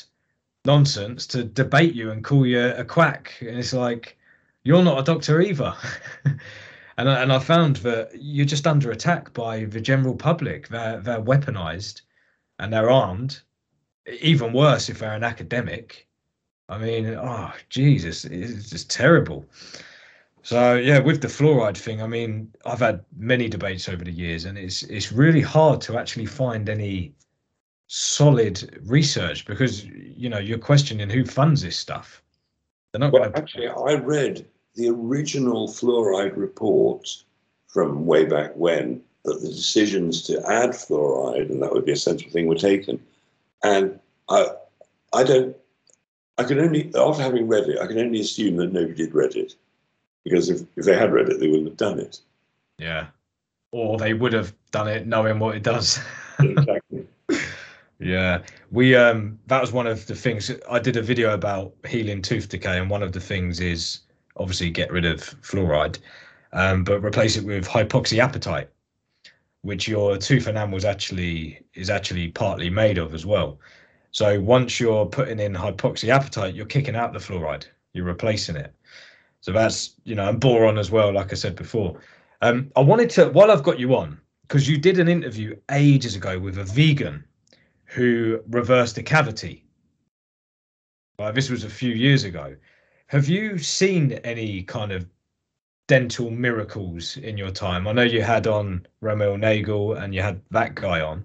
nonsense 0.64 1.24
to 1.28 1.44
debate 1.44 1.94
you 1.94 2.10
and 2.10 2.24
call 2.24 2.46
you 2.46 2.66
a 2.66 2.84
quack. 2.84 3.32
And 3.42 3.60
it's 3.60 3.72
like, 3.72 4.18
you're 4.64 4.82
not 4.82 4.98
a 4.98 5.04
doctor 5.04 5.40
either. 5.40 5.72
and 7.02 7.10
I, 7.10 7.22
and 7.22 7.32
I 7.32 7.40
found 7.40 7.76
that 7.76 8.10
you're 8.14 8.46
just 8.46 8.64
under 8.64 8.92
attack 8.92 9.34
by 9.34 9.64
the 9.64 9.80
general 9.80 10.14
public. 10.14 10.68
They're 10.68 11.00
they're 11.00 11.20
weaponized, 11.20 12.02
and 12.60 12.72
they're 12.72 12.90
armed. 12.90 13.40
Even 14.20 14.52
worse 14.52 14.88
if 14.88 15.00
they're 15.00 15.14
an 15.14 15.24
academic. 15.24 16.06
I 16.68 16.78
mean, 16.78 17.06
oh 17.06 17.52
Jesus, 17.68 18.24
it's 18.24 18.70
just 18.70 18.88
terrible. 18.88 19.44
So 20.42 20.76
yeah, 20.76 21.00
with 21.00 21.20
the 21.20 21.28
fluoride 21.28 21.76
thing, 21.76 22.00
I 22.00 22.06
mean, 22.06 22.52
I've 22.64 22.78
had 22.78 23.04
many 23.16 23.48
debates 23.48 23.88
over 23.88 24.04
the 24.04 24.12
years, 24.12 24.44
and 24.44 24.56
it's 24.56 24.84
it's 24.84 25.10
really 25.10 25.40
hard 25.40 25.80
to 25.82 25.98
actually 25.98 26.26
find 26.26 26.68
any 26.68 27.14
solid 27.88 28.80
research 28.84 29.44
because 29.44 29.84
you 29.84 30.28
know 30.28 30.38
you're 30.38 30.56
questioning 30.56 31.10
who 31.10 31.24
funds 31.24 31.62
this 31.62 31.76
stuff. 31.76 32.22
They're 32.92 33.00
not 33.00 33.12
well, 33.12 33.24
gonna... 33.24 33.38
actually, 33.38 33.66
I 33.66 33.94
read 33.94 34.46
the 34.74 34.88
original 34.88 35.68
fluoride 35.68 36.36
report 36.36 37.08
from 37.68 38.06
way 38.06 38.24
back 38.24 38.52
when 38.54 39.02
that 39.24 39.40
the 39.40 39.48
decisions 39.48 40.22
to 40.22 40.38
add 40.50 40.70
fluoride, 40.70 41.50
and 41.50 41.62
that 41.62 41.72
would 41.72 41.84
be 41.84 41.92
a 41.92 41.96
sensible 41.96 42.32
thing, 42.32 42.46
were 42.46 42.54
taken. 42.54 43.00
And 43.62 43.98
I, 44.28 44.48
I 45.12 45.22
don't, 45.22 45.56
I 46.38 46.44
can 46.44 46.58
only, 46.58 46.90
after 46.96 47.22
having 47.22 47.46
read 47.46 47.68
it, 47.68 47.78
I 47.78 47.86
can 47.86 47.98
only 47.98 48.20
assume 48.20 48.56
that 48.56 48.72
nobody 48.72 49.04
had 49.04 49.14
read 49.14 49.36
it. 49.36 49.54
Because 50.24 50.50
if, 50.50 50.62
if 50.76 50.84
they 50.84 50.96
had 50.96 51.12
read 51.12 51.28
it, 51.28 51.40
they 51.40 51.48
wouldn't 51.48 51.68
have 51.68 51.76
done 51.76 52.00
it. 52.00 52.20
Yeah. 52.78 53.06
Or 53.70 53.96
they 53.96 54.14
would 54.14 54.32
have 54.32 54.54
done 54.70 54.88
it 54.88 55.06
knowing 55.06 55.38
what 55.38 55.56
it 55.56 55.62
does. 55.62 56.00
exactly. 56.40 57.06
Yeah, 58.02 58.42
we 58.72 58.96
um 58.96 59.38
that 59.46 59.60
was 59.60 59.70
one 59.70 59.86
of 59.86 60.06
the 60.06 60.14
things 60.14 60.50
I 60.68 60.80
did 60.80 60.96
a 60.96 61.02
video 61.02 61.34
about 61.34 61.72
healing 61.86 62.20
tooth 62.20 62.48
decay, 62.48 62.78
and 62.78 62.90
one 62.90 63.02
of 63.02 63.12
the 63.12 63.20
things 63.20 63.60
is 63.60 64.00
obviously 64.36 64.70
get 64.70 64.92
rid 64.92 65.04
of 65.04 65.20
fluoride, 65.42 65.98
um, 66.52 66.84
but 66.84 67.02
replace 67.02 67.36
it 67.36 67.44
with 67.44 67.66
hydroxyapatite, 67.66 68.68
which 69.62 69.88
your 69.88 70.16
tooth 70.16 70.48
enamel 70.48 70.86
actually 70.86 71.60
is 71.74 71.90
actually 71.90 72.28
partly 72.28 72.70
made 72.70 72.98
of 72.98 73.14
as 73.14 73.26
well. 73.26 73.58
So 74.10 74.40
once 74.40 74.78
you're 74.78 75.06
putting 75.06 75.40
in 75.40 75.54
hydroxyapatite, 75.54 76.54
you're 76.54 76.66
kicking 76.66 76.96
out 76.96 77.12
the 77.12 77.18
fluoride. 77.18 77.64
You're 77.94 78.04
replacing 78.04 78.56
it. 78.56 78.74
So 79.40 79.52
that's 79.52 79.96
you 80.04 80.14
know 80.14 80.28
and 80.28 80.40
boron 80.40 80.78
as 80.78 80.90
well, 80.90 81.12
like 81.12 81.32
I 81.32 81.36
said 81.36 81.56
before. 81.56 82.00
Um, 82.42 82.70
I 82.76 82.80
wanted 82.80 83.10
to 83.10 83.30
while 83.30 83.50
I've 83.50 83.62
got 83.62 83.78
you 83.78 83.94
on 83.96 84.20
because 84.42 84.68
you 84.68 84.78
did 84.78 84.98
an 84.98 85.08
interview 85.08 85.56
ages 85.70 86.14
ago 86.14 86.38
with 86.38 86.58
a 86.58 86.64
vegan 86.64 87.24
who 87.86 88.40
reversed 88.48 88.98
a 88.98 89.02
cavity. 89.02 89.64
Well, 91.18 91.32
this 91.32 91.50
was 91.50 91.64
a 91.64 91.70
few 91.70 91.92
years 91.94 92.24
ago. 92.24 92.56
Have 93.12 93.28
you 93.28 93.58
seen 93.58 94.12
any 94.24 94.62
kind 94.62 94.90
of 94.90 95.06
dental 95.86 96.30
miracles 96.30 97.18
in 97.18 97.36
your 97.36 97.50
time? 97.50 97.86
I 97.86 97.92
know 97.92 98.04
you 98.04 98.22
had 98.22 98.46
on 98.46 98.86
Ramiel 99.02 99.38
Nagel 99.38 99.92
and 99.92 100.14
you 100.14 100.22
had 100.22 100.40
that 100.50 100.74
guy 100.74 101.02
on. 101.02 101.22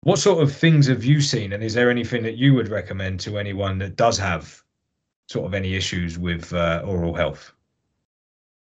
What 0.00 0.18
sort 0.18 0.42
of 0.42 0.50
things 0.50 0.86
have 0.86 1.04
you 1.04 1.20
seen, 1.20 1.52
and 1.52 1.62
is 1.62 1.74
there 1.74 1.90
anything 1.90 2.22
that 2.22 2.38
you 2.38 2.54
would 2.54 2.68
recommend 2.68 3.20
to 3.20 3.36
anyone 3.36 3.76
that 3.80 3.96
does 3.96 4.16
have 4.16 4.62
sort 5.28 5.44
of 5.44 5.52
any 5.52 5.74
issues 5.74 6.18
with 6.18 6.54
uh, 6.54 6.82
oral 6.86 7.12
health? 7.12 7.52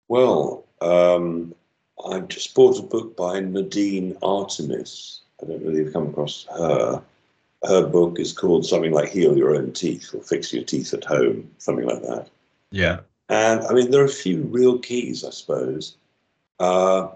Well, 0.09 0.67
um, 0.83 1.55
I 2.07 2.21
just 2.21 2.55
bought 2.55 2.79
a 2.79 2.83
book 2.83 3.17
by 3.17 3.41
Nadine 3.41 4.15
Artemis. 4.23 5.23
I 5.43 5.47
don't 5.47 5.65
know 5.65 5.71
if 5.71 5.77
you've 5.77 5.93
come 5.95 6.09
across 6.09 6.45
her 6.55 7.03
her 7.65 7.87
book 7.87 8.19
is 8.19 8.33
called 8.33 8.65
something 8.65 8.93
like 8.93 9.11
Heal 9.11 9.37
Your 9.37 9.55
Own 9.55 9.73
Teeth 9.73 10.15
or 10.15 10.23
Fix 10.23 10.53
Your 10.53 10.65
Teeth 10.65 10.95
at 10.95 11.05
Home, 11.05 11.51
something 11.59 11.87
like 11.87 12.03
that. 12.03 12.29
Yeah. 12.71 13.01
And 13.29 13.61
I 13.63 13.73
mean, 13.75 13.91
there 13.91 14.03
are 14.03 14.07
a 14.07 14.09
few 14.09 14.43
real 14.43 14.79
keys, 14.79 15.25
I 15.25 15.31
suppose. 15.31 15.97
Uh, 16.59 17.09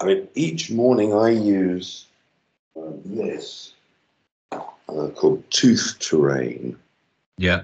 I 0.00 0.06
mean, 0.06 0.28
each 0.34 0.70
morning 0.70 1.14
I 1.14 1.30
use 1.30 2.06
uh, 2.76 2.90
this 3.04 3.74
uh, 4.52 5.08
called 5.14 5.44
Tooth 5.50 5.96
Terrain. 6.00 6.76
Yeah. 7.36 7.62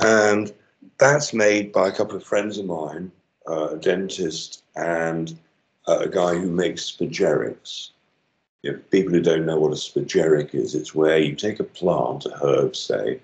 And 0.00 0.52
that's 0.98 1.32
made 1.34 1.72
by 1.72 1.88
a 1.88 1.92
couple 1.92 2.16
of 2.16 2.24
friends 2.24 2.58
of 2.58 2.66
mine, 2.66 3.12
uh, 3.48 3.70
a 3.70 3.76
dentist 3.76 4.62
and 4.76 5.38
uh, 5.86 6.00
a 6.00 6.08
guy 6.08 6.34
who 6.34 6.50
makes 6.50 6.90
spagyrics 6.90 7.90
people 8.74 9.12
who 9.12 9.20
don't 9.20 9.46
know 9.46 9.58
what 9.58 9.72
a 9.72 9.76
spagyric 9.76 10.54
is, 10.54 10.74
it's 10.74 10.94
where 10.94 11.18
you 11.18 11.34
take 11.34 11.60
a 11.60 11.64
plant, 11.64 12.26
a 12.26 12.36
herb, 12.42 12.76
say, 12.76 13.20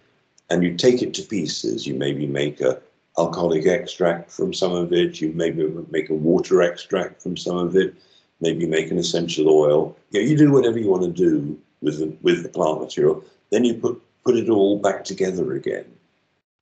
and 0.50 0.62
you 0.62 0.76
take 0.76 1.02
it 1.02 1.14
to 1.14 1.22
pieces. 1.22 1.86
You 1.86 1.94
maybe 1.94 2.26
make 2.26 2.60
a 2.60 2.80
alcoholic 3.18 3.66
extract 3.66 4.30
from 4.30 4.52
some 4.52 4.72
of 4.72 4.92
it. 4.92 5.20
You 5.20 5.32
maybe 5.32 5.66
make 5.90 6.10
a 6.10 6.14
water 6.14 6.62
extract 6.62 7.22
from 7.22 7.36
some 7.36 7.56
of 7.56 7.76
it. 7.76 7.94
Maybe 8.40 8.66
make 8.66 8.90
an 8.90 8.98
essential 8.98 9.48
oil. 9.48 9.96
You, 10.10 10.20
know, 10.20 10.28
you 10.28 10.36
do 10.36 10.52
whatever 10.52 10.78
you 10.78 10.90
want 10.90 11.04
to 11.04 11.10
do 11.10 11.58
with 11.80 11.98
the, 11.98 12.16
with 12.22 12.42
the 12.42 12.48
plant 12.48 12.80
material. 12.80 13.24
Then 13.50 13.64
you 13.64 13.74
put 13.74 14.00
put 14.24 14.36
it 14.36 14.48
all 14.48 14.78
back 14.78 15.04
together 15.04 15.52
again, 15.52 15.84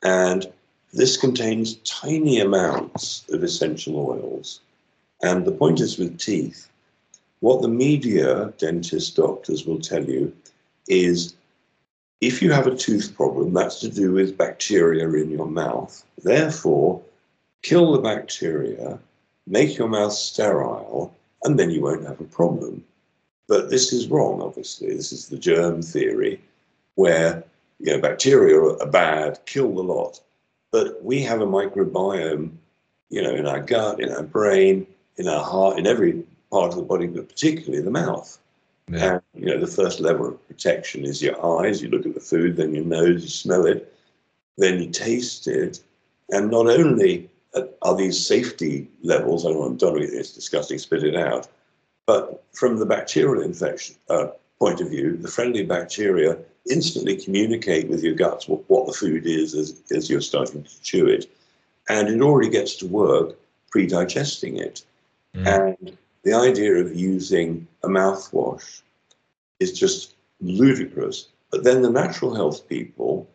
and 0.03 0.53
this 0.93 1.17
contains 1.17 1.77
tiny 1.85 2.41
amounts 2.41 3.25
of 3.31 3.43
essential 3.43 3.97
oils. 3.99 4.61
And 5.23 5.45
the 5.45 5.53
point 5.53 5.81
is 5.81 5.97
with 5.97 6.19
teeth 6.19 6.69
what 7.43 7.61
the 7.61 7.69
media, 7.69 8.53
dentists, 8.57 9.11
doctors 9.11 9.67
will 9.67 9.81
tell 9.81 10.05
you 10.05 10.33
is 10.87 11.35
if 12.21 12.41
you 12.41 12.53
have 12.53 12.69
a 12.69 12.77
tooth 12.77 13.17
problem, 13.17 13.53
that's 13.53 13.81
to 13.81 13.89
do 13.89 14.13
with 14.13 14.39
bacteria 14.39 15.09
in 15.09 15.29
your 15.29 15.49
mouth. 15.49 16.05
Therefore, 16.23 17.03
kill 17.63 17.93
the 17.93 17.99
bacteria, 17.99 18.97
make 19.49 19.77
your 19.77 19.89
mouth 19.89 20.13
sterile, 20.13 21.13
and 21.43 21.59
then 21.59 21.71
you 21.71 21.83
won't 21.83 22.07
have 22.07 22.21
a 22.21 22.25
problem. 22.25 22.85
But 23.49 23.71
this 23.71 23.93
is 23.93 24.07
wrong, 24.07 24.41
obviously. 24.41 24.95
This 24.95 25.11
is 25.11 25.29
the 25.29 25.37
germ 25.37 25.83
theory, 25.83 26.41
where 26.95 27.43
you 27.81 27.93
know 27.93 28.01
bacteria 28.01 28.57
are 28.57 28.87
bad, 28.87 29.45
kill 29.47 29.75
the 29.75 29.83
lot. 29.83 30.21
But 30.71 31.03
we 31.03 31.23
have 31.23 31.41
a 31.41 31.47
microbiome, 31.47 32.53
you 33.11 33.21
know, 33.21 33.35
in 33.35 33.47
our 33.47 33.61
gut, 33.61 34.01
in 34.01 34.13
our 34.13 34.23
brain, 34.23 34.87
in 35.17 35.27
our 35.27 35.43
heart, 35.43 35.81
in 35.81 35.89
every 35.89 36.25
part 36.53 36.71
of 36.71 36.77
the 36.77 36.83
body, 36.83 37.09
but 37.09 37.29
particularly 37.29 37.83
the 37.83 37.91
mouth. 37.91 38.39
Yeah. 38.89 39.15
And 39.15 39.23
you 39.35 39.47
know, 39.47 39.59
the 39.59 39.67
first 39.67 39.99
level 40.01 40.29
of 40.29 40.49
protection 40.49 41.05
is 41.05 41.23
your 41.23 41.37
eyes. 41.61 41.83
You 41.83 41.89
look 41.89 42.07
at 42.07 42.15
the 42.15 42.21
food, 42.21 42.57
then 42.57 42.75
your 42.75 42.85
nose, 42.85 43.23
you 43.23 43.29
smell 43.29 43.67
it, 43.67 43.93
then 44.59 44.81
you 44.81 44.91
taste 44.91 45.49
it, 45.49 45.81
and 46.31 46.51
not 46.51 46.67
only 46.69 47.31
are 47.83 47.97
these 47.97 48.25
safety 48.25 48.89
levels, 49.03 49.45
I 49.45 49.51
don't 49.51 49.59
want 49.59 49.81
to 49.81 49.95
it's 49.97 50.33
disgusting, 50.33 50.79
spit 50.79 51.05
it 51.05 51.17
out, 51.17 51.49
but 52.07 52.43
from 52.53 52.79
the 52.79 52.87
bacterial 52.87 53.43
infection 53.43 53.97
uh, 54.09 54.29
point 54.59 54.81
of 54.81 54.89
view, 54.89 55.17
the 55.17 55.29
friendly 55.29 55.65
bacteria 55.65 56.39
instantly 56.71 57.17
communicate 57.17 57.89
with 57.89 58.03
your 58.03 58.15
guts 58.15 58.49
what, 58.49 58.63
what 58.71 58.87
the 58.87 58.93
food 58.93 59.27
is 59.27 59.55
as, 59.55 59.83
as 59.91 60.09
you're 60.09 60.21
starting 60.21 60.63
to 60.63 60.83
chew 60.83 61.07
it. 61.07 61.31
And 61.89 62.09
it 62.09 62.23
already 62.23 62.49
gets 62.49 62.77
to 62.77 62.87
work 62.87 63.37
pre-digesting 63.71 64.57
it. 64.57 64.85
Mm. 65.35 65.69
And 65.69 65.99
the 66.25 66.35
idea 66.35 66.75
of 66.75 66.95
using 66.95 67.67
a 67.83 67.89
mouthwash 67.89 68.83
is 69.61 69.73
just 69.73 70.15
ludicrous. 70.41 71.29
But 71.51 71.65
then 71.65 71.83
the 71.83 71.91
natural 71.91 72.35
health 72.35 72.69
people 72.69 73.29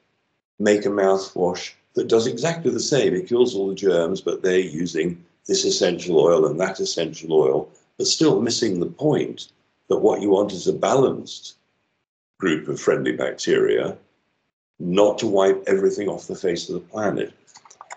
make 0.60 0.86
a 0.86 0.90
mouthwash 0.90 1.74
that 1.94 2.08
does 2.08 2.28
exactly 2.28 2.72
the 2.72 2.80
same. 2.80 3.14
It 3.14 3.28
kills 3.28 3.56
all 3.56 3.68
the 3.68 3.76
germs, 3.76 4.22
but 4.22 4.42
they're 4.42 4.60
using 4.60 5.24
this 5.46 5.66
essential 5.66 6.20
oil 6.20 6.46
and 6.46 6.60
that 6.60 6.80
essential 6.80 7.34
oil, 7.34 7.70
but 7.98 8.08
still 8.08 8.42
missing 8.42 8.80
the 8.80 8.86
point 8.86 9.50
that 9.88 9.98
what 10.00 10.22
you 10.22 10.30
want 10.30 10.52
is 10.52 10.68
a 10.68 10.74
balanced 10.74 11.56
group 12.38 12.68
of 12.68 12.80
friendly 12.80 13.14
bacteria, 13.14 13.98
not 14.80 15.18
to 15.18 15.28
wipe 15.28 15.64
everything 15.68 16.08
off 16.08 16.28
the 16.28 16.36
face 16.36 16.70
of 16.70 16.76
the 16.76 16.82
planet. 16.82 17.34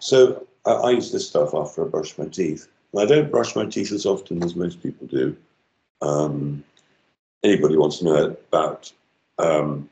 So 0.00 0.46
I, 0.64 0.72
I 0.72 0.90
use 0.92 1.12
this 1.12 1.28
stuff 1.28 1.54
after 1.54 1.84
I 1.84 1.88
brush 1.88 2.16
my 2.16 2.26
teeth. 2.26 2.68
I 2.96 3.04
don't 3.04 3.30
brush 3.30 3.54
my 3.54 3.66
teeth 3.66 3.92
as 3.92 4.06
often 4.06 4.42
as 4.42 4.56
most 4.56 4.82
people 4.82 5.06
do. 5.06 5.36
Um, 6.02 6.64
anybody 7.44 7.76
wants 7.76 7.98
to 7.98 8.04
know 8.04 8.36
about 8.48 8.92
um, 9.38 9.88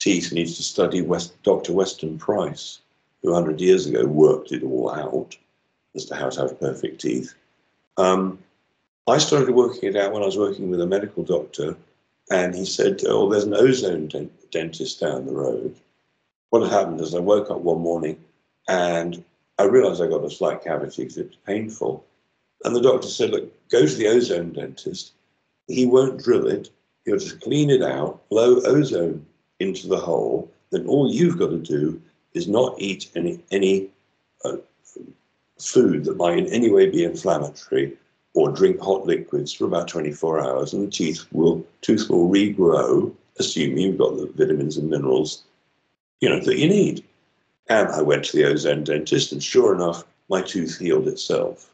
teeth 0.00 0.32
needs 0.32 0.56
to 0.56 0.62
study 0.62 1.02
West, 1.02 1.40
Dr. 1.42 1.72
Weston 1.72 2.18
Price, 2.18 2.80
who 3.22 3.32
100 3.32 3.60
years 3.60 3.86
ago 3.86 4.04
worked 4.06 4.52
it 4.52 4.62
all 4.62 4.90
out 4.90 5.36
as 5.94 6.06
to 6.06 6.14
how 6.14 6.30
to 6.30 6.40
have 6.40 6.60
perfect 6.60 7.00
teeth. 7.00 7.34
Um, 7.96 8.38
I 9.06 9.18
started 9.18 9.54
working 9.54 9.90
it 9.90 9.96
out 9.96 10.12
when 10.12 10.22
I 10.22 10.26
was 10.26 10.38
working 10.38 10.70
with 10.70 10.80
a 10.80 10.86
medical 10.86 11.22
doctor, 11.22 11.76
and 12.30 12.54
he 12.54 12.64
said, 12.64 13.00
Oh, 13.06 13.28
there's 13.28 13.44
an 13.44 13.54
ozone 13.54 14.08
dent- 14.08 14.50
dentist 14.50 15.00
down 15.00 15.26
the 15.26 15.32
road. 15.32 15.76
What 16.50 16.62
had 16.62 16.72
happened 16.72 17.00
is 17.00 17.14
I 17.14 17.20
woke 17.20 17.50
up 17.50 17.60
one 17.60 17.80
morning 17.80 18.22
and 18.68 19.24
I 19.58 19.64
realized 19.64 20.02
I 20.02 20.06
got 20.06 20.24
a 20.24 20.30
slight 20.30 20.62
cavity 20.64 21.02
because 21.02 21.18
it 21.18 21.28
was 21.28 21.36
painful. 21.46 22.04
And 22.64 22.76
the 22.76 22.80
doctor 22.80 23.08
said, 23.08 23.30
Look, 23.30 23.50
go 23.70 23.86
to 23.86 23.94
the 23.94 24.08
ozone 24.08 24.52
dentist. 24.52 25.12
He 25.66 25.86
won't 25.86 26.22
drill 26.22 26.46
it, 26.46 26.70
he'll 27.04 27.18
just 27.18 27.40
clean 27.40 27.70
it 27.70 27.82
out, 27.82 28.28
blow 28.28 28.60
ozone 28.66 29.24
into 29.60 29.86
the 29.88 29.96
hole. 29.96 30.50
Then 30.70 30.86
all 30.86 31.10
you've 31.10 31.38
got 31.38 31.50
to 31.50 31.58
do 31.58 32.00
is 32.34 32.48
not 32.48 32.74
eat 32.78 33.10
any, 33.14 33.42
any 33.50 33.88
uh, 34.44 34.56
food 35.58 36.04
that 36.04 36.16
might 36.16 36.38
in 36.38 36.46
any 36.46 36.70
way 36.70 36.88
be 36.88 37.04
inflammatory 37.04 37.96
or 38.34 38.50
drink 38.50 38.80
hot 38.80 39.06
liquids 39.06 39.52
for 39.52 39.64
about 39.64 39.88
24 39.88 40.40
hours, 40.40 40.72
and 40.72 40.86
the 40.86 40.90
teeth 40.90 41.26
will 41.32 41.64
tooth 41.82 42.08
will 42.08 42.28
regrow, 42.28 43.12
assuming 43.38 43.78
you've 43.78 43.98
got 43.98 44.16
the 44.16 44.32
vitamins 44.36 44.76
and 44.76 44.88
minerals, 44.88 45.42
you 46.20 46.28
know, 46.28 46.40
that 46.40 46.58
you 46.58 46.68
need. 46.68 47.04
And 47.68 47.88
I 47.88 48.02
went 48.02 48.24
to 48.26 48.36
the 48.36 48.44
ozone 48.44 48.84
dentist, 48.84 49.32
and 49.32 49.42
sure 49.42 49.74
enough, 49.74 50.04
my 50.28 50.42
tooth 50.42 50.78
healed 50.78 51.08
itself. 51.08 51.69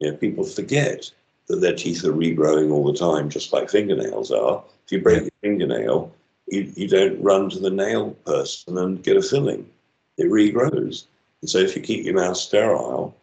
You 0.00 0.10
know, 0.10 0.16
people 0.16 0.44
forget 0.44 1.10
that 1.48 1.60
their 1.60 1.74
teeth 1.74 2.04
are 2.04 2.12
regrowing 2.12 2.72
all 2.72 2.84
the 2.90 2.98
time, 2.98 3.28
just 3.28 3.52
like 3.52 3.70
fingernails 3.70 4.30
are. 4.30 4.62
If 4.86 4.92
you 4.92 5.02
break 5.02 5.22
your 5.22 5.30
fingernail, 5.42 6.12
you, 6.46 6.72
you 6.76 6.88
don't 6.88 7.22
run 7.22 7.50
to 7.50 7.58
the 7.58 7.70
nail 7.70 8.10
person 8.26 8.78
and 8.78 9.02
get 9.02 9.16
a 9.16 9.22
filling. 9.22 9.68
It 10.16 10.26
regrows. 10.26 11.04
And 11.40 11.50
so 11.50 11.58
if 11.58 11.76
you 11.76 11.82
keep 11.82 12.04
your 12.04 12.14
mouth 12.14 12.36
sterile, 12.36 13.14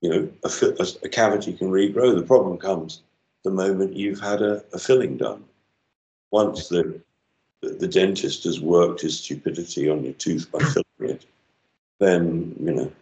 you 0.00 0.10
know, 0.10 0.28
a, 0.44 0.50
a, 0.80 0.86
a 1.04 1.08
cavity 1.08 1.52
can 1.52 1.70
regrow. 1.70 2.14
The 2.14 2.22
problem 2.22 2.58
comes 2.58 3.02
the 3.44 3.50
moment 3.50 3.96
you've 3.96 4.20
had 4.20 4.42
a, 4.42 4.62
a 4.72 4.78
filling 4.78 5.16
done. 5.16 5.44
Once 6.32 6.68
the, 6.68 7.00
the, 7.62 7.70
the 7.70 7.88
dentist 7.88 8.44
has 8.44 8.60
worked 8.60 9.00
his 9.00 9.18
stupidity 9.18 9.88
on 9.88 10.04
your 10.04 10.12
tooth 10.14 10.50
by 10.50 10.58
filling 10.58 11.14
it, 11.14 11.24
then, 11.98 12.54
you 12.60 12.72
know, 12.72 12.92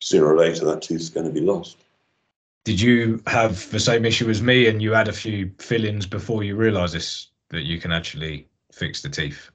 sooner 0.00 0.26
or 0.26 0.36
later 0.36 0.64
that 0.66 0.82
tooth's 0.82 1.08
going 1.08 1.26
to 1.26 1.32
be 1.32 1.40
lost. 1.40 1.76
Did 2.68 2.82
you 2.82 3.22
have 3.26 3.70
the 3.70 3.80
same 3.80 4.04
issue 4.04 4.28
as 4.28 4.42
me 4.42 4.66
and 4.66 4.82
you 4.82 4.92
had 4.92 5.08
a 5.08 5.12
few 5.14 5.50
fillings 5.56 6.04
before 6.04 6.44
you 6.44 6.54
realised 6.54 6.92
this, 6.92 7.28
that 7.48 7.62
you 7.62 7.80
can 7.80 7.92
actually 7.92 8.46
fix 8.72 9.00
the 9.00 9.08
teeth? 9.08 9.50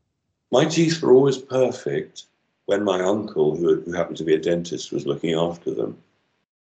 My 0.52 0.66
teeth 0.66 1.00
were 1.00 1.14
always 1.14 1.38
perfect 1.38 2.24
when 2.66 2.84
my 2.84 3.00
uncle, 3.02 3.56
who, 3.56 3.82
who 3.82 3.92
happened 3.92 4.18
to 4.18 4.24
be 4.24 4.34
a 4.34 4.40
dentist, 4.40 4.92
was 4.92 5.06
looking 5.06 5.36
after 5.36 5.76
them. 5.76 5.96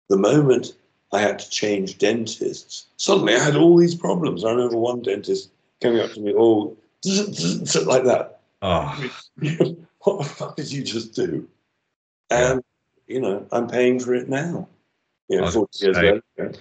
The 0.07 0.17
moment 0.17 0.73
I 1.11 1.21
had 1.21 1.37
to 1.37 1.47
change 1.51 1.99
dentists, 1.99 2.87
suddenly 2.97 3.35
I 3.35 3.43
had 3.43 3.55
all 3.55 3.77
these 3.77 3.93
problems. 3.93 4.43
I 4.43 4.49
remember 4.49 4.77
one 4.77 5.03
dentist 5.03 5.51
coming 5.81 6.01
up 6.01 6.13
to 6.13 6.19
me, 6.19 6.33
oh, 6.35 6.75
like 7.85 8.05
that. 8.05 8.39
Oh. 8.63 9.11
what 9.99 10.17
the 10.17 10.23
fuck 10.23 10.55
did 10.55 10.71
you 10.71 10.81
just 10.81 11.13
do? 11.13 11.47
And, 12.31 12.63
you 13.05 13.21
know, 13.21 13.45
I'm 13.51 13.67
paying 13.67 13.99
for 13.99 14.15
it 14.15 14.27
now. 14.27 14.67
You 15.29 15.41
know, 15.41 15.51
40 15.51 15.85
years 15.85 15.97
later. 15.97 16.53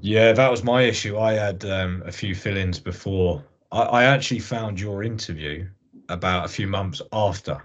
Yeah, 0.00 0.32
that 0.32 0.50
was 0.50 0.62
my 0.62 0.82
issue. 0.82 1.18
I 1.18 1.32
had 1.32 1.64
um, 1.64 2.02
a 2.06 2.12
few 2.12 2.34
fill-ins 2.34 2.78
before. 2.78 3.44
I, 3.72 3.82
I, 3.82 4.04
actually 4.04 4.40
found 4.40 4.80
your 4.80 5.02
interview 5.02 5.66
about 6.08 6.44
a 6.44 6.48
few 6.48 6.66
months 6.66 7.02
after 7.12 7.62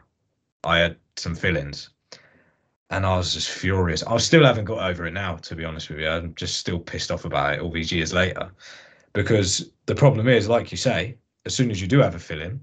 I 0.64 0.80
had 0.80 0.98
some 1.16 1.36
fill-ins, 1.36 1.90
and 2.90 3.06
I 3.06 3.18
was 3.18 3.34
just 3.34 3.50
furious. 3.50 4.04
I 4.04 4.18
still 4.18 4.46
haven't 4.46 4.66
got 4.66 4.90
over 4.90 5.06
it 5.06 5.14
now, 5.14 5.36
to 5.38 5.56
be 5.56 5.64
honest 5.64 5.90
with 5.90 6.00
you. 6.00 6.10
I'm 6.10 6.36
just 6.36 6.58
still 6.58 6.80
pissed 6.80 7.12
off 7.12 7.26
about 7.26 7.56
it 7.56 7.62
all 7.62 7.72
these 7.72 7.92
years 7.92 8.14
later, 8.14 8.52
because 9.14 9.72
the 9.86 9.96
problem 9.96 10.28
is, 10.28 10.50
like 10.50 10.72
you 10.72 10.78
say, 10.78 11.18
as 11.46 11.56
soon 11.56 11.72
as 11.72 11.82
you 11.82 11.88
do 11.88 12.00
have 12.00 12.16
a 12.16 12.20
fill-in, 12.20 12.60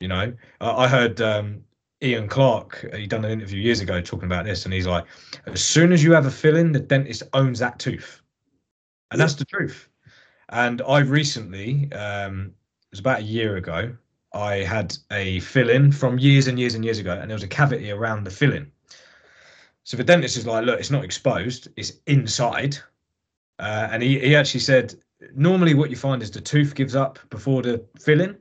you 0.00 0.08
know, 0.08 0.32
I, 0.60 0.70
I 0.70 0.88
heard 0.88 1.20
um, 1.20 1.64
Ian 2.02 2.28
Clark, 2.28 2.90
he 2.94 3.06
done 3.06 3.24
an 3.24 3.30
interview 3.30 3.60
years 3.60 3.80
ago 3.80 4.00
talking 4.00 4.26
about 4.26 4.44
this, 4.44 4.64
and 4.64 4.74
he's 4.74 4.86
like, 4.86 5.06
as 5.46 5.64
soon 5.64 5.92
as 5.92 6.04
you 6.04 6.12
have 6.12 6.26
a 6.26 6.30
fill-in, 6.30 6.72
the 6.72 6.80
dentist 6.80 7.22
owns 7.32 7.58
that 7.60 7.78
tooth, 7.78 8.20
and 9.10 9.20
that's 9.20 9.34
the 9.34 9.44
truth. 9.46 9.88
And 10.50 10.82
I 10.86 10.98
recently, 10.98 11.90
um, 11.92 12.52
it 12.82 12.92
was 12.92 13.00
about 13.00 13.20
a 13.20 13.24
year 13.24 13.56
ago, 13.56 13.96
I 14.34 14.56
had 14.56 14.96
a 15.10 15.40
fill-in 15.40 15.90
from 15.90 16.18
years 16.18 16.48
and 16.48 16.58
years 16.58 16.74
and 16.74 16.84
years 16.84 16.98
ago, 16.98 17.12
and 17.12 17.30
there 17.30 17.36
was 17.36 17.42
a 17.42 17.48
cavity 17.48 17.90
around 17.90 18.24
the 18.24 18.30
fill-in. 18.30 18.70
So 19.84 19.96
the 19.96 20.04
dentist 20.04 20.36
is 20.36 20.46
like, 20.46 20.66
look, 20.66 20.78
it's 20.78 20.90
not 20.90 21.04
exposed, 21.04 21.68
it's 21.76 21.92
inside. 22.06 22.76
Uh, 23.58 23.88
and 23.90 24.02
he, 24.02 24.18
he 24.18 24.36
actually 24.36 24.60
said, 24.60 24.94
normally 25.34 25.72
what 25.72 25.88
you 25.88 25.96
find 25.96 26.22
is 26.22 26.30
the 26.30 26.40
tooth 26.40 26.74
gives 26.74 26.94
up 26.94 27.18
before 27.30 27.62
the 27.62 27.82
filling. 27.98 28.36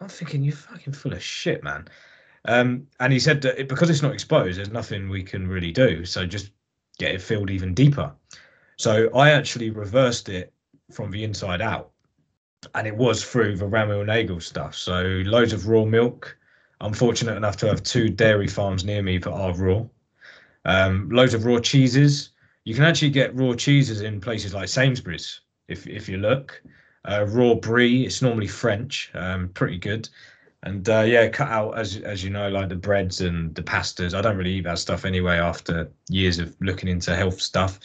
I'm 0.00 0.08
thinking, 0.08 0.42
you're 0.42 0.56
fucking 0.56 0.92
full 0.92 1.12
of 1.12 1.22
shit, 1.22 1.62
man. 1.62 1.86
Um, 2.46 2.86
and 3.00 3.12
he 3.12 3.18
said 3.18 3.40
that 3.42 3.58
it, 3.58 3.68
because 3.68 3.90
it's 3.90 4.02
not 4.02 4.12
exposed, 4.12 4.58
there's 4.58 4.70
nothing 4.70 5.08
we 5.08 5.22
can 5.22 5.48
really 5.48 5.72
do. 5.72 6.04
So 6.04 6.26
just 6.26 6.50
get 6.98 7.14
it 7.14 7.22
filled 7.22 7.50
even 7.50 7.74
deeper. 7.74 8.12
So 8.76 9.08
I 9.14 9.30
actually 9.30 9.70
reversed 9.70 10.28
it 10.28 10.52
from 10.92 11.10
the 11.10 11.24
inside 11.24 11.60
out. 11.62 11.90
And 12.74 12.86
it 12.86 12.96
was 12.96 13.24
through 13.24 13.56
the 13.56 13.66
Ramiel 13.66 14.06
Nagel 14.06 14.40
stuff. 14.40 14.74
So 14.74 15.22
loads 15.24 15.52
of 15.52 15.68
raw 15.68 15.84
milk. 15.84 16.36
I'm 16.80 16.92
fortunate 16.92 17.36
enough 17.36 17.56
to 17.58 17.66
have 17.66 17.82
two 17.82 18.08
dairy 18.08 18.48
farms 18.48 18.84
near 18.84 19.02
me 19.02 19.18
that 19.18 19.30
are 19.30 19.54
raw. 19.54 19.84
Um, 20.64 21.08
loads 21.10 21.34
of 21.34 21.44
raw 21.44 21.60
cheeses. 21.60 22.30
You 22.64 22.74
can 22.74 22.84
actually 22.84 23.10
get 23.10 23.34
raw 23.34 23.54
cheeses 23.54 24.00
in 24.00 24.20
places 24.20 24.54
like 24.54 24.68
Sainsbury's 24.68 25.40
if 25.68 25.86
if 25.86 26.08
you 26.08 26.16
look. 26.16 26.62
Uh, 27.06 27.26
raw 27.28 27.54
brie, 27.54 28.06
it's 28.06 28.22
normally 28.22 28.46
French, 28.46 29.10
um, 29.14 29.50
pretty 29.50 29.76
good. 29.76 30.08
And 30.64 30.88
uh, 30.88 31.02
yeah, 31.02 31.28
cut 31.28 31.48
out 31.48 31.78
as 31.78 31.98
as 31.98 32.24
you 32.24 32.30
know, 32.30 32.48
like 32.48 32.70
the 32.70 32.76
breads 32.76 33.20
and 33.20 33.54
the 33.54 33.62
pastas. 33.62 34.14
I 34.14 34.22
don't 34.22 34.36
really 34.36 34.54
eat 34.54 34.64
that 34.64 34.78
stuff 34.78 35.04
anyway. 35.04 35.36
After 35.36 35.90
years 36.08 36.38
of 36.38 36.56
looking 36.60 36.88
into 36.88 37.14
health 37.14 37.40
stuff, 37.40 37.78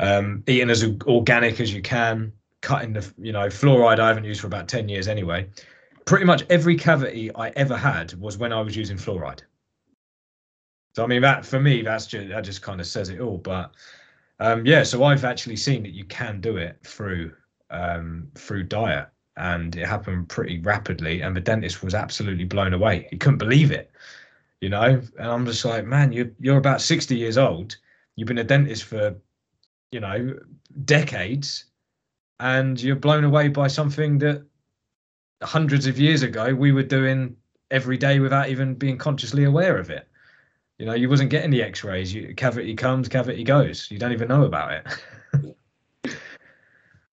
um, 0.00 0.44
eating 0.46 0.68
as 0.68 0.84
organic 1.06 1.60
as 1.60 1.72
you 1.72 1.80
can, 1.80 2.30
cutting 2.60 2.92
the 2.92 3.10
you 3.16 3.32
know 3.32 3.46
fluoride 3.46 4.00
I 4.00 4.08
haven't 4.08 4.24
used 4.24 4.42
for 4.42 4.48
about 4.48 4.68
ten 4.68 4.86
years 4.86 5.08
anyway. 5.08 5.48
Pretty 6.04 6.26
much 6.26 6.44
every 6.50 6.76
cavity 6.76 7.34
I 7.34 7.48
ever 7.50 7.76
had 7.76 8.12
was 8.20 8.36
when 8.36 8.52
I 8.52 8.60
was 8.60 8.76
using 8.76 8.98
fluoride. 8.98 9.40
So 10.94 11.04
I 11.04 11.06
mean 11.06 11.22
that 11.22 11.46
for 11.46 11.58
me, 11.58 11.80
that's 11.80 12.06
just 12.06 12.28
that 12.28 12.44
just 12.44 12.60
kind 12.60 12.82
of 12.82 12.86
says 12.86 13.08
it 13.08 13.20
all. 13.20 13.38
But 13.38 13.72
um, 14.40 14.66
yeah, 14.66 14.82
so 14.82 15.04
I've 15.04 15.24
actually 15.24 15.56
seen 15.56 15.82
that 15.84 15.92
you 15.92 16.04
can 16.04 16.42
do 16.42 16.58
it 16.58 16.76
through 16.84 17.32
um, 17.70 18.28
through 18.34 18.64
diet, 18.64 19.08
and 19.36 19.74
it 19.76 19.86
happened 19.86 20.28
pretty 20.28 20.60
rapidly. 20.60 21.20
And 21.20 21.36
the 21.36 21.40
dentist 21.40 21.82
was 21.82 21.94
absolutely 21.94 22.44
blown 22.44 22.72
away. 22.72 23.08
He 23.10 23.16
couldn't 23.16 23.38
believe 23.38 23.70
it, 23.70 23.90
you 24.60 24.68
know. 24.68 25.00
And 25.18 25.28
I'm 25.28 25.46
just 25.46 25.64
like, 25.64 25.84
man, 25.84 26.12
you're 26.12 26.30
you're 26.38 26.58
about 26.58 26.80
60 26.80 27.16
years 27.16 27.38
old. 27.38 27.76
You've 28.16 28.28
been 28.28 28.38
a 28.38 28.44
dentist 28.44 28.84
for, 28.84 29.16
you 29.90 30.00
know, 30.00 30.38
decades, 30.84 31.64
and 32.40 32.80
you're 32.80 32.96
blown 32.96 33.24
away 33.24 33.48
by 33.48 33.66
something 33.66 34.18
that 34.18 34.44
hundreds 35.42 35.86
of 35.86 35.98
years 35.98 36.22
ago 36.22 36.54
we 36.54 36.72
were 36.72 36.82
doing 36.82 37.36
every 37.70 37.96
day 37.96 38.20
without 38.20 38.48
even 38.48 38.74
being 38.74 38.96
consciously 38.96 39.44
aware 39.44 39.78
of 39.78 39.90
it. 39.90 40.08
You 40.78 40.86
know, 40.86 40.94
you 40.94 41.08
wasn't 41.08 41.30
getting 41.30 41.50
the 41.50 41.62
X-rays. 41.62 42.12
You, 42.12 42.34
cavity 42.34 42.74
comes, 42.74 43.08
cavity 43.08 43.44
goes. 43.44 43.88
You 43.90 43.98
don't 43.98 44.12
even 44.12 44.28
know 44.28 44.44
about 44.44 44.84
it. 45.32 46.16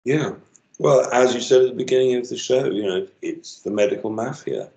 yeah. 0.05 0.31
Well, 0.79 1.09
as 1.11 1.35
you 1.35 1.41
said 1.41 1.61
at 1.61 1.67
the 1.67 1.75
beginning 1.75 2.15
of 2.15 2.29
the 2.29 2.37
show, 2.37 2.65
you 2.65 2.83
know, 2.83 3.07
it's 3.21 3.59
the 3.61 3.69
medical 3.71 4.09
mafia. 4.09 4.69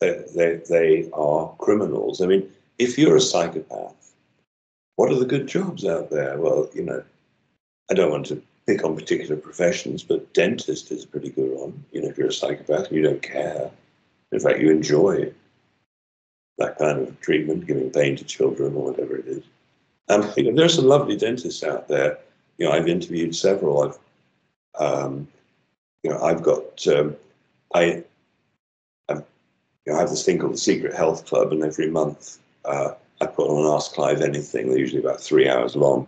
They, 0.00 0.24
they, 0.34 0.60
they 0.68 1.10
are 1.12 1.52
criminals. 1.58 2.22
I 2.22 2.26
mean, 2.26 2.48
if 2.78 2.96
you're 2.96 3.16
a 3.16 3.20
psychopath, 3.20 4.14
what 4.96 5.10
are 5.10 5.18
the 5.18 5.26
good 5.26 5.48
jobs 5.48 5.84
out 5.84 6.10
there? 6.10 6.38
Well, 6.38 6.70
you 6.74 6.82
know, 6.84 7.02
I 7.90 7.94
don't 7.94 8.10
want 8.10 8.26
to 8.26 8.40
pick 8.66 8.84
on 8.84 8.94
particular 8.94 9.36
professions, 9.36 10.04
but 10.04 10.32
dentist 10.32 10.92
is 10.92 11.04
a 11.04 11.08
pretty 11.08 11.30
good 11.30 11.58
one. 11.58 11.84
You 11.90 12.02
know, 12.02 12.08
if 12.08 12.18
you're 12.18 12.28
a 12.28 12.32
psychopath 12.32 12.86
and 12.86 12.96
you 12.96 13.02
don't 13.02 13.22
care, 13.22 13.68
in 14.30 14.38
fact, 14.38 14.60
you 14.60 14.70
enjoy 14.70 15.32
that 16.58 16.78
kind 16.78 17.00
of 17.00 17.20
treatment, 17.20 17.66
giving 17.66 17.90
pain 17.90 18.16
to 18.16 18.24
children 18.24 18.74
or 18.74 18.92
whatever 18.92 19.16
it 19.16 19.26
is. 19.26 19.42
Um, 20.08 20.30
you 20.36 20.44
know, 20.44 20.54
there 20.54 20.66
are 20.66 20.68
some 20.68 20.86
lovely 20.86 21.16
dentists 21.16 21.64
out 21.64 21.88
there. 21.88 22.18
You 22.58 22.66
know, 22.66 22.72
I've 22.72 22.88
interviewed 22.88 23.34
several. 23.34 23.82
I've, 23.82 23.98
um, 24.80 25.28
you 26.02 26.10
know, 26.10 26.20
I've 26.20 26.42
got, 26.42 26.86
um, 26.88 27.16
I, 27.74 28.04
I've, 29.08 29.24
you 29.86 29.92
know, 29.92 29.96
I 29.96 30.00
have 30.00 30.10
this 30.10 30.24
thing 30.24 30.38
called 30.38 30.54
the 30.54 30.58
Secret 30.58 30.94
Health 30.94 31.26
Club, 31.26 31.52
and 31.52 31.62
every 31.62 31.90
month 31.90 32.38
uh, 32.64 32.92
I 33.20 33.26
put 33.26 33.48
on 33.48 33.74
Ask 33.74 33.92
Clive 33.92 34.20
Anything. 34.20 34.68
They're 34.68 34.78
usually 34.78 35.02
about 35.02 35.20
three 35.20 35.48
hours 35.48 35.76
long. 35.76 36.06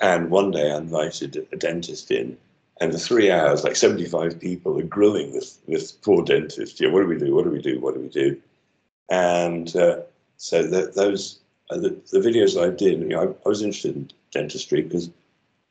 And 0.00 0.30
one 0.30 0.50
day 0.50 0.70
I 0.70 0.78
invited 0.78 1.46
a 1.52 1.56
dentist 1.56 2.10
in, 2.10 2.36
and 2.80 2.92
for 2.92 2.98
three 2.98 3.30
hours, 3.30 3.64
like 3.64 3.76
75 3.76 4.40
people 4.40 4.78
are 4.78 4.84
grilling 4.84 5.32
this 5.32 5.58
this 5.68 5.92
poor 5.92 6.24
dentist. 6.24 6.80
Yeah, 6.80 6.90
what 6.90 7.02
do 7.02 7.06
we 7.06 7.18
do? 7.18 7.34
What 7.34 7.44
do 7.44 7.50
we 7.50 7.60
do? 7.60 7.80
What 7.80 7.94
do 7.94 8.00
we 8.00 8.08
do? 8.08 8.40
And 9.10 9.74
uh, 9.76 10.00
so 10.38 10.62
the, 10.62 10.90
those 10.94 11.38
uh, 11.70 11.76
the, 11.76 11.90
the 12.10 12.18
videos 12.18 12.60
I 12.60 12.74
did, 12.74 13.00
you 13.00 13.08
know, 13.08 13.20
I, 13.20 13.46
I, 13.46 13.48
was 13.48 13.62
interested 13.62 13.94
in 13.94 14.10
dentistry 14.32 14.82
because 14.82 15.10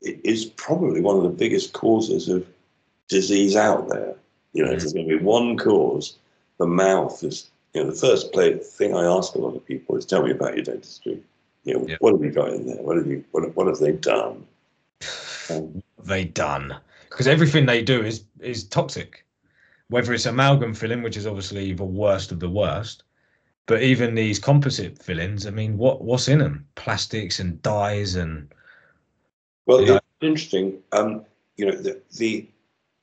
it 0.02 0.20
is 0.24 0.46
probably 0.46 1.02
one 1.02 1.18
of 1.18 1.24
the 1.24 1.30
biggest 1.30 1.74
causes 1.74 2.30
of 2.30 2.46
disease 3.12 3.56
out 3.56 3.90
there. 3.90 4.16
You 4.54 4.64
know, 4.64 4.70
mm-hmm. 4.70 4.76
if 4.78 4.80
there's 4.82 4.94
going 4.94 5.08
to 5.08 5.18
be 5.18 5.24
one 5.24 5.58
cause, 5.58 6.18
the 6.58 6.66
mouth 6.66 7.24
is. 7.24 7.50
You 7.74 7.84
know, 7.84 7.90
the 7.90 7.96
first 7.96 8.34
play, 8.34 8.58
thing 8.58 8.94
I 8.94 9.06
ask 9.06 9.34
a 9.34 9.38
lot 9.38 9.56
of 9.56 9.66
people 9.66 9.96
is, 9.96 10.06
"Tell 10.06 10.24
me 10.24 10.32
about 10.32 10.56
your 10.56 10.66
dentistry." 10.66 11.22
You 11.64 11.74
know, 11.76 11.96
what 12.00 12.14
have 12.14 12.24
you 12.24 12.32
got 12.32 12.50
in 12.50 12.66
there? 12.66 12.82
What 12.82 12.98
have 12.98 13.08
you? 13.08 13.24
What, 13.32 13.56
what 13.56 13.68
have 13.68 13.78
they 13.78 13.94
done? 13.94 14.46
Um, 15.50 15.82
they 16.04 16.26
done 16.26 16.76
because 17.12 17.28
everything 17.28 17.66
they 17.66 17.82
do 17.82 18.04
is 18.04 18.26
is 18.40 18.64
toxic. 18.64 19.26
Whether 19.90 20.14
it's 20.14 20.26
amalgam 20.26 20.74
filling, 20.74 21.04
which 21.04 21.18
is 21.18 21.28
obviously 21.28 21.74
the 21.74 21.84
worst 21.84 22.32
of 22.32 22.40
the 22.40 22.50
worst, 22.50 23.04
but 23.66 23.84
even 23.84 24.16
these 24.16 24.40
composite 24.40 25.02
fillings, 25.02 25.46
I 25.46 25.52
mean, 25.52 25.78
what 25.78 26.04
what's 26.04 26.28
in 26.28 26.40
them? 26.40 26.68
Plastics 26.76 27.40
and 27.40 27.62
dyes 27.62 28.16
and. 28.16 28.52
Well, 29.66 29.80
it's 29.80 29.90
know. 29.90 30.00
interesting. 30.22 30.80
Um, 30.92 31.26
you 31.58 31.66
know, 31.68 31.78
the, 31.78 32.02
the 32.18 32.48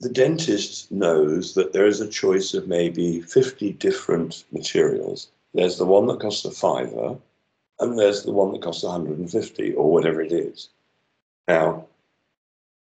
the 0.00 0.08
dentist 0.08 0.92
knows 0.92 1.54
that 1.54 1.72
there 1.72 1.86
is 1.86 2.00
a 2.00 2.08
choice 2.08 2.54
of 2.54 2.68
maybe 2.68 3.20
50 3.20 3.72
different 3.74 4.44
materials. 4.52 5.28
There's 5.54 5.78
the 5.78 5.86
one 5.86 6.06
that 6.06 6.20
costs 6.20 6.44
a 6.44 6.52
fiver, 6.52 7.16
and 7.80 7.98
there's 7.98 8.22
the 8.22 8.32
one 8.32 8.52
that 8.52 8.62
costs 8.62 8.84
150 8.84 9.74
or 9.74 9.90
whatever 9.90 10.20
it 10.20 10.32
is. 10.32 10.68
Now, 11.48 11.86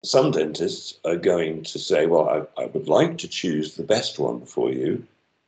some 0.03 0.31
dentists 0.31 0.99
are 1.05 1.15
going 1.15 1.63
to 1.63 1.79
say, 1.79 2.05
well, 2.05 2.49
I, 2.57 2.61
I 2.61 2.65
would 2.67 2.87
like 2.87 3.17
to 3.19 3.27
choose 3.27 3.75
the 3.75 3.83
best 3.83 4.19
one 4.19 4.45
for 4.45 4.71
you. 4.71 5.05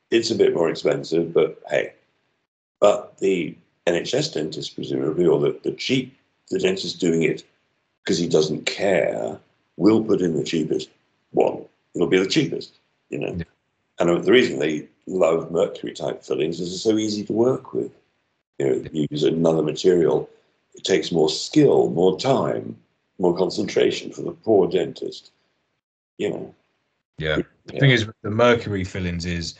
It's 0.10 0.32
a 0.32 0.36
bit 0.36 0.54
more 0.54 0.70
expensive, 0.70 1.34
but 1.34 1.62
hey. 1.70 1.93
But 2.80 3.18
the 3.20 3.56
NHS 3.88 4.34
dentist, 4.34 4.76
presumably, 4.76 5.26
or 5.26 5.39
the, 5.39 5.60
the 5.64 5.72
cheap, 5.72 6.18
the 6.49 6.60
dentist 6.60 6.99
doing 6.99 7.24
it 7.24 7.43
because 8.04 8.18
he 8.18 8.28
doesn't 8.28 8.66
care, 8.66 9.39
will 9.78 10.04
put 10.04 10.22
in 10.22 10.36
the 10.36 10.43
cheapest 10.43 10.89
one. 11.32 11.65
It'll 11.93 12.07
be 12.07 12.19
the 12.19 12.27
cheapest, 12.27 12.79
you 13.09 13.19
know. 13.19 13.36
Yeah. 13.36 13.43
And 13.99 14.09
uh, 14.09 14.19
the 14.19 14.32
reason 14.32 14.59
they 14.59 14.88
love 15.07 15.51
mercury 15.51 15.93
type 15.93 16.23
fillings 16.23 16.59
is 16.59 16.73
it's 16.73 16.84
so 16.84 16.97
easy 16.97 17.23
to 17.25 17.34
work 17.34 17.73
with. 17.73 17.91
You 18.59 18.65
know, 18.65 18.89
you 18.91 19.07
use 19.09 19.23
another 19.23 19.63
material, 19.63 20.29
it 20.73 20.84
takes 20.84 21.11
more 21.11 21.29
skill, 21.29 21.89
more 21.89 22.17
time, 22.19 22.77
more 23.19 23.36
concentration 23.36 24.11
for 24.11 24.21
the 24.21 24.32
poor 24.32 24.69
dentist. 24.69 25.32
You 26.17 26.29
know. 26.29 26.55
Yeah. 27.17 27.38
The 27.65 27.73
yeah. 27.73 27.79
thing 27.79 27.91
is, 27.91 28.07
the 28.21 28.32
mercury 28.32 28.84
fillings 28.84 29.25
is 29.25 29.55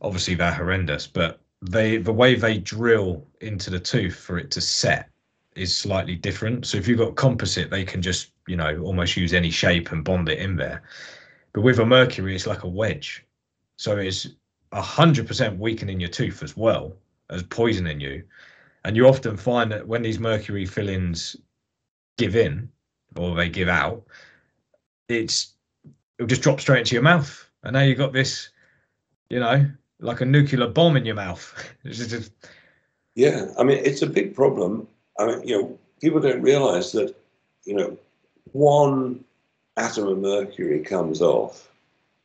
obviously 0.00 0.34
they're 0.34 0.52
horrendous, 0.52 1.06
but 1.06 1.40
they 1.62 1.96
the 1.96 2.12
way 2.12 2.34
they 2.34 2.58
drill 2.58 3.26
into 3.40 3.70
the 3.70 3.80
tooth 3.80 4.16
for 4.16 4.38
it 4.38 4.50
to 4.52 4.60
set 4.60 5.08
is 5.54 5.74
slightly 5.74 6.14
different. 6.14 6.66
So 6.66 6.78
if 6.78 6.86
you've 6.86 6.98
got 6.98 7.16
composite, 7.16 7.70
they 7.70 7.84
can 7.84 8.02
just 8.02 8.30
you 8.46 8.56
know 8.56 8.80
almost 8.82 9.16
use 9.16 9.32
any 9.32 9.50
shape 9.50 9.92
and 9.92 10.04
bond 10.04 10.28
it 10.28 10.38
in 10.38 10.56
there. 10.56 10.82
But 11.52 11.62
with 11.62 11.78
a 11.78 11.86
mercury, 11.86 12.34
it's 12.34 12.46
like 12.46 12.64
a 12.64 12.68
wedge, 12.68 13.24
so 13.76 13.96
it's 13.96 14.28
a 14.72 14.82
hundred 14.82 15.26
percent 15.26 15.58
weakening 15.58 16.00
your 16.00 16.10
tooth 16.10 16.42
as 16.42 16.56
well 16.56 16.96
as 17.30 17.42
poisoning 17.42 18.00
you. 18.00 18.22
And 18.84 18.96
you 18.96 19.08
often 19.08 19.36
find 19.36 19.72
that 19.72 19.86
when 19.86 20.02
these 20.02 20.18
mercury 20.18 20.64
fillings 20.64 21.34
give 22.18 22.36
in 22.36 22.68
or 23.16 23.34
they 23.34 23.48
give 23.48 23.68
out, 23.68 24.04
it's 25.08 25.54
it'll 26.18 26.28
just 26.28 26.42
drop 26.42 26.60
straight 26.60 26.80
into 26.80 26.94
your 26.94 27.02
mouth. 27.02 27.48
And 27.64 27.74
now 27.74 27.82
you've 27.82 27.98
got 27.98 28.12
this, 28.12 28.50
you 29.28 29.40
know, 29.40 29.66
like 30.00 30.20
a 30.20 30.24
nuclear 30.24 30.68
bomb 30.68 30.96
in 30.96 31.04
your 31.04 31.14
mouth. 31.14 31.74
just... 31.86 32.32
Yeah, 33.14 33.46
I 33.58 33.64
mean, 33.64 33.78
it's 33.84 34.02
a 34.02 34.06
big 34.06 34.34
problem. 34.34 34.86
I 35.18 35.26
mean, 35.26 35.48
you 35.48 35.60
know, 35.60 35.78
people 36.00 36.20
don't 36.20 36.42
realize 36.42 36.92
that, 36.92 37.14
you 37.64 37.74
know, 37.74 37.98
one 38.56 39.24
atom 39.76 40.06
of 40.06 40.18
mercury 40.18 40.80
comes 40.80 41.20
off 41.20 41.70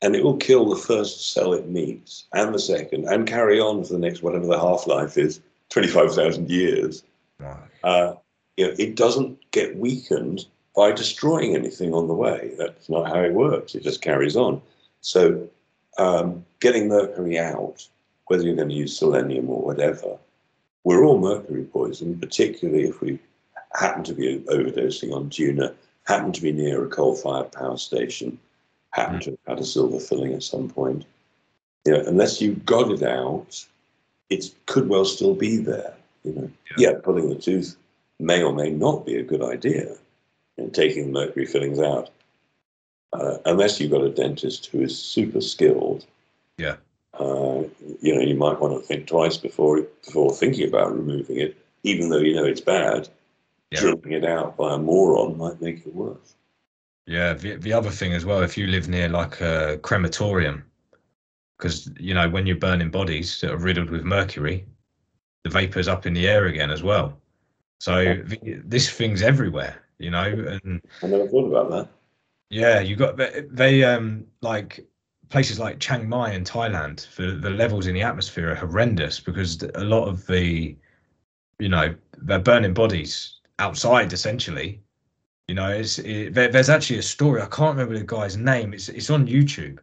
and 0.02 0.16
it 0.16 0.24
will 0.24 0.38
kill 0.38 0.70
the 0.70 0.76
first 0.76 1.34
cell 1.34 1.54
it 1.54 1.68
meets 1.68 2.26
and 2.34 2.54
the 2.54 2.60
second 2.60 3.08
and 3.08 3.28
carry 3.28 3.60
on 3.60 3.84
for 3.84 3.94
the 3.94 4.00
next 4.00 4.24
whatever 4.24 4.48
the 4.48 4.60
half-life 4.60 5.18
is 5.18 5.42
25,000 5.70 6.50
years. 6.50 7.04
Wow. 7.40 7.60
uh, 7.84 8.14
you 8.58 8.68
know, 8.68 8.76
it 8.78 8.96
doesn't 8.96 9.40
get 9.52 9.78
weakened 9.78 10.46
by 10.76 10.92
destroying 10.92 11.56
anything 11.56 11.94
on 11.94 12.08
the 12.08 12.14
way. 12.14 12.54
That's 12.58 12.90
not 12.90 13.08
how 13.08 13.22
it 13.22 13.34
works. 13.34 13.76
It 13.76 13.84
just 13.84 14.02
carries 14.02 14.36
on. 14.36 14.62
So 15.02 15.50
um, 15.98 16.46
getting 16.60 16.88
mercury 16.88 17.38
out 17.38 17.88
whether 18.28 18.44
you're 18.44 18.56
going 18.56 18.70
to 18.70 18.76
use 18.76 18.98
selenium 18.98 19.50
or 19.50 19.62
whatever 19.62 20.18
we're 20.84 21.04
all 21.04 21.20
mercury 21.20 21.64
poisoned 21.64 22.20
particularly 22.20 22.84
if 22.88 23.02
we 23.02 23.20
happen 23.74 24.04
to 24.04 24.14
be 24.14 24.40
overdosing 24.50 25.14
on 25.14 25.30
tuna 25.30 25.74
happen 26.06 26.32
to 26.32 26.42
be 26.42 26.52
near 26.52 26.84
a 26.84 26.90
coal-fired 26.90 27.52
power 27.52 27.78
station 27.78 28.40
happen 28.92 29.20
to 29.22 29.32
have 29.32 29.40
had 29.48 29.60
a 29.60 29.66
silver 29.66 30.00
filling 30.00 30.34
at 30.34 30.44
some 30.44 30.70
point. 30.70 31.06
You 31.86 31.94
know, 31.94 32.04
unless 32.06 32.42
you 32.42 32.56
got 32.56 32.92
it 32.92 33.04
out, 33.04 33.66
it 34.30 34.54
could 34.66 34.88
well 34.88 35.06
still 35.06 35.34
be 35.34 35.58
there. 35.58 35.94
You 36.24 36.34
know, 36.34 36.52
yeah, 36.78 36.92
yeah 36.92 37.00
pulling 37.02 37.30
the 37.30 37.36
tooth 37.36 37.76
may 38.20 38.44
or 38.44 38.54
may 38.54 38.70
not 38.70 39.06
be 39.06 39.16
a 39.16 39.24
good 39.24 39.42
idea, 39.42 39.96
and 40.58 40.74
taking 40.74 41.08
the 41.08 41.12
mercury 41.12 41.46
fillings 41.46 41.80
out, 41.80 42.12
uh, 43.14 43.38
unless 43.46 43.80
you've 43.80 43.92
got 43.92 44.04
a 44.04 44.10
dentist 44.10 44.68
who 44.68 44.82
is 44.82 44.98
super 44.98 45.42
skilled. 45.42 46.06
Yeah. 46.58 46.76
Uh, 47.14 47.64
you 48.02 48.16
know, 48.16 48.22
you 48.22 48.36
might 48.36 48.60
want 48.60 48.80
to 48.80 48.86
think 48.86 49.08
twice 49.08 49.38
before 49.38 49.82
before 50.06 50.34
thinking 50.34 50.68
about 50.68 50.96
removing 50.96 51.38
it, 51.38 51.58
even 51.84 52.10
though 52.10 52.20
you 52.20 52.36
know 52.36 52.46
it's 52.46 52.62
bad. 52.62 53.10
Yeah. 53.72 53.94
It 54.06 54.26
out 54.26 54.58
by 54.58 54.74
a 54.74 54.78
moron 54.78 55.38
might 55.38 55.62
make 55.62 55.86
it 55.86 55.96
worse. 55.96 56.36
Yeah, 57.08 57.34
the, 57.34 57.56
the 57.56 57.74
other 57.74 57.90
thing 57.90 58.14
as 58.14 58.26
well, 58.26 58.42
if 58.42 58.58
you 58.58 58.68
live 58.68 58.90
near 58.90 59.08
like 59.08 59.40
a 59.40 59.80
crematorium, 59.82 60.66
because 61.58 61.90
you 61.98 62.14
know 62.14 62.30
when 62.30 62.46
you're 62.46 62.58
burning 62.58 62.92
bodies 62.92 63.40
that 63.42 63.52
are 63.52 63.58
riddled 63.58 63.90
with 63.90 64.04
mercury, 64.04 64.66
the 65.44 65.50
vapor's 65.50 65.88
up 65.88 66.06
in 66.06 66.14
the 66.14 66.28
air 66.28 66.48
again 66.48 66.70
as 66.70 66.84
well. 66.84 67.18
So 67.80 68.22
the, 68.26 68.62
this 68.66 68.90
thing's 68.90 69.22
everywhere, 69.22 69.82
you 70.00 70.12
know. 70.12 70.26
And 70.64 70.82
I 71.02 71.08
never 71.08 71.28
thought 71.28 71.50
about 71.50 71.70
that. 71.72 71.88
Yeah, 72.50 72.82
you 72.82 72.98
got 72.98 73.16
they, 73.16 73.46
they 73.50 73.84
um 73.84 74.26
like 74.42 74.86
places 75.30 75.60
like 75.60 75.80
Chiang 75.80 76.10
Mai 76.10 76.34
in 76.34 76.44
Thailand. 76.44 77.08
The 77.16 77.38
the 77.38 77.50
levels 77.50 77.88
in 77.88 77.94
the 77.94 78.02
atmosphere 78.02 78.52
are 78.52 78.56
horrendous 78.56 79.22
because 79.22 79.64
a 79.76 79.84
lot 79.84 80.08
of 80.08 80.28
the, 80.28 80.76
you 81.60 81.70
know, 81.70 81.96
they're 82.18 82.40
burning 82.40 82.74
bodies 82.74 83.41
outside 83.62 84.14
essentially 84.14 84.70
You 85.48 85.56
know, 85.56 85.70
it's 85.70 86.00
it, 86.00 86.34
there, 86.34 86.50
there's 86.50 86.70
actually 86.70 87.00
a 87.00 87.04
story. 87.16 87.42
I 87.42 87.48
can't 87.48 87.76
remember 87.78 87.98
the 87.98 88.06
guy's 88.06 88.38
name. 88.38 88.74
It's 88.74 88.90
it's 88.90 89.10
on 89.10 89.28
YouTube. 89.28 89.80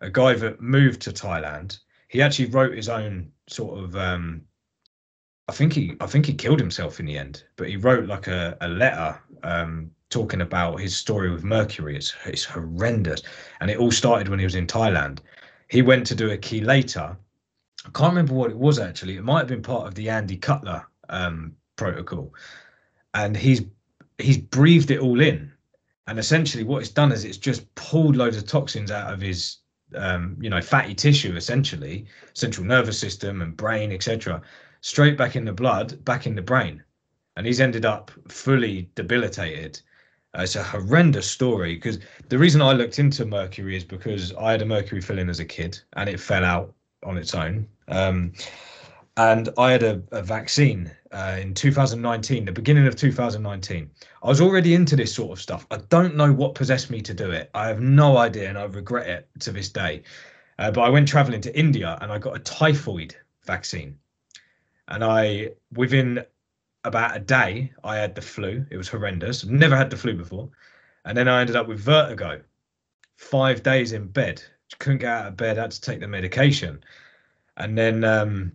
A 0.00 0.10
guy 0.10 0.34
that 0.34 0.60
moved 0.60 1.00
to 1.02 1.12
Thailand. 1.12 1.78
He 2.08 2.22
actually 2.22 2.50
wrote 2.50 2.74
his 2.74 2.88
own 2.88 3.30
sort 3.46 3.74
of. 3.82 3.96
Um, 3.96 4.42
I 5.48 5.52
think 5.52 5.74
he 5.74 5.94
I 6.00 6.06
think 6.06 6.26
he 6.26 6.34
killed 6.34 6.60
himself 6.60 7.00
in 7.00 7.06
the 7.06 7.18
end, 7.18 7.44
but 7.56 7.68
he 7.68 7.76
wrote 7.76 8.06
like 8.08 8.28
a, 8.28 8.56
a 8.60 8.68
letter 8.68 9.20
um, 9.42 9.90
talking 10.08 10.40
about 10.40 10.80
his 10.80 10.96
story 10.96 11.30
with 11.30 11.44
Mercury. 11.44 11.96
It's 11.96 12.14
it's 12.24 12.44
horrendous, 12.44 13.22
and 13.60 13.70
it 13.70 13.78
all 13.78 13.92
started 13.92 14.28
when 14.28 14.38
he 14.38 14.46
was 14.46 14.54
in 14.54 14.66
Thailand. 14.66 15.18
He 15.68 15.82
went 15.82 16.06
to 16.06 16.14
do 16.14 16.30
a 16.30 16.38
chelator. 16.38 17.16
I 17.86 17.90
can't 17.90 18.14
remember 18.14 18.34
what 18.34 18.50
it 18.50 18.58
was 18.58 18.78
actually. 18.78 19.16
It 19.16 19.24
might 19.24 19.40
have 19.40 19.48
been 19.54 19.62
part 19.74 19.86
of 19.86 19.94
the 19.94 20.08
Andy 20.08 20.38
Cutler 20.38 20.86
um, 21.10 21.56
protocol, 21.76 22.32
and 23.14 23.36
he's 23.36 23.62
he's 24.18 24.38
breathed 24.38 24.90
it 24.90 25.00
all 25.00 25.20
in, 25.20 25.50
and 26.06 26.18
essentially 26.18 26.64
what 26.64 26.80
it's 26.80 26.90
done 26.90 27.12
is 27.12 27.24
it's 27.24 27.38
just 27.38 27.72
pulled 27.74 28.16
loads 28.16 28.36
of 28.36 28.46
toxins 28.46 28.90
out 28.90 29.12
of 29.12 29.20
his 29.20 29.58
um, 29.96 30.36
you 30.40 30.50
know 30.50 30.60
fatty 30.60 30.94
tissue, 30.94 31.34
essentially 31.36 32.06
central 32.34 32.66
nervous 32.66 32.98
system 32.98 33.42
and 33.42 33.56
brain, 33.56 33.92
etc., 33.92 34.42
straight 34.80 35.16
back 35.16 35.36
in 35.36 35.44
the 35.44 35.52
blood, 35.52 36.04
back 36.04 36.26
in 36.26 36.34
the 36.34 36.42
brain, 36.42 36.82
and 37.36 37.46
he's 37.46 37.60
ended 37.60 37.84
up 37.84 38.10
fully 38.28 38.88
debilitated. 38.94 39.80
Uh, 40.36 40.42
it's 40.42 40.56
a 40.56 40.62
horrendous 40.64 41.30
story 41.30 41.76
because 41.76 42.00
the 42.28 42.38
reason 42.38 42.60
I 42.60 42.72
looked 42.72 42.98
into 42.98 43.24
mercury 43.24 43.76
is 43.76 43.84
because 43.84 44.34
I 44.34 44.50
had 44.50 44.62
a 44.62 44.66
mercury 44.66 45.00
filling 45.00 45.28
as 45.28 45.38
a 45.38 45.44
kid 45.44 45.78
and 45.92 46.08
it 46.08 46.18
fell 46.18 46.44
out 46.44 46.74
on 47.04 47.16
its 47.16 47.36
own. 47.36 47.68
Um, 47.86 48.32
and 49.16 49.48
I 49.56 49.70
had 49.70 49.84
a, 49.84 50.02
a 50.10 50.22
vaccine 50.22 50.90
uh, 51.14 51.38
in 51.40 51.54
2019, 51.54 52.44
the 52.44 52.52
beginning 52.52 52.86
of 52.86 52.96
2019. 52.96 53.90
I 54.22 54.28
was 54.28 54.40
already 54.40 54.74
into 54.74 54.96
this 54.96 55.14
sort 55.14 55.32
of 55.32 55.40
stuff. 55.40 55.66
I 55.70 55.76
don't 55.88 56.16
know 56.16 56.32
what 56.32 56.54
possessed 56.54 56.90
me 56.90 57.00
to 57.02 57.14
do 57.14 57.30
it. 57.30 57.50
I 57.54 57.68
have 57.68 57.80
no 57.80 58.18
idea, 58.18 58.48
and 58.48 58.58
I 58.58 58.64
regret 58.64 59.08
it 59.08 59.28
to 59.40 59.52
this 59.52 59.68
day. 59.68 60.02
Uh, 60.58 60.70
but 60.70 60.82
I 60.82 60.88
went 60.88 61.08
traveling 61.08 61.40
to 61.42 61.58
India 61.58 61.98
and 62.00 62.12
I 62.12 62.18
got 62.18 62.36
a 62.36 62.40
typhoid 62.40 63.16
vaccine. 63.44 63.98
And 64.88 65.02
I, 65.02 65.50
within 65.72 66.24
about 66.84 67.16
a 67.16 67.20
day, 67.20 67.72
I 67.82 67.96
had 67.96 68.14
the 68.14 68.22
flu. 68.22 68.64
It 68.70 68.76
was 68.76 68.88
horrendous. 68.88 69.44
Never 69.44 69.76
had 69.76 69.90
the 69.90 69.96
flu 69.96 70.14
before. 70.14 70.50
And 71.04 71.16
then 71.16 71.28
I 71.28 71.40
ended 71.40 71.56
up 71.56 71.66
with 71.66 71.80
vertigo. 71.80 72.42
Five 73.16 73.62
days 73.62 73.92
in 73.92 74.08
bed. 74.08 74.42
Couldn't 74.78 74.98
get 74.98 75.10
out 75.10 75.26
of 75.28 75.36
bed. 75.36 75.56
Had 75.56 75.70
to 75.70 75.80
take 75.80 76.00
the 76.00 76.08
medication. 76.08 76.84
And 77.56 77.78
then 77.78 78.04
um, 78.04 78.52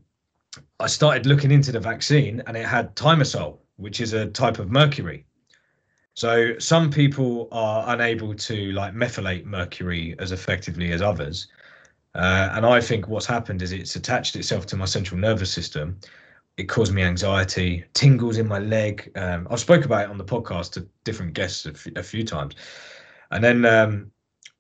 I 0.80 0.88
started 0.88 1.26
looking 1.26 1.52
into 1.52 1.72
the 1.72 1.80
vaccine 1.80 2.42
and 2.48 2.58
it 2.58 2.66
had 2.66 2.96
thimerosal, 2.96 3.60
which 3.78 4.02
is 4.02 4.14
a 4.14 4.28
type 4.28 4.60
of 4.60 4.72
mercury. 4.72 5.26
So 6.14 6.58
some 6.60 6.92
people 6.92 7.48
are 7.52 7.94
unable 7.94 8.34
to 8.34 8.72
like 8.72 8.94
methylate 8.94 9.46
mercury 9.46 10.16
as 10.20 10.32
effectively 10.32 10.92
as 10.92 11.02
others. 11.02 11.48
Uh, 12.16 12.50
and 12.54 12.66
I 12.66 12.82
think 12.82 13.08
what's 13.08 13.26
happened 13.26 13.62
is 13.62 13.72
it's 13.72 13.96
attached 13.96 14.36
itself 14.36 14.66
to 14.68 14.76
my 14.76 14.86
central 14.86 15.20
nervous 15.20 15.52
system. 15.52 16.00
It 16.58 16.64
caused 16.64 16.94
me 16.94 17.04
anxiety, 17.04 17.86
tingles 17.94 18.38
in 18.38 18.48
my 18.48 18.60
leg. 18.60 19.12
Um, 19.16 19.48
I've 19.50 19.62
spoke 19.62 19.86
about 19.86 20.06
it 20.06 20.10
on 20.10 20.18
the 20.18 20.26
podcast 20.26 20.74
to 20.74 20.88
different 21.04 21.34
guests 21.34 21.66
a, 21.66 21.70
f- 21.70 21.88
a 21.96 22.04
few 22.04 22.26
times. 22.26 22.56
And 23.32 23.44
then 23.44 23.66
um, 23.66 24.12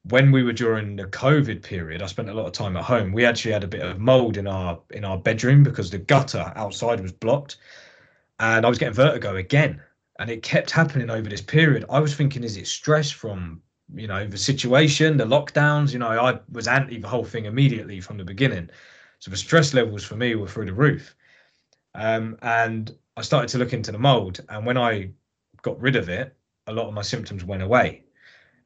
when 0.04 0.32
we 0.32 0.44
were 0.44 0.54
during 0.54 0.96
the 0.96 1.06
COVID 1.06 1.62
period, 1.62 2.02
I 2.02 2.06
spent 2.08 2.30
a 2.30 2.34
lot 2.34 2.46
of 2.46 2.54
time 2.54 2.78
at 2.78 2.84
home. 2.84 3.12
We 3.12 3.26
actually 3.26 3.52
had 3.52 3.64
a 3.64 3.68
bit 3.68 3.82
of 3.82 4.00
mold 4.00 4.38
in 4.38 4.48
our 4.48 4.80
in 4.92 5.04
our 5.04 5.18
bedroom 5.18 5.64
because 5.64 5.90
the 5.90 5.98
gutter 5.98 6.54
outside 6.56 7.02
was 7.02 7.12
blocked, 7.12 7.58
and 8.40 8.66
I 8.66 8.70
was 8.70 8.78
getting 8.78 8.94
vertigo 8.94 9.36
again, 9.36 9.82
and 10.20 10.30
it 10.30 10.44
kept 10.44 10.72
happening 10.72 11.10
over 11.10 11.30
this 11.30 11.42
period. 11.42 11.86
I 11.90 12.00
was 12.00 12.16
thinking, 12.16 12.44
is 12.44 12.58
it 12.58 12.68
stress 12.68 13.12
from 13.12 13.62
you 13.94 14.08
know 14.08 14.26
the 14.28 14.38
situation, 14.38 15.18
the 15.18 15.26
lockdowns? 15.26 15.92
You 15.94 16.00
know, 16.00 16.08
I 16.08 16.40
was 16.52 16.68
anti 16.68 17.00
the 17.00 17.08
whole 17.08 17.26
thing 17.26 17.46
immediately 17.46 18.00
from 18.00 18.18
the 18.18 18.26
beginning, 18.26 18.70
so 19.20 19.32
the 19.32 19.38
stress 19.38 19.74
levels 19.74 20.04
for 20.04 20.16
me 20.16 20.36
were 20.36 20.48
through 20.48 20.68
the 20.68 20.74
roof, 20.74 21.14
um, 21.96 22.38
and 22.42 22.96
I 23.18 23.22
started 23.22 23.50
to 23.50 23.58
look 23.58 23.74
into 23.74 23.92
the 23.92 24.00
mold, 24.00 24.40
and 24.48 24.66
when 24.66 24.78
I 24.78 25.12
got 25.62 25.80
rid 25.82 25.98
of 25.98 26.08
it, 26.08 26.36
a 26.68 26.74
lot 26.74 26.88
of 26.88 26.94
my 26.94 27.02
symptoms 27.02 27.44
went 27.44 27.64
away 27.64 28.04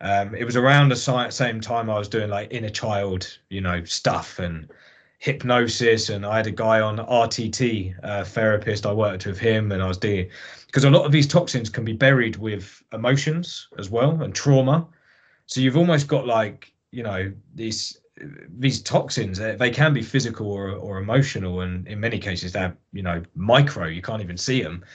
um, 0.03 0.35
it 0.35 0.43
was 0.43 0.57
around 0.57 0.89
the 0.89 1.29
same 1.29 1.61
time 1.61 1.89
I 1.89 1.97
was 1.97 2.09
doing 2.09 2.29
like 2.29 2.49
inner 2.51 2.69
child, 2.69 3.37
you 3.49 3.61
know, 3.61 3.85
stuff 3.85 4.37
and 4.37 4.69
hypnosis. 5.19 6.09
And 6.09 6.25
I 6.25 6.35
had 6.35 6.47
a 6.47 6.51
guy 6.51 6.81
on 6.81 6.97
RTT 6.97 7.95
uh, 8.03 8.25
therapist. 8.25 8.85
I 8.85 8.91
worked 8.91 9.25
with 9.25 9.39
him, 9.39 9.71
and 9.71 9.81
I 9.81 9.87
was 9.87 9.97
doing 9.97 10.29
because 10.65 10.83
a 10.83 10.89
lot 10.89 11.05
of 11.05 11.13
these 11.13 11.25
toxins 11.25 11.69
can 11.69 11.85
be 11.85 11.93
buried 11.93 12.35
with 12.35 12.83
emotions 12.91 13.69
as 13.79 13.89
well 13.89 14.21
and 14.21 14.35
trauma. 14.35 14.85
So 15.45 15.61
you've 15.61 15.77
almost 15.77 16.09
got 16.09 16.27
like 16.27 16.73
you 16.91 17.03
know 17.03 17.31
these 17.55 17.97
these 18.59 18.81
toxins 18.81 19.39
they 19.39 19.71
can 19.71 19.93
be 19.93 20.01
physical 20.01 20.51
or, 20.51 20.69
or 20.71 20.97
emotional 20.99 21.61
and 21.61 21.87
in 21.87 21.99
many 21.99 22.19
cases 22.19 22.51
they're 22.51 22.77
you 22.91 23.01
know 23.01 23.23
micro 23.33 23.87
you 23.87 24.03
can't 24.03 24.21
even 24.21 24.37
see 24.37 24.61
them 24.61 24.85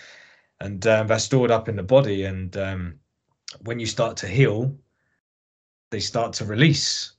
and 0.60 0.86
um, 0.86 1.08
they're 1.08 1.18
stored 1.18 1.50
up 1.50 1.68
in 1.68 1.74
the 1.74 1.82
body 1.82 2.24
and 2.24 2.56
um, 2.56 2.94
when 3.64 3.80
you 3.80 3.86
start 3.86 4.16
to 4.16 4.28
heal 4.28 4.72
they 5.90 6.00
start 6.00 6.32
to 6.34 6.44
release. 6.44 7.12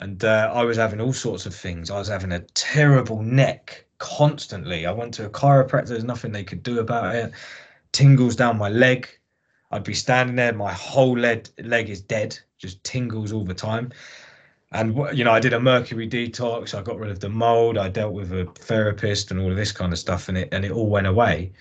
And 0.00 0.24
uh, 0.24 0.50
I 0.54 0.64
was 0.64 0.76
having 0.76 1.00
all 1.00 1.12
sorts 1.12 1.46
of 1.46 1.54
things. 1.54 1.90
I 1.90 1.98
was 1.98 2.08
having 2.08 2.32
a 2.32 2.40
terrible 2.54 3.22
neck 3.22 3.84
constantly. 3.98 4.86
I 4.86 4.92
went 4.92 5.14
to 5.14 5.26
a 5.26 5.30
chiropractor. 5.30 5.88
There's 5.88 6.04
nothing 6.04 6.32
they 6.32 6.44
could 6.44 6.62
do 6.62 6.78
about 6.78 7.14
it. 7.14 7.32
Tingles 7.92 8.36
down 8.36 8.58
my 8.58 8.68
leg. 8.68 9.08
I'd 9.70 9.84
be 9.84 9.94
standing 9.94 10.36
there. 10.36 10.52
My 10.52 10.72
whole 10.72 11.18
leg 11.18 11.48
leg 11.62 11.90
is 11.90 12.00
dead. 12.00 12.38
Just 12.58 12.82
tingles 12.84 13.32
all 13.32 13.44
the 13.44 13.54
time. 13.54 13.90
And 14.72 14.96
you 15.16 15.24
know, 15.24 15.32
I 15.32 15.40
did 15.40 15.52
a 15.52 15.60
mercury 15.60 16.08
detox. 16.08 16.74
I 16.74 16.82
got 16.82 16.98
rid 16.98 17.10
of 17.10 17.20
the 17.20 17.28
mold. 17.28 17.78
I 17.78 17.88
dealt 17.88 18.12
with 18.12 18.32
a 18.32 18.44
therapist 18.54 19.30
and 19.30 19.40
all 19.40 19.50
of 19.50 19.56
this 19.56 19.72
kind 19.72 19.92
of 19.92 19.98
stuff, 19.98 20.28
and 20.28 20.38
it 20.38 20.48
and 20.52 20.64
it 20.64 20.70
all 20.70 20.88
went 20.88 21.06
away. 21.06 21.52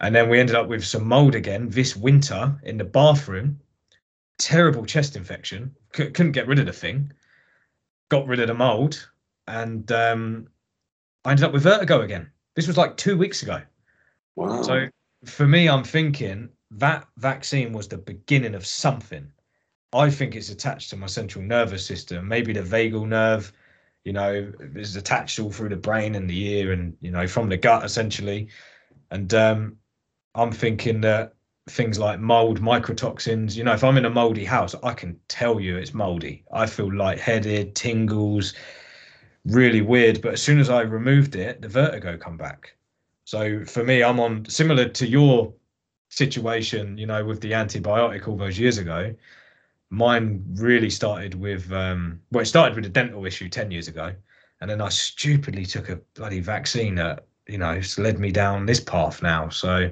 And 0.00 0.14
then 0.14 0.28
we 0.28 0.38
ended 0.38 0.56
up 0.56 0.68
with 0.68 0.84
some 0.84 1.06
mold 1.06 1.34
again 1.34 1.70
this 1.70 1.96
winter 1.96 2.60
in 2.62 2.78
the 2.78 2.84
bathroom 2.84 3.60
terrible 4.38 4.84
chest 4.84 5.16
infection. 5.16 5.74
C- 5.94 6.10
couldn't 6.10 6.32
get 6.32 6.46
rid 6.46 6.58
of 6.58 6.66
the 6.66 6.72
thing. 6.72 7.12
Got 8.10 8.26
rid 8.26 8.40
of 8.40 8.48
the 8.48 8.54
mold, 8.54 9.08
and 9.46 9.90
um, 9.92 10.48
I 11.24 11.30
ended 11.30 11.44
up 11.44 11.52
with 11.52 11.62
vertigo 11.62 12.02
again. 12.02 12.30
This 12.54 12.66
was 12.66 12.76
like 12.76 12.96
two 12.96 13.16
weeks 13.16 13.42
ago. 13.42 13.62
Wow. 14.36 14.62
So 14.62 14.88
for 15.24 15.46
me, 15.46 15.68
I'm 15.68 15.84
thinking 15.84 16.50
that 16.72 17.06
vaccine 17.16 17.72
was 17.72 17.88
the 17.88 17.98
beginning 17.98 18.54
of 18.54 18.66
something. 18.66 19.26
I 19.92 20.10
think 20.10 20.34
it's 20.34 20.50
attached 20.50 20.90
to 20.90 20.96
my 20.96 21.06
central 21.06 21.44
nervous 21.44 21.86
system, 21.86 22.26
maybe 22.26 22.52
the 22.52 22.60
vagal 22.62 23.06
nerve. 23.08 23.52
You 24.04 24.12
know, 24.12 24.52
is 24.74 24.96
attached 24.96 25.40
all 25.40 25.50
through 25.50 25.70
the 25.70 25.76
brain 25.76 26.14
and 26.14 26.28
the 26.28 26.46
ear, 26.46 26.72
and 26.72 26.94
you 27.00 27.10
know, 27.10 27.26
from 27.26 27.48
the 27.48 27.56
gut 27.56 27.84
essentially. 27.84 28.48
And 29.10 29.32
um, 29.32 29.76
I'm 30.34 30.52
thinking 30.52 31.00
that 31.02 31.33
things 31.68 31.98
like 31.98 32.20
mold, 32.20 32.60
mycotoxins. 32.60 33.56
You 33.56 33.64
know, 33.64 33.72
if 33.72 33.84
I'm 33.84 33.96
in 33.96 34.04
a 34.04 34.10
moldy 34.10 34.44
house, 34.44 34.74
I 34.82 34.92
can 34.92 35.18
tell 35.28 35.60
you 35.60 35.76
it's 35.76 35.94
moldy. 35.94 36.44
I 36.52 36.66
feel 36.66 36.92
lightheaded, 36.92 37.74
tingles, 37.74 38.54
really 39.46 39.80
weird. 39.80 40.20
But 40.20 40.34
as 40.34 40.42
soon 40.42 40.60
as 40.60 40.68
I 40.70 40.82
removed 40.82 41.36
it, 41.36 41.62
the 41.62 41.68
vertigo 41.68 42.16
come 42.16 42.36
back. 42.36 42.74
So 43.24 43.64
for 43.64 43.82
me, 43.82 44.02
I'm 44.02 44.20
on 44.20 44.44
similar 44.46 44.88
to 44.88 45.06
your 45.06 45.52
situation, 46.10 46.98
you 46.98 47.06
know, 47.06 47.24
with 47.24 47.40
the 47.40 47.52
antibiotic 47.52 48.28
all 48.28 48.36
those 48.36 48.58
years 48.58 48.78
ago. 48.78 49.14
Mine 49.90 50.44
really 50.56 50.90
started 50.90 51.34
with 51.34 51.70
um, 51.72 52.20
well, 52.30 52.42
it 52.42 52.46
started 52.46 52.74
with 52.74 52.84
a 52.84 52.90
dental 52.90 53.24
issue 53.24 53.48
ten 53.48 53.70
years 53.70 53.88
ago, 53.88 54.12
and 54.60 54.68
then 54.68 54.80
I 54.80 54.88
stupidly 54.88 55.64
took 55.64 55.88
a 55.88 55.96
bloody 56.14 56.40
vaccine 56.40 56.96
that 56.96 57.26
you 57.46 57.58
know 57.58 57.72
it's 57.72 57.98
led 57.98 58.18
me 58.18 58.32
down 58.32 58.66
this 58.66 58.80
path 58.80 59.22
now. 59.22 59.48
So 59.48 59.90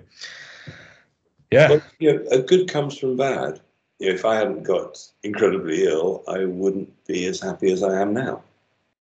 yeah. 1.52 1.68
But, 1.68 1.82
you 1.98 2.12
know, 2.12 2.24
a 2.30 2.38
good 2.38 2.68
comes 2.68 2.98
from 2.98 3.16
bad. 3.16 3.60
You 3.98 4.08
know, 4.08 4.14
if 4.14 4.24
I 4.24 4.36
hadn't 4.36 4.64
got 4.64 4.98
incredibly 5.22 5.84
ill, 5.84 6.24
I 6.26 6.44
wouldn't 6.44 6.90
be 7.06 7.26
as 7.26 7.40
happy 7.40 7.70
as 7.72 7.82
I 7.82 8.00
am 8.00 8.12
now. 8.12 8.42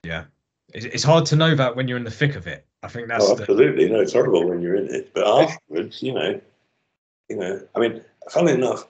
Yeah. 0.03 0.25
It's 0.73 1.03
hard 1.03 1.25
to 1.27 1.35
know 1.35 1.53
that 1.55 1.75
when 1.75 1.87
you're 1.87 1.97
in 1.97 2.03
the 2.03 2.11
thick 2.11 2.35
of 2.35 2.47
it. 2.47 2.65
I 2.83 2.87
think 2.87 3.07
that's 3.07 3.25
oh, 3.25 3.37
absolutely. 3.37 3.87
The... 3.87 3.93
No, 3.93 3.99
it's 3.99 4.13
horrible 4.13 4.47
when 4.47 4.61
you're 4.61 4.75
in 4.75 4.93
it. 4.93 5.13
But 5.13 5.27
afterwards, 5.27 6.01
you 6.01 6.13
know, 6.13 6.39
you 7.29 7.35
know, 7.35 7.61
I 7.75 7.79
mean, 7.79 8.01
funnily 8.29 8.53
enough, 8.53 8.87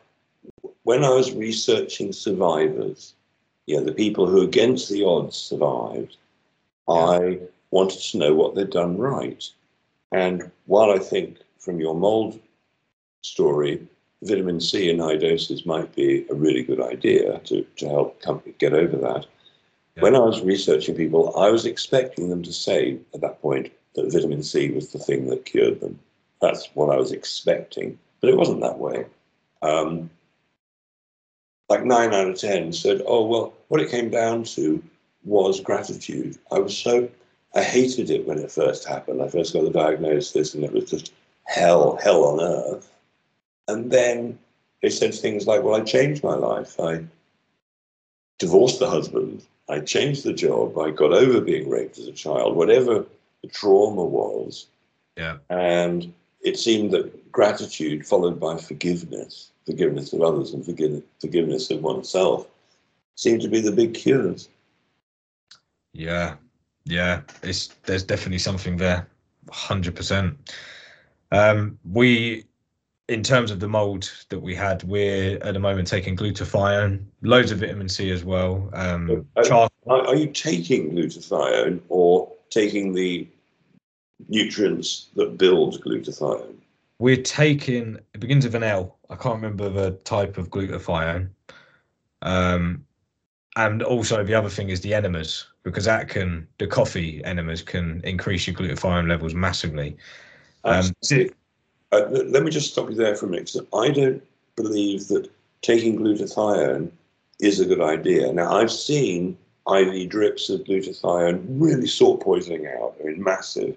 when 0.83 1.03
I 1.03 1.09
was 1.09 1.33
researching 1.33 2.13
survivors, 2.13 3.15
you 3.65 3.77
know, 3.77 3.83
the 3.83 3.93
people 3.93 4.27
who 4.27 4.41
against 4.41 4.89
the 4.89 5.03
odds 5.03 5.35
survived, 5.35 6.17
yeah. 6.87 6.93
I 6.93 7.39
wanted 7.71 7.99
to 7.99 8.17
know 8.17 8.33
what 8.33 8.55
they'd 8.55 8.69
done 8.69 8.97
right. 8.97 9.43
And 10.11 10.51
while 10.65 10.91
I 10.91 10.99
think 10.99 11.37
from 11.57 11.79
your 11.79 11.95
mold 11.95 12.39
story, 13.21 13.87
vitamin 14.23 14.59
C 14.59 14.89
in 14.89 14.99
high 14.99 15.17
doses 15.17 15.65
might 15.65 15.95
be 15.95 16.25
a 16.29 16.33
really 16.33 16.63
good 16.63 16.81
idea 16.81 17.39
to, 17.39 17.65
to 17.77 17.87
help 17.87 18.57
get 18.59 18.73
over 18.73 18.97
that. 18.97 19.25
Yeah. 19.95 20.03
When 20.03 20.15
I 20.15 20.19
was 20.19 20.41
researching 20.41 20.95
people, 20.95 21.37
I 21.37 21.49
was 21.49 21.65
expecting 21.65 22.29
them 22.29 22.43
to 22.43 22.53
say 22.53 22.97
at 23.13 23.21
that 23.21 23.41
point 23.41 23.71
that 23.95 24.11
vitamin 24.11 24.43
C 24.43 24.71
was 24.71 24.91
the 24.91 24.99
thing 24.99 25.27
that 25.27 25.45
cured 25.45 25.81
them. 25.81 25.99
That's 26.41 26.69
what 26.73 26.89
I 26.89 26.97
was 26.97 27.11
expecting, 27.11 27.97
but 28.19 28.29
it 28.29 28.37
wasn't 28.37 28.61
that 28.61 28.79
way. 28.79 29.05
Um, 29.61 30.09
like 31.69 31.85
nine 31.85 32.13
out 32.13 32.29
of 32.29 32.37
10 32.37 32.73
said, 32.73 33.01
oh, 33.05 33.25
well, 33.25 33.53
what 33.67 33.81
it 33.81 33.89
came 33.89 34.09
down 34.09 34.43
to 34.43 34.83
was 35.23 35.59
gratitude. 35.61 36.37
I 36.51 36.59
was 36.59 36.77
so, 36.77 37.09
I 37.55 37.63
hated 37.63 38.09
it 38.09 38.27
when 38.27 38.39
it 38.39 38.51
first 38.51 38.87
happened. 38.87 39.21
I 39.21 39.27
first 39.27 39.53
got 39.53 39.63
the 39.63 39.69
diagnosis 39.69 40.53
and 40.53 40.63
it 40.63 40.73
was 40.73 40.89
just 40.89 41.13
hell, 41.45 41.97
hell 42.01 42.25
on 42.25 42.41
earth. 42.41 42.91
And 43.71 43.89
then 43.89 44.37
they 44.81 44.89
said 44.89 45.13
things 45.13 45.47
like, 45.47 45.63
well, 45.63 45.79
I 45.79 45.83
changed 45.83 46.23
my 46.23 46.35
life. 46.35 46.79
I 46.79 47.05
divorced 48.37 48.79
the 48.79 48.89
husband. 48.89 49.45
I 49.69 49.79
changed 49.79 50.23
the 50.25 50.33
job. 50.33 50.77
I 50.77 50.91
got 50.91 51.13
over 51.13 51.39
being 51.39 51.69
raped 51.69 51.97
as 51.97 52.07
a 52.07 52.11
child, 52.11 52.55
whatever 52.55 53.05
the 53.41 53.47
trauma 53.49 54.03
was. 54.03 54.67
Yeah. 55.15 55.37
And 55.49 56.13
it 56.41 56.57
seemed 56.57 56.91
that 56.91 57.31
gratitude 57.31 58.05
followed 58.05 58.39
by 58.39 58.57
forgiveness, 58.57 59.51
forgiveness 59.65 60.11
of 60.11 60.21
others 60.21 60.53
and 60.53 60.65
forgive, 60.65 61.01
forgiveness 61.19 61.71
of 61.71 61.81
oneself, 61.81 62.47
seemed 63.15 63.41
to 63.41 63.47
be 63.47 63.61
the 63.61 63.71
big 63.71 63.93
cures. 63.93 64.49
Yeah. 65.93 66.35
Yeah. 66.83 67.21
It's 67.43 67.67
there's 67.85 68.03
definitely 68.03 68.39
something 68.39 68.75
there. 68.75 69.07
Hundred 69.49 69.95
percent. 69.95 70.53
Um, 71.31 71.79
we 71.89 72.45
in 73.11 73.23
terms 73.23 73.51
of 73.51 73.59
the 73.59 73.67
mold 73.67 74.09
that 74.29 74.39
we 74.39 74.55
had, 74.55 74.83
we're 74.83 75.37
at 75.43 75.53
the 75.53 75.59
moment 75.59 75.85
taking 75.85 76.15
glutathione, 76.15 77.03
loads 77.21 77.51
of 77.51 77.59
vitamin 77.59 77.89
C 77.89 78.09
as 78.09 78.23
well. 78.23 78.69
Um, 78.71 79.27
are, 79.35 79.69
are, 79.89 80.15
you 80.15 80.27
taking 80.27 80.91
glutathione 80.91 81.81
or 81.89 82.31
taking 82.49 82.93
the 82.93 83.27
nutrients 84.29 85.07
that 85.15 85.37
build 85.37 85.83
glutathione? 85.83 86.55
We're 86.99 87.21
taking 87.21 87.99
it 88.13 88.21
begins 88.21 88.45
with 88.45 88.55
an 88.55 88.63
L. 88.63 88.97
I 89.09 89.15
can't 89.15 89.35
remember 89.35 89.67
the 89.67 89.91
type 90.05 90.37
of 90.37 90.49
glutathione. 90.49 91.31
Um, 92.21 92.85
and 93.57 93.83
also 93.83 94.23
the 94.23 94.35
other 94.35 94.47
thing 94.47 94.69
is 94.69 94.79
the 94.79 94.93
enemas 94.93 95.47
because 95.63 95.83
that 95.83 96.07
can 96.07 96.47
the 96.59 96.67
coffee 96.67 97.21
enemas 97.25 97.61
can 97.61 97.99
increase 98.05 98.47
your 98.47 98.55
glutathione 98.55 99.09
levels 99.09 99.33
massively. 99.33 99.97
Um, 100.63 100.91
uh, 101.91 102.05
let 102.09 102.43
me 102.43 102.51
just 102.51 102.71
stop 102.71 102.89
you 102.89 102.95
there 102.95 103.15
for 103.15 103.25
a 103.25 103.29
minute. 103.29 103.55
I 103.73 103.89
don't 103.89 104.23
believe 104.55 105.07
that 105.09 105.29
taking 105.61 105.99
glutathione 105.99 106.91
is 107.39 107.59
a 107.59 107.65
good 107.65 107.81
idea. 107.81 108.31
Now, 108.31 108.55
I've 108.55 108.71
seen 108.71 109.37
IV 109.67 110.09
drips 110.09 110.49
of 110.49 110.61
glutathione 110.61 111.43
really 111.47 111.87
sort 111.87 112.21
poisoning 112.21 112.67
out. 112.67 112.95
I 112.99 113.07
mean, 113.07 113.23
massive. 113.23 113.75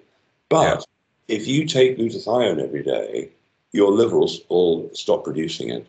But 0.49 0.85
yeah. 1.27 1.35
if 1.35 1.47
you 1.47 1.65
take 1.65 1.97
glutathione 1.97 2.63
every 2.63 2.83
day, 2.83 3.29
your 3.71 3.91
liver 3.91 4.17
will, 4.17 4.31
will 4.49 4.89
stop 4.93 5.23
producing 5.23 5.69
it. 5.69 5.85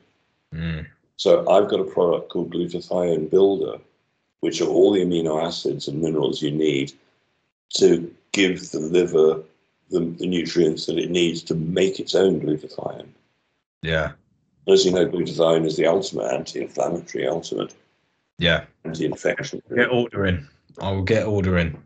Mm. 0.53 0.87
So 1.17 1.49
I've 1.49 1.69
got 1.69 1.81
a 1.81 1.85
product 1.85 2.31
called 2.31 2.53
Glutathione 2.53 3.31
Builder, 3.31 3.79
which 4.41 4.61
are 4.61 4.69
all 4.69 4.93
the 4.93 5.05
amino 5.05 5.43
acids 5.43 5.89
and 5.89 6.03
minerals 6.03 6.43
you 6.43 6.51
need 6.51 6.93
to 7.75 8.13
give 8.33 8.71
the 8.71 8.81
liver 8.81 9.43
the, 9.91 10.01
the 10.19 10.27
nutrients 10.27 10.87
that 10.87 10.99
it 10.99 11.11
needs 11.11 11.43
to 11.43 11.55
make 11.55 12.01
its 12.01 12.15
own 12.15 12.41
glutathione. 12.41 13.09
Yeah. 13.83 14.13
As 14.69 14.85
you 14.85 14.93
know, 14.93 15.07
glutathione 15.07 15.65
is 15.65 15.77
the 15.77 15.87
ultimate 15.87 16.33
anti-inflammatory, 16.33 17.29
ultimate 17.29 17.75
yeah 18.39 18.65
anti-infection. 18.85 19.63
Get 19.75 19.91
ordering. 19.91 20.47
I 20.81 20.91
will 20.91 21.05
get 21.05 21.27
ordering. 21.27 21.81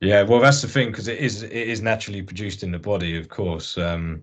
yeah, 0.00 0.22
well, 0.22 0.40
that's 0.40 0.62
the 0.62 0.68
thing 0.68 0.90
because 0.90 1.08
it 1.08 1.18
is 1.18 1.42
it 1.42 1.52
is 1.52 1.80
naturally 1.80 2.22
produced 2.22 2.62
in 2.62 2.72
the 2.72 2.78
body, 2.78 3.16
of 3.16 3.28
course. 3.28 3.78
Um, 3.78 4.22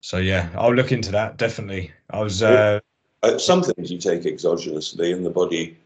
so 0.00 0.16
yeah, 0.16 0.48
I'll 0.56 0.74
look 0.74 0.92
into 0.92 1.12
that 1.12 1.36
definitely. 1.36 1.92
I 2.10 2.20
was 2.20 2.42
uh, 2.42 2.80
uh, 3.22 3.38
some 3.38 3.62
things 3.62 3.90
you 3.90 3.98
take 3.98 4.22
exogenously 4.22 5.12
and 5.14 5.24
the 5.24 5.30
body, 5.30 5.76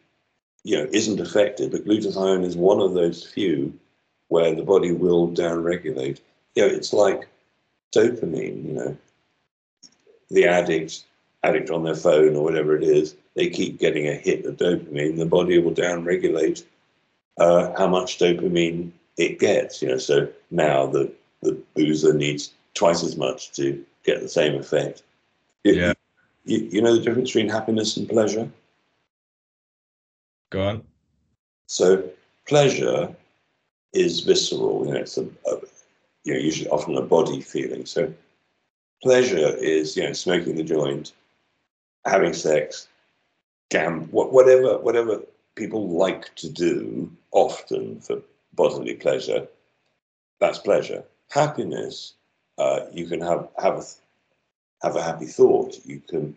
you 0.62 0.76
know, 0.76 0.88
isn't 0.92 1.18
affected, 1.18 1.72
but 1.72 1.84
glutathione 1.84 2.44
is 2.44 2.56
one 2.56 2.80
of 2.80 2.94
those 2.94 3.24
few 3.24 3.78
where 4.30 4.54
the 4.54 4.62
body 4.62 4.92
will 4.92 5.28
downregulate. 5.28 6.20
You 6.54 6.66
know, 6.66 6.74
it's 6.74 6.92
like 6.92 7.28
dopamine, 7.94 8.64
you 8.64 8.72
know. 8.72 8.96
The 10.30 10.46
addict, 10.46 11.04
addict 11.42 11.70
on 11.70 11.82
their 11.82 11.96
phone 11.96 12.36
or 12.36 12.44
whatever 12.44 12.76
it 12.76 12.84
is, 12.84 13.16
they 13.34 13.50
keep 13.50 13.78
getting 13.78 14.06
a 14.06 14.14
hit 14.14 14.46
of 14.46 14.56
dopamine, 14.56 15.18
the 15.18 15.26
body 15.26 15.58
will 15.58 15.74
downregulate 15.74 16.64
uh, 17.38 17.72
how 17.76 17.88
much 17.88 18.18
dopamine 18.18 18.92
it 19.18 19.40
gets. 19.40 19.82
You 19.82 19.88
know, 19.88 19.98
so 19.98 20.28
now 20.50 20.86
the, 20.86 21.12
the 21.42 21.60
boozer 21.74 22.14
needs 22.14 22.52
twice 22.74 23.02
as 23.02 23.16
much 23.16 23.50
to 23.52 23.84
get 24.04 24.20
the 24.20 24.28
same 24.28 24.54
effect. 24.54 25.02
yeah. 25.64 25.92
You, 26.44 26.58
you 26.70 26.82
know 26.82 26.94
the 26.94 27.02
difference 27.02 27.30
between 27.30 27.48
happiness 27.48 27.96
and 27.96 28.08
pleasure? 28.08 28.48
Go 30.50 30.62
on. 30.62 30.84
So 31.66 32.08
pleasure 32.46 33.14
is 33.92 34.20
visceral. 34.20 34.86
You 34.86 34.94
know, 34.94 35.00
it's 35.00 35.18
a, 35.18 35.22
a 35.22 35.56
you 36.24 36.34
know 36.34 36.40
usually 36.40 36.68
often 36.70 36.96
a 36.96 37.02
body 37.02 37.40
feeling. 37.40 37.86
So 37.86 38.12
pleasure 39.02 39.56
is 39.56 39.96
you 39.96 40.04
know 40.04 40.12
smoking 40.12 40.56
the 40.56 40.64
joint, 40.64 41.12
having 42.04 42.32
sex, 42.32 42.88
gam 43.70 44.02
whatever 44.10 44.78
whatever 44.78 45.20
people 45.56 45.88
like 45.88 46.34
to 46.36 46.48
do 46.48 47.10
often 47.32 48.00
for 48.00 48.20
bodily 48.54 48.94
pleasure. 48.94 49.46
That's 50.40 50.58
pleasure. 50.58 51.04
Happiness, 51.30 52.14
uh, 52.58 52.80
you 52.92 53.06
can 53.06 53.20
have 53.20 53.48
have 53.58 53.78
a, 53.78 53.84
have 54.82 54.96
a 54.96 55.02
happy 55.02 55.26
thought. 55.26 55.78
You 55.84 56.00
can 56.00 56.36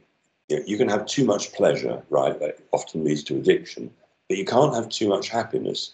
you, 0.50 0.58
know, 0.58 0.64
you 0.66 0.78
can 0.78 0.90
have 0.90 1.06
too 1.06 1.26
much 1.26 1.54
pleasure, 1.54 2.04
right? 2.10 2.38
That 2.40 2.60
often 2.72 3.04
leads 3.04 3.24
to 3.26 3.38
addiction. 3.38 3.92
But 4.28 4.38
you 4.38 4.46
can't 4.46 4.74
have 4.74 4.90
too 4.90 5.08
much 5.08 5.30
happiness 5.30 5.92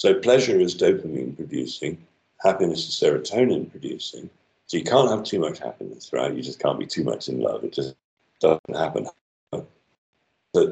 so 0.00 0.14
pleasure 0.14 0.58
is 0.58 0.74
dopamine 0.74 1.36
producing, 1.36 1.98
happiness 2.38 2.88
is 2.88 2.94
serotonin 2.94 3.70
producing. 3.70 4.30
So 4.66 4.78
you 4.78 4.82
can't 4.82 5.10
have 5.10 5.24
too 5.24 5.38
much 5.38 5.58
happiness, 5.58 6.10
right? 6.10 6.34
You 6.34 6.42
just 6.42 6.58
can't 6.58 6.78
be 6.78 6.86
too 6.86 7.04
much 7.04 7.28
in 7.28 7.38
love. 7.38 7.64
It 7.64 7.74
just 7.74 7.94
doesn't 8.40 8.60
happen. 8.74 9.08
But 9.50 9.68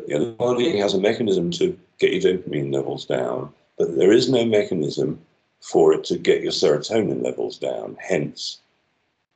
you 0.09 0.19
know, 0.19 0.25
the 0.25 0.33
body 0.33 0.79
has 0.79 0.95
a 0.95 0.99
mechanism 0.99 1.51
to 1.51 1.79
get 1.99 2.15
your 2.15 2.39
dopamine 2.39 2.73
levels 2.73 3.05
down, 3.05 3.53
but 3.77 3.99
there 3.99 4.13
is 4.13 4.31
no 4.31 4.47
mechanism 4.47 5.21
for 5.61 5.93
it 5.93 6.05
to 6.05 6.17
get 6.17 6.43
your 6.43 6.53
serotonin 6.53 7.23
levels 7.23 7.59
down. 7.59 7.99
Hence, 8.01 8.61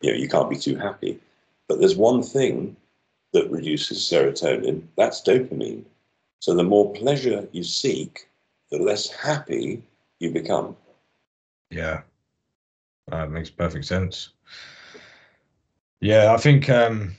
you 0.01 0.11
know, 0.11 0.17
you 0.17 0.27
can't 0.27 0.49
be 0.49 0.57
too 0.57 0.77
happy. 0.77 1.21
But 1.69 1.81
there's 1.81 1.97
one 1.97 2.23
thing 2.23 2.77
that 3.35 3.51
reduces 3.51 3.99
serotonin, 3.99 4.85
that's 4.97 5.21
dopamine. 5.21 5.85
So 6.39 6.55
the 6.55 6.65
more 6.65 6.95
pleasure 6.95 7.47
you 7.53 7.63
seek, 7.63 8.27
the 8.73 8.79
less 8.79 9.11
happy 9.11 9.83
you 10.19 10.31
become. 10.31 10.75
Yeah, 11.71 12.01
that 13.09 13.31
makes 13.31 13.51
perfect 13.51 13.85
sense. 13.85 14.31
Yeah, 16.01 16.33
I 16.33 16.39
think, 16.39 16.69
um, 16.69 17.15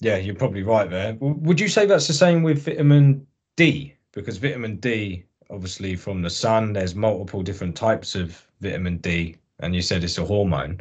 yeah, 0.00 0.16
you're 0.16 0.34
probably 0.34 0.62
right 0.62 0.90
there. 0.90 1.16
Would 1.20 1.60
you 1.60 1.68
say 1.68 1.86
that's 1.86 2.08
the 2.08 2.14
same 2.14 2.42
with 2.42 2.64
vitamin 2.64 3.26
D? 3.56 3.94
Because 4.12 4.38
vitamin 4.38 4.76
D, 4.76 5.24
obviously, 5.50 5.94
from 5.94 6.22
the 6.22 6.30
sun, 6.30 6.72
there's 6.72 6.94
multiple 6.94 7.42
different 7.42 7.76
types 7.76 8.14
of 8.14 8.44
vitamin 8.60 8.96
D, 8.98 9.36
and 9.60 9.74
you 9.74 9.82
said 9.82 10.02
it's 10.02 10.18
a 10.18 10.24
hormone. 10.24 10.80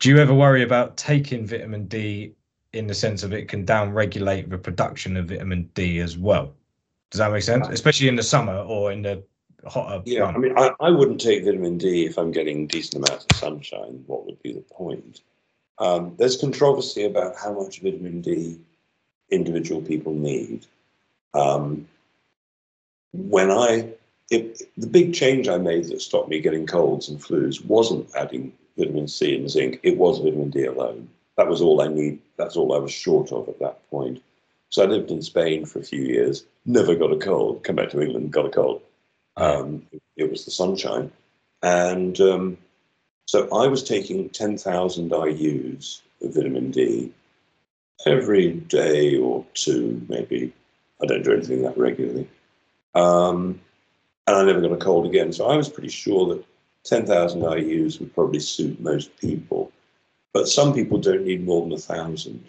Do 0.00 0.08
you 0.08 0.18
ever 0.18 0.34
worry 0.34 0.62
about 0.62 0.96
taking 0.96 1.46
vitamin 1.46 1.86
D 1.86 2.34
in 2.72 2.88
the 2.88 2.94
sense 2.94 3.22
of 3.22 3.32
it 3.32 3.48
can 3.48 3.64
downregulate 3.64 4.50
the 4.50 4.58
production 4.58 5.16
of 5.16 5.26
vitamin 5.26 5.70
D 5.74 6.00
as 6.00 6.18
well? 6.18 6.52
Does 7.10 7.18
that 7.18 7.30
make 7.30 7.42
sense? 7.42 7.68
Especially 7.68 8.08
in 8.08 8.16
the 8.16 8.22
summer 8.22 8.56
or 8.56 8.90
in 8.90 9.02
the 9.02 9.22
hotter. 9.66 10.02
Yeah, 10.04 10.24
I 10.24 10.36
mean, 10.38 10.56
I, 10.56 10.72
I 10.80 10.90
wouldn't 10.90 11.20
take 11.20 11.44
vitamin 11.44 11.78
D 11.78 12.06
if 12.06 12.18
I'm 12.18 12.32
getting 12.32 12.66
decent 12.66 13.06
amounts 13.06 13.26
of 13.30 13.36
sunshine. 13.36 14.04
What 14.06 14.26
would 14.26 14.42
be 14.42 14.52
the 14.52 14.60
point? 14.60 15.20
Um, 15.78 16.14
there's 16.18 16.36
controversy 16.36 17.04
about 17.04 17.36
how 17.36 17.52
much 17.52 17.80
vitamin 17.80 18.20
D 18.20 18.58
individual 19.30 19.80
people 19.80 20.14
need. 20.14 20.66
Um, 21.34 21.88
when 23.12 23.50
I, 23.50 23.88
it, 24.30 24.62
the 24.76 24.86
big 24.86 25.14
change 25.14 25.48
I 25.48 25.58
made 25.58 25.84
that 25.86 26.00
stopped 26.00 26.28
me 26.28 26.40
getting 26.40 26.66
colds 26.66 27.08
and 27.08 27.20
flus 27.20 27.64
wasn't 27.64 28.08
adding 28.14 28.52
vitamin 28.76 29.08
C 29.08 29.34
and 29.34 29.50
zinc, 29.50 29.80
it 29.82 29.96
was 29.96 30.18
vitamin 30.18 30.50
D 30.50 30.64
alone. 30.64 31.08
That 31.36 31.48
was 31.48 31.62
all 31.62 31.80
I 31.80 31.88
need. 31.88 32.20
That's 32.36 32.56
all 32.56 32.74
I 32.74 32.78
was 32.78 32.92
short 32.92 33.32
of 33.32 33.48
at 33.48 33.58
that 33.60 33.88
point. 33.90 34.22
So 34.68 34.82
I 34.82 34.86
lived 34.86 35.10
in 35.10 35.20
Spain 35.20 35.66
for 35.66 35.80
a 35.80 35.84
few 35.84 36.02
years, 36.02 36.44
never 36.64 36.94
got 36.94 37.12
a 37.12 37.18
cold, 37.18 37.62
come 37.64 37.76
back 37.76 37.90
to 37.90 38.00
England, 38.00 38.32
got 38.32 38.46
a 38.46 38.50
cold. 38.50 38.82
Um, 39.36 39.86
it 40.16 40.30
was 40.30 40.44
the 40.44 40.50
sunshine. 40.50 41.10
And 41.62 42.20
um, 42.20 42.58
so 43.26 43.48
I 43.54 43.66
was 43.66 43.82
taking 43.82 44.28
10,000 44.30 45.10
IUs 45.10 46.00
of 46.22 46.34
vitamin 46.34 46.70
D 46.70 47.12
every 48.06 48.52
day 48.52 49.16
or 49.16 49.44
two, 49.54 50.04
maybe. 50.08 50.52
I 51.02 51.06
don't 51.06 51.24
do 51.24 51.32
anything 51.32 51.62
that 51.62 51.78
regularly. 51.78 52.28
Um, 52.94 53.60
and 54.26 54.36
I 54.36 54.44
never 54.44 54.60
got 54.60 54.72
a 54.72 54.76
cold 54.76 55.06
again. 55.06 55.32
So 55.32 55.46
I 55.46 55.56
was 55.56 55.68
pretty 55.68 55.88
sure 55.88 56.34
that 56.34 56.44
10,000 56.84 57.40
IUs 57.42 58.00
would 58.00 58.14
probably 58.14 58.40
suit 58.40 58.80
most 58.80 59.16
people. 59.16 59.72
But 60.32 60.48
some 60.48 60.72
people 60.72 60.98
don't 60.98 61.24
need 61.24 61.44
more 61.44 61.62
than 61.62 61.72
a 61.72 61.78
thousand. 61.78 62.44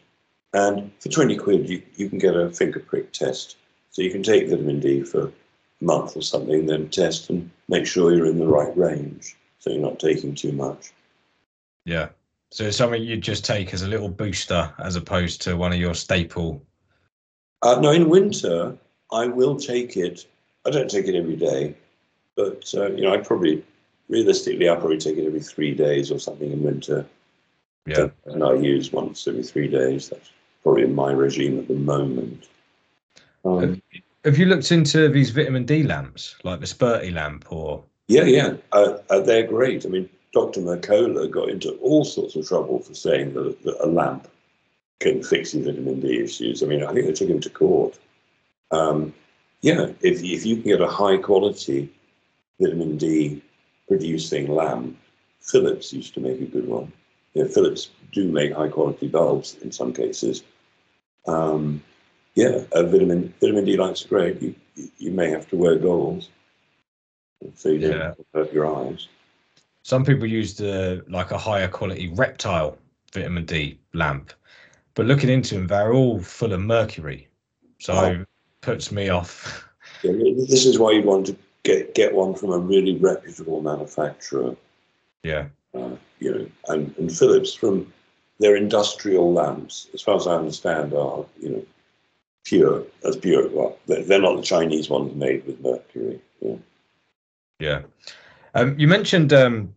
And 0.53 0.91
for 0.99 1.09
20 1.09 1.35
quid, 1.37 1.69
you, 1.69 1.81
you 1.95 2.09
can 2.09 2.19
get 2.19 2.35
a 2.35 2.51
finger 2.51 2.79
prick 2.79 3.11
test. 3.11 3.57
So 3.89 4.01
you 4.01 4.11
can 4.11 4.23
take 4.23 4.49
vitamin 4.49 4.79
D 4.79 5.03
for 5.03 5.31
month 5.83 6.15
or 6.15 6.21
something, 6.21 6.65
then 6.65 6.89
test 6.89 7.29
and 7.29 7.49
make 7.67 7.85
sure 7.85 8.13
you're 8.13 8.25
in 8.25 8.39
the 8.39 8.47
right 8.47 8.75
range. 8.77 9.35
So 9.59 9.69
you're 9.69 9.81
not 9.81 9.99
taking 9.99 10.35
too 10.35 10.51
much. 10.51 10.91
Yeah. 11.85 12.09
So 12.51 12.65
it's 12.65 12.77
something 12.77 13.01
you 13.01 13.17
just 13.17 13.45
take 13.45 13.73
as 13.73 13.81
a 13.81 13.87
little 13.87 14.09
booster 14.09 14.71
as 14.79 14.95
opposed 14.95 15.41
to 15.43 15.57
one 15.57 15.73
of 15.73 15.79
your 15.79 15.95
staple. 15.95 16.61
Uh, 17.61 17.79
no, 17.79 17.91
in 17.91 18.09
winter, 18.09 18.77
I 19.11 19.27
will 19.27 19.55
take 19.55 19.97
it. 19.97 20.25
I 20.65 20.69
don't 20.69 20.89
take 20.89 21.07
it 21.07 21.15
every 21.15 21.35
day, 21.35 21.75
but 22.35 22.71
uh, 22.75 22.91
you 22.91 23.01
know, 23.01 23.13
I 23.13 23.17
probably 23.17 23.63
realistically, 24.09 24.69
I 24.69 24.75
probably 24.75 24.97
take 24.97 25.17
it 25.17 25.25
every 25.25 25.39
three 25.39 25.73
days 25.73 26.11
or 26.11 26.19
something 26.19 26.51
in 26.51 26.61
winter. 26.61 27.05
Yeah. 27.85 28.09
And 28.25 28.43
I 28.43 28.53
use 28.53 28.91
once 28.91 29.27
every 29.27 29.43
three 29.43 29.67
days. 29.67 30.09
That's 30.09 30.29
probably 30.61 30.83
in 30.83 30.95
my 30.95 31.11
regime 31.11 31.59
at 31.59 31.67
the 31.67 31.75
moment. 31.75 32.47
Um, 33.43 33.81
Have 34.25 34.37
you 34.37 34.45
looked 34.45 34.71
into 34.71 35.09
these 35.09 35.31
vitamin 35.31 35.65
D 35.65 35.83
lamps, 35.83 36.35
like 36.43 36.61
the 36.61 36.65
Sperti 36.65 37.13
lamp, 37.13 37.45
or 37.51 37.83
yeah, 38.07 38.23
yeah, 38.23 38.53
uh, 38.71 38.97
uh, 39.09 39.19
they're 39.19 39.47
great. 39.47 39.85
I 39.85 39.89
mean, 39.89 40.09
Dr. 40.33 40.61
Mercola 40.61 41.29
got 41.29 41.49
into 41.49 41.73
all 41.75 42.05
sorts 42.05 42.35
of 42.35 42.47
trouble 42.47 42.79
for 42.79 42.93
saying 42.93 43.33
that, 43.33 43.61
that 43.63 43.83
a 43.83 43.87
lamp 43.87 44.29
can 44.99 45.23
fix 45.23 45.53
your 45.53 45.65
vitamin 45.65 45.99
D 45.99 46.21
issues. 46.21 46.63
I 46.63 46.67
mean, 46.67 46.83
I 46.83 46.93
think 46.93 47.05
they 47.05 47.13
took 47.13 47.29
him 47.29 47.41
to 47.41 47.49
court. 47.49 47.99
Um, 48.71 49.13
yeah, 49.61 49.87
if, 50.01 50.23
if 50.23 50.45
you 50.45 50.55
can 50.55 50.65
get 50.65 50.81
a 50.81 50.87
high 50.87 51.17
quality 51.17 51.93
vitamin 52.59 52.97
D 52.97 53.41
producing 53.87 54.47
lamp, 54.47 54.97
Philips 55.41 55.91
used 55.91 56.13
to 56.13 56.21
make 56.21 56.39
a 56.39 56.45
good 56.45 56.67
one. 56.67 56.91
Yeah, 57.33 57.45
Philips 57.45 57.89
do 58.11 58.31
make 58.31 58.53
high 58.53 58.69
quality 58.69 59.07
bulbs 59.07 59.55
in 59.61 59.71
some 59.71 59.93
cases. 59.93 60.43
Um, 61.27 61.83
yeah, 62.35 62.61
a 62.71 62.83
vitamin 62.83 63.33
vitamin 63.39 63.65
D 63.65 63.77
lights 63.77 64.03
great. 64.05 64.41
You, 64.41 64.55
you 64.97 65.11
may 65.11 65.29
have 65.29 65.47
to 65.49 65.55
wear 65.55 65.77
goggles 65.77 66.29
so 67.55 67.69
you 67.69 67.79
don't 67.79 67.91
Yeah. 67.91 68.13
hurt 68.33 68.51
your 68.53 68.65
eyes. 68.75 69.07
some 69.83 70.05
people 70.05 70.25
use 70.25 70.55
the 70.55 71.03
like 71.09 71.31
a 71.31 71.37
higher 71.37 71.67
quality 71.67 72.07
reptile 72.13 72.77
vitamin 73.13 73.45
D 73.45 73.79
lamp, 73.93 74.33
but 74.95 75.05
looking 75.05 75.29
into 75.29 75.55
them, 75.55 75.67
they're 75.67 75.93
all 75.93 76.19
full 76.21 76.53
of 76.53 76.61
mercury, 76.61 77.27
so 77.79 77.93
Oh. 77.93 78.05
it 78.05 78.27
puts 78.61 78.91
me 78.91 79.09
off. 79.09 79.67
Yeah, 80.03 80.13
this 80.47 80.65
is 80.65 80.79
why 80.79 80.91
you 80.93 81.03
want 81.03 81.27
to 81.27 81.35
get 81.63 81.93
get 81.95 82.13
one 82.13 82.33
from 82.33 82.51
a 82.51 82.57
really 82.57 82.95
reputable 82.97 83.61
manufacturer. 83.61 84.55
Yeah, 85.23 85.47
Uh, 85.73 85.95
you 86.19 86.31
know, 86.33 86.47
and, 86.69 86.93
and 86.97 87.15
Philips 87.15 87.53
from 87.53 87.91
their 88.39 88.55
industrial 88.55 89.31
lamps, 89.31 89.87
as 89.93 90.01
far 90.01 90.15
as 90.15 90.27
I 90.27 90.35
understand, 90.35 90.93
are 90.93 91.25
you 91.41 91.49
know 91.49 91.65
pure 92.43 92.83
as 93.05 93.15
pure. 93.15 93.47
Well, 93.49 93.77
they're, 93.87 94.21
not 94.21 94.37
the 94.37 94.43
Chinese 94.43 94.89
ones 94.89 95.15
made 95.15 95.45
with 95.45 95.61
mercury. 95.61 96.19
Yeah. 96.41 96.55
yeah. 97.59 97.81
Um, 98.53 98.77
you 98.77 98.87
mentioned 98.87 99.33
um, 99.33 99.73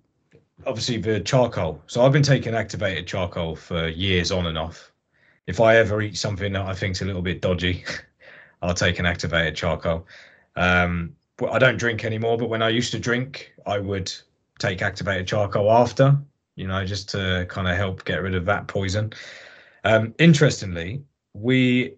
obviously 0.66 0.98
the 0.98 1.20
charcoal. 1.20 1.80
So 1.86 2.04
I've 2.04 2.12
been 2.12 2.22
taking 2.22 2.54
activated 2.54 3.06
charcoal 3.06 3.56
for 3.56 3.88
years 3.88 4.30
on 4.30 4.46
and 4.46 4.58
off. 4.58 4.90
If 5.46 5.60
I 5.60 5.76
ever 5.76 6.02
eat 6.02 6.16
something 6.16 6.52
that 6.52 6.66
I 6.66 6.74
think's 6.74 7.02
a 7.02 7.04
little 7.04 7.22
bit 7.22 7.40
dodgy, 7.40 7.84
I'll 8.62 8.74
take 8.74 8.98
an 8.98 9.06
activated 9.06 9.54
charcoal. 9.54 10.06
Um, 10.56 11.14
but 11.36 11.52
I 11.52 11.58
don't 11.58 11.76
drink 11.76 12.04
anymore. 12.04 12.36
But 12.38 12.48
when 12.48 12.62
I 12.62 12.70
used 12.70 12.92
to 12.92 12.98
drink, 12.98 13.52
I 13.66 13.78
would 13.78 14.12
take 14.58 14.82
activated 14.82 15.26
charcoal 15.26 15.70
after, 15.70 16.16
you 16.56 16.66
know, 16.66 16.84
just 16.84 17.08
to 17.10 17.46
kind 17.48 17.68
of 17.68 17.76
help 17.76 18.04
get 18.04 18.22
rid 18.22 18.34
of 18.34 18.44
that 18.46 18.66
poison. 18.66 19.12
Um, 19.84 20.14
interestingly, 20.18 21.04
we 21.40 21.94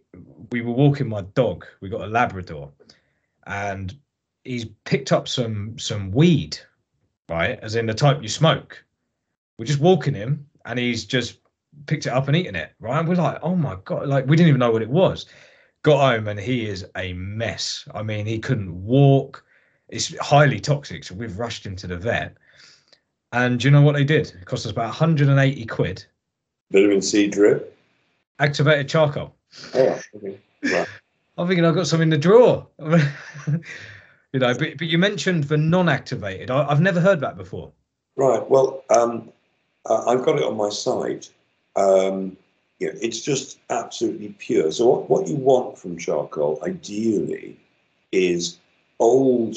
we 0.51 0.61
were 0.61 0.73
walking 0.73 1.09
my 1.09 1.23
dog. 1.35 1.65
We 1.81 1.89
got 1.89 2.03
a 2.03 2.07
Labrador, 2.07 2.71
and 3.47 3.95
he's 4.45 4.67
picked 4.85 5.13
up 5.13 5.29
some 5.29 5.79
some 5.79 6.11
weed, 6.11 6.59
right? 7.29 7.59
As 7.61 7.77
in 7.77 7.87
the 7.87 7.95
type 7.95 8.23
you 8.23 8.29
smoke. 8.29 8.83
We're 9.59 9.65
just 9.65 9.81
walking 9.81 10.15
him, 10.15 10.47
and 10.65 10.79
he's 10.79 11.05
just 11.05 11.39
picked 11.87 12.07
it 12.07 12.13
up 12.13 12.29
and 12.29 12.37
eaten 12.37 12.57
it, 12.57 12.73
right? 12.81 12.99
And 12.99 13.09
we're 13.09 13.17
like, 13.17 13.39
oh 13.43 13.55
my 13.55 13.77
god, 13.85 14.09
like 14.09 14.27
we 14.27 14.37
didn't 14.37 14.49
even 14.49 14.61
know 14.61 14.71
what 14.71 14.83
it 14.83 14.91
was. 14.91 15.27
Got 15.83 16.15
home 16.15 16.29
and 16.29 16.41
he 16.41 16.69
is 16.69 16.87
a 16.97 17.13
mess. 17.13 17.87
I 17.95 18.03
mean, 18.03 18.27
he 18.27 18.39
couldn't 18.39 18.85
walk. 18.85 19.45
It's 19.89 20.17
highly 20.19 20.61
toxic, 20.61 21.05
so 21.05 21.15
we've 21.15 21.39
rushed 21.39 21.65
him 21.65 21.77
to 21.77 21.87
the 21.87 21.97
vet. 21.97 22.37
And 23.33 23.61
do 23.61 23.69
you 23.69 23.71
know 23.71 23.83
what 23.83 23.95
they 23.95 24.05
did? 24.05 24.29
It 24.29 24.45
cost 24.45 24.67
us 24.67 24.73
about 24.73 24.89
180 24.89 25.65
quid. 25.67 26.05
Vitamin 26.71 27.03
C 27.03 27.29
drip. 27.29 27.78
Activated 28.39 28.89
charcoal. 28.89 29.35
Oh, 29.75 30.01
okay. 30.17 30.39
Right. 30.63 30.89
I'm 31.37 31.47
thinking 31.47 31.65
I've 31.65 31.75
got 31.75 31.87
some 31.87 32.01
in 32.01 32.11
the 32.11 32.19
drawer. 32.19 32.67
you 32.79 34.41
know, 34.41 34.55
but, 34.55 34.79
but 34.79 34.87
you 34.87 34.99
mentioned 34.99 35.45
the 35.45 35.57
non-activated. 35.57 36.51
I, 36.51 36.69
I've 36.69 36.81
never 36.81 37.01
heard 37.01 37.21
that 37.21 37.37
before. 37.37 37.73
Right. 38.17 38.49
Well, 38.49 38.85
um, 38.91 39.31
uh, 39.87 40.05
I've 40.07 40.25
got 40.25 40.39
it 40.39 40.45
on 40.45 40.57
my 40.57 40.69
site. 40.69 41.31
Um, 41.77 42.37
yeah, 42.79 42.91
it's 43.01 43.21
just 43.21 43.59
absolutely 43.71 44.35
pure. 44.39 44.71
So 44.71 44.87
what, 44.87 45.11
what 45.11 45.29
you 45.29 45.37
want 45.37 45.79
from 45.79 45.97
charcoal, 45.99 46.61
ideally, 46.63 47.59
is 48.13 48.59
old 49.01 49.57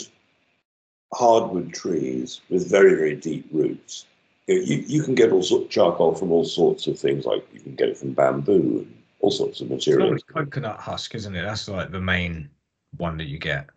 hardwood 1.13 1.73
trees 1.73 2.41
with 2.49 2.69
very, 2.69 2.95
very 2.95 3.15
deep 3.15 3.47
roots. 3.51 4.05
You, 4.51 4.59
know, 4.59 4.65
you, 4.65 4.77
you 4.87 5.03
can 5.03 5.15
get 5.15 5.31
all 5.31 5.43
sort 5.43 5.69
charcoal 5.69 6.15
from 6.15 6.31
all 6.31 6.45
sorts 6.45 6.87
of 6.87 6.97
things, 6.99 7.25
like 7.25 7.45
you 7.53 7.59
can 7.59 7.75
get 7.75 7.89
it 7.89 7.97
from 7.97 8.13
bamboo 8.13 8.85
and 8.85 8.97
all 9.19 9.31
sorts 9.31 9.61
of 9.61 9.71
It's 9.71 9.87
materials. 9.87 10.07
always 10.07 10.23
coconut 10.23 10.77
husk, 10.79 11.15
isn't 11.15 11.35
it? 11.35 11.43
That's 11.43 11.67
like 11.67 11.91
the 11.91 12.01
main 12.01 12.49
one 12.97 13.17
that 13.17 13.25
you 13.27 13.37
get. 13.37 13.67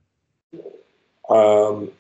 Um, 1.29 1.91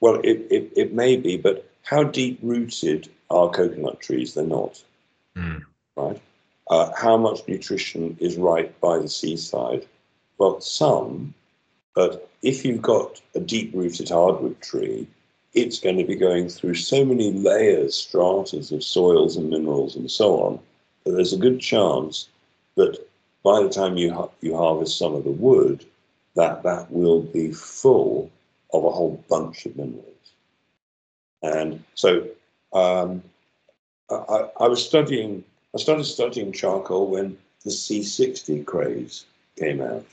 well, 0.00 0.20
it, 0.24 0.46
it, 0.50 0.72
it 0.76 0.92
may 0.94 1.16
be, 1.16 1.36
but 1.36 1.70
how 1.82 2.04
deep 2.04 2.38
rooted 2.42 3.08
are 3.30 3.50
coconut 3.50 4.00
trees? 4.00 4.34
They're 4.34 4.44
not. 4.44 4.82
Mm. 5.36 5.62
right? 5.96 6.20
Uh, 6.68 6.90
how 6.96 7.16
much 7.16 7.40
nutrition 7.48 8.16
is 8.20 8.36
right 8.36 8.78
by 8.80 8.98
the 8.98 9.08
seaside? 9.08 9.86
Well, 10.38 10.60
some, 10.60 11.34
but 11.94 12.30
if 12.42 12.64
you've 12.64 12.82
got 12.82 13.20
a 13.34 13.40
deep 13.40 13.72
rooted 13.74 14.08
hardwood 14.08 14.60
tree, 14.60 15.06
it's 15.52 15.80
going 15.80 15.98
to 15.98 16.04
be 16.04 16.14
going 16.14 16.48
through 16.48 16.74
so 16.74 17.04
many 17.04 17.32
layers, 17.32 17.94
stratas 17.94 18.72
of 18.72 18.84
soils 18.84 19.36
and 19.36 19.50
minerals 19.50 19.96
and 19.96 20.10
so 20.10 20.40
on, 20.42 20.60
that 21.04 21.12
there's 21.12 21.32
a 21.32 21.38
good 21.38 21.60
chance 21.60 22.28
that 22.76 22.98
by 23.42 23.62
the 23.62 23.68
time 23.68 23.96
you, 23.96 24.12
ha- 24.12 24.28
you 24.40 24.56
harvest 24.56 24.98
some 24.98 25.14
of 25.14 25.24
the 25.24 25.30
wood, 25.30 25.84
that 26.36 26.62
that 26.62 26.90
will 26.90 27.22
be 27.22 27.52
full 27.52 28.30
of 28.72 28.84
a 28.84 28.90
whole 28.90 29.22
bunch 29.28 29.66
of 29.66 29.76
minerals. 29.76 30.04
And 31.42 31.82
so 31.94 32.28
um, 32.72 33.22
I, 34.10 34.48
I 34.60 34.68
was 34.68 34.84
studying 34.84 35.44
I 35.74 35.78
started 35.78 36.04
studying 36.04 36.52
charcoal 36.52 37.06
when 37.06 37.38
the 37.64 37.70
C60 37.70 38.66
craze 38.66 39.24
came 39.56 39.80
out. 39.80 40.04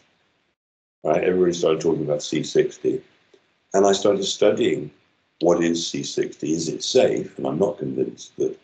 Right, 1.03 1.23
everybody 1.23 1.53
started 1.53 1.81
talking 1.81 2.03
about 2.03 2.19
C60, 2.19 3.01
and 3.73 3.85
I 3.85 3.93
started 3.93 4.23
studying 4.23 4.91
what 5.39 5.63
is 5.63 5.83
C60. 5.83 6.43
Is 6.43 6.67
it 6.67 6.83
safe? 6.83 7.37
And 7.37 7.45
I'm 7.45 7.59
not 7.59 7.77
convinced 7.77 8.35
that 8.37 8.57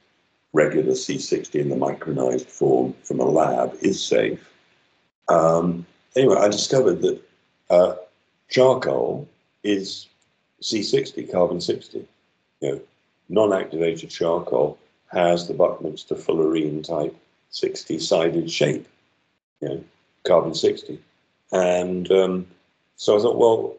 regular 0.54 0.94
C60 0.94 1.56
in 1.56 1.70
the 1.70 1.76
micronized 1.76 2.46
form 2.46 2.94
from 3.04 3.20
a 3.20 3.26
lab 3.26 3.76
is 3.82 4.04
safe. 4.04 4.40
Um, 5.28 5.86
anyway, 6.16 6.38
I 6.38 6.48
discovered 6.48 7.02
that 7.02 7.22
uh, 7.70 7.96
charcoal 8.50 9.28
is 9.64 10.08
C60, 10.62 11.32
carbon 11.32 11.62
60. 11.62 12.08
You 12.62 12.72
know, 12.72 12.82
non-activated 13.30 14.10
charcoal 14.10 14.78
has 15.12 15.48
the 15.48 15.54
Buckminster 15.54 16.16
fullerene 16.16 16.84
type 16.84 17.16
60 17.50 18.00
sided 18.00 18.50
shape, 18.50 18.88
you 19.62 19.70
know, 19.70 19.84
carbon 20.24 20.54
60. 20.54 21.00
And 21.52 22.12
um, 22.12 22.48
so 22.96 23.18
I 23.18 23.22
thought, 23.22 23.38
well, 23.38 23.76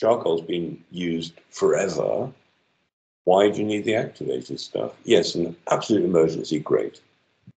charcoal's 0.00 0.40
been 0.40 0.82
used 0.90 1.34
forever. 1.50 2.30
Why 3.24 3.50
do 3.50 3.58
you 3.58 3.64
need 3.64 3.84
the 3.84 3.96
activated 3.96 4.58
stuff? 4.58 4.92
Yes, 5.04 5.34
an 5.34 5.54
absolute 5.70 6.04
emergency, 6.04 6.58
great. 6.58 7.00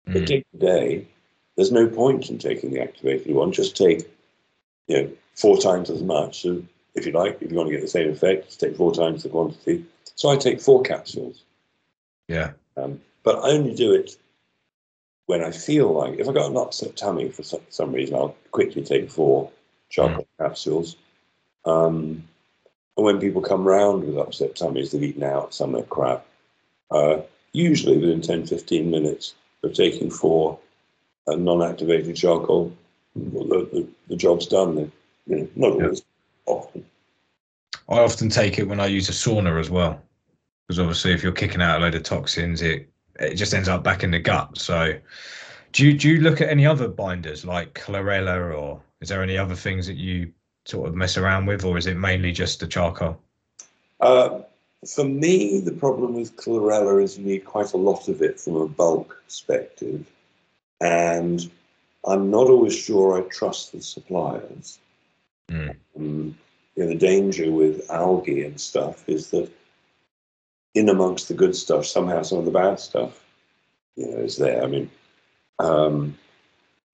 But 0.07 0.23
Mm. 0.23 0.27
day 0.27 0.45
to 0.53 0.59
day, 0.59 1.07
there's 1.55 1.71
no 1.71 1.87
point 1.87 2.31
in 2.31 2.39
taking 2.39 2.71
the 2.73 2.81
activated 2.81 3.33
one. 3.33 3.53
Just 3.53 3.77
take, 3.77 4.11
you 4.89 4.97
know, 4.97 5.13
four 5.37 5.57
times 5.59 5.89
as 5.89 6.03
much. 6.03 6.43
So 6.43 6.63
if 6.95 7.07
you 7.07 7.13
like, 7.13 7.41
if 7.41 7.51
you 7.51 7.57
want 7.57 7.69
to 7.69 7.75
get 7.75 7.81
the 7.81 7.89
same 7.89 8.11
effect, 8.11 8.47
just 8.47 8.61
take 8.61 8.77
four 8.77 8.93
times 8.93 9.23
the 9.23 9.29
quantity. 9.29 9.87
So 10.17 10.29
I 10.29 10.37
take 10.37 10.61
four 10.61 10.83
capsules. 10.83 11.45
Yeah. 12.27 12.53
Um, 12.77 13.01
but 13.23 13.37
I 13.37 13.51
only 13.51 13.75
do 13.75 13.93
it 13.93 14.17
when 15.27 15.45
I 15.45 15.53
feel 15.53 15.93
like 15.93 16.19
if 16.19 16.29
I 16.29 16.33
got 16.33 16.51
an 16.51 16.57
upset 16.57 16.97
tummy 16.97 17.29
for 17.29 17.45
some, 17.45 17.93
reason, 17.93 18.17
I'll 18.17 18.37
quickly 18.51 18.83
take 18.83 19.11
four 19.11 19.51
chocolate 19.89 20.29
capsules. 20.39 20.97
Um, 21.65 22.29
and 22.97 23.07
when 23.07 23.21
people 23.21 23.41
come 23.41 23.65
round 23.65 24.05
with 24.05 24.19
upset 24.19 24.57
tummies, 24.57 24.91
they've 24.91 25.03
eaten 25.03 25.23
out, 25.23 25.55
some 25.55 25.75
are 25.77 25.83
crap. 25.83 26.27
Uh, 26.91 27.21
usually 27.53 27.99
within 27.99 28.21
10, 28.21 28.47
15 28.47 28.91
minutes 28.91 29.35
of 29.63 29.73
taking 29.73 30.11
four 30.11 30.59
a 31.27 31.37
non-activated 31.37 32.17
charcoal, 32.17 32.77
the, 33.15 33.69
the, 33.73 33.89
the 34.09 34.17
job's 34.17 34.47
done. 34.47 34.91
You 35.27 35.37
know, 35.37 35.49
not 35.55 35.73
always, 35.73 36.01
yeah. 36.01 36.53
often. 36.53 36.85
I 37.89 37.99
often 37.99 38.29
take 38.29 38.59
it 38.59 38.69
when 38.69 38.81
I 38.81 38.87
use 38.87 39.09
a 39.09 39.13
sauna 39.13 39.61
as 39.61 39.71
well, 39.71 40.03
because 40.67 40.81
obviously 40.81 41.13
if 41.13 41.23
you're 41.23 41.33
kicking 41.33 41.63
out 41.63 41.79
a 41.79 41.81
load 41.81 41.95
of 41.95 42.03
toxins, 42.03 42.63
it 42.63 42.89
it 43.21 43.35
just 43.35 43.55
ends 43.55 43.69
up 43.69 43.85
back 43.85 44.03
in 44.03 44.11
the 44.11 44.19
gut. 44.19 44.59
So, 44.59 44.99
do 45.73 45.87
you 45.87 45.97
do 45.97 46.09
you 46.09 46.21
look 46.21 46.41
at 46.41 46.49
any 46.49 46.67
other 46.67 46.89
binders 46.89 47.45
like 47.45 47.75
chlorella, 47.75 48.57
or 48.57 48.81
is 49.01 49.09
there 49.09 49.23
any 49.23 49.39
other 49.39 49.55
things 49.55 49.87
that 49.87 49.97
you 49.97 50.33
sort 50.65 50.89
of 50.89 50.95
mess 50.95 51.17
around 51.17 51.47
with, 51.47 51.65
or 51.65 51.79
is 51.79 51.87
it 51.87 51.97
mainly 51.97 52.33
just 52.33 52.61
the 52.61 52.67
charcoal? 52.67 53.19
Uh, 54.01 54.41
for 54.95 55.05
me, 55.05 55.61
the 55.61 55.73
problem 55.73 56.15
with 56.15 56.37
chlorella 56.37 57.03
is 57.03 57.19
you 57.19 57.25
need 57.25 57.45
quite 57.45 57.73
a 57.73 57.77
lot 57.77 58.09
of 58.09 58.21
it 58.21 58.41
from 58.41 58.57
a 58.57 58.67
bulk 58.67 59.23
perspective, 59.25 60.07
and 60.81 61.51
I'm 62.05 62.31
not 62.31 62.49
always 62.49 62.77
sure 62.77 63.19
I 63.19 63.29
trust 63.29 63.73
the 63.73 63.81
suppliers. 63.81 64.79
Mm. 65.51 65.77
Um, 65.97 66.39
you 66.75 66.85
know, 66.85 66.89
the 66.89 66.97
danger 66.97 67.51
with 67.51 67.91
algae 67.91 68.45
and 68.45 68.61
stuff 68.61 69.09
is 69.09 69.31
that 69.31 69.53
in 70.75 70.89
amongst 70.89 71.29
the 71.29 71.35
good 71.35 71.55
stuff, 71.55 71.87
somehow 71.87 72.23
some 72.23 72.39
of 72.39 72.45
the 72.45 72.51
bad 72.51 72.81
stuff, 72.81 73.23
you 73.95 74.11
know, 74.11 74.19
is 74.19 74.37
there. 74.37 74.63
I 74.63 74.67
mean, 74.67 74.91
um, 75.59 76.19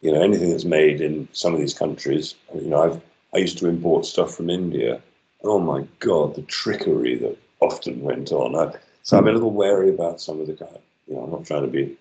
you 0.01 0.13
know, 0.13 0.21
anything 0.21 0.51
that's 0.51 0.65
made 0.65 1.01
in 1.01 1.29
some 1.33 1.55
of 1.55 1.61
these 1.61 1.75
countries, 1.75 2.35
you 2.55 2.69
know, 2.69 2.83
I've 2.83 3.01
I 3.35 3.39
used 3.39 3.59
to 3.59 3.69
import 3.69 4.07
stuff 4.07 4.35
from 4.35 4.51
India. 4.51 5.03
Oh 5.45 5.59
my 5.59 5.87
God, 5.99 6.35
the 6.35 6.43
trickery 6.43 7.17
that 7.17 7.37
often 7.61 8.01
went 8.01 8.33
on. 8.33 8.57
I, 8.57 8.77
so 9.03 9.19
I'm 9.19 9.29
a 9.29 9.33
little 9.33 9.53
wary 9.53 9.91
about 9.91 10.21
some 10.21 10.41
of 10.41 10.47
the 10.47 10.55
kind. 10.55 10.79
You 11.07 11.15
know, 11.15 11.25
I'm 11.25 11.31
not 11.31 11.47
trying 11.47 11.63
to 11.63 11.69
be 11.69 11.97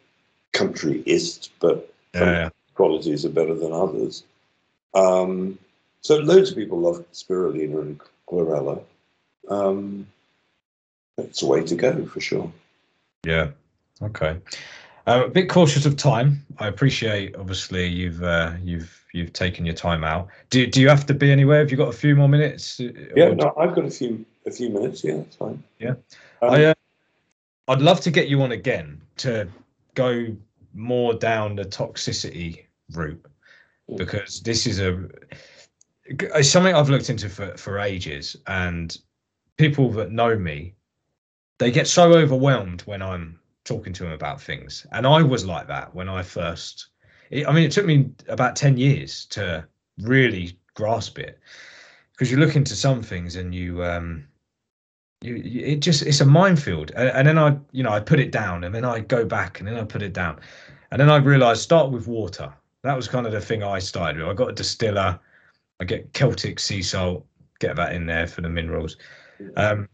countryist, 0.53 1.49
but 1.59 1.93
yeah. 2.13 2.49
qualities 2.75 3.25
are 3.25 3.29
better 3.29 3.53
than 3.53 3.73
others. 3.73 4.23
Um, 4.93 5.57
so 6.01 6.17
loads 6.17 6.51
of 6.51 6.57
people 6.57 6.79
love 6.79 7.05
spirulina 7.11 7.81
and 7.81 8.01
chlorella. 8.27 8.81
Um, 9.49 10.07
it's 11.17 11.41
a 11.41 11.47
way 11.47 11.63
to 11.63 11.75
go 11.75 12.05
for 12.05 12.19
sure. 12.19 12.51
Yeah. 13.23 13.51
Okay. 14.01 14.37
Uh, 15.07 15.23
a 15.25 15.29
bit 15.29 15.47
cautious 15.47 15.85
of 15.85 15.95
time. 15.95 16.45
I 16.59 16.67
appreciate, 16.67 17.33
obviously, 17.37 17.87
you've 17.87 18.21
uh, 18.21 18.53
you've 18.61 19.05
you've 19.13 19.31
taken 19.31 19.65
your 19.65 19.75
time 19.75 20.03
out. 20.03 20.27
Do 20.49 20.67
do 20.67 20.81
you 20.81 20.89
have 20.89 21.05
to 21.05 21.13
be 21.13 21.31
anywhere? 21.31 21.59
Have 21.59 21.71
you 21.71 21.77
got 21.77 21.87
a 21.87 21.97
few 21.97 22.13
more 22.13 22.27
minutes? 22.27 22.79
Yeah, 23.15 23.33
no, 23.33 23.53
I've 23.57 23.73
got 23.73 23.85
a 23.85 23.89
few 23.89 24.25
a 24.45 24.51
few 24.51 24.69
minutes. 24.69 25.05
Yeah, 25.05 25.17
that's 25.17 25.37
fine. 25.37 25.63
Yeah. 25.79 25.95
Um, 26.41 26.51
I 26.51 26.65
uh, 26.65 26.73
I'd 27.69 27.81
love 27.81 28.01
to 28.01 28.11
get 28.11 28.27
you 28.27 28.41
on 28.41 28.51
again 28.51 29.01
to 29.17 29.47
go 29.95 30.35
more 30.73 31.13
down 31.13 31.55
the 31.55 31.63
toxicity 31.63 32.65
route 32.91 33.25
because 33.95 34.41
this 34.41 34.67
is 34.67 34.79
a 34.81 35.07
it's 36.05 36.49
something 36.49 36.75
I've 36.75 36.89
looked 36.89 37.09
into 37.09 37.29
for, 37.29 37.55
for 37.55 37.79
ages, 37.79 38.35
and 38.47 38.97
people 39.55 39.89
that 39.93 40.11
know 40.11 40.37
me, 40.37 40.73
they 41.59 41.71
get 41.71 41.87
so 41.87 42.13
overwhelmed 42.13 42.81
when 42.81 43.01
I'm 43.01 43.39
talking 43.67 43.93
to 43.93 44.05
him 44.05 44.11
about 44.11 44.41
things, 44.41 44.87
and 44.91 45.05
I 45.05 45.21
was 45.21 45.45
like 45.45 45.67
that 45.67 45.93
when 45.93 46.09
I 46.09 46.23
first. 46.23 46.87
It, 47.29 47.47
I 47.47 47.51
mean, 47.51 47.63
it 47.63 47.71
took 47.71 47.85
me 47.85 48.09
about 48.27 48.55
ten 48.55 48.77
years 48.77 49.25
to 49.25 49.67
really 49.99 50.57
grasp 50.73 51.19
it, 51.19 51.39
because 52.11 52.31
you 52.31 52.37
look 52.37 52.55
into 52.55 52.75
some 52.75 53.03
things 53.03 53.35
and 53.35 53.53
you, 53.53 53.83
um, 53.83 54.25
you, 55.21 55.35
you 55.35 55.65
it 55.65 55.79
just 55.81 56.03
it's 56.03 56.21
a 56.21 56.25
minefield, 56.25 56.91
and, 56.95 57.09
and 57.09 57.27
then 57.27 57.37
I, 57.37 57.57
you 57.71 57.83
know, 57.83 57.91
I 57.91 57.99
put 57.99 58.19
it 58.19 58.31
down, 58.31 58.63
and 58.63 58.73
then 58.73 58.85
I 58.85 59.01
go 59.01 59.25
back, 59.25 59.59
and 59.59 59.67
then 59.67 59.77
I 59.77 59.83
put 59.83 60.01
it 60.01 60.13
down, 60.13 60.39
and 60.91 60.99
then 60.99 61.09
I 61.09 61.17
realized 61.17 61.61
start 61.61 61.91
with 61.91 62.07
water. 62.07 62.53
That 62.83 62.95
was 62.95 63.07
kind 63.07 63.25
of 63.25 63.33
the 63.33 63.41
thing 63.41 63.63
I 63.63 63.79
started 63.79 64.21
with. 64.21 64.29
I 64.29 64.33
got 64.33 64.49
a 64.49 64.53
distiller 64.53 65.19
I 65.79 65.85
get 65.85 66.13
Celtic 66.13 66.59
sea 66.59 66.81
salt, 66.81 67.25
get 67.59 67.75
that 67.75 67.93
in 67.93 68.05
there 68.05 68.27
for 68.27 68.41
the 68.41 68.49
minerals. 68.49 68.97
Um, 69.55 69.87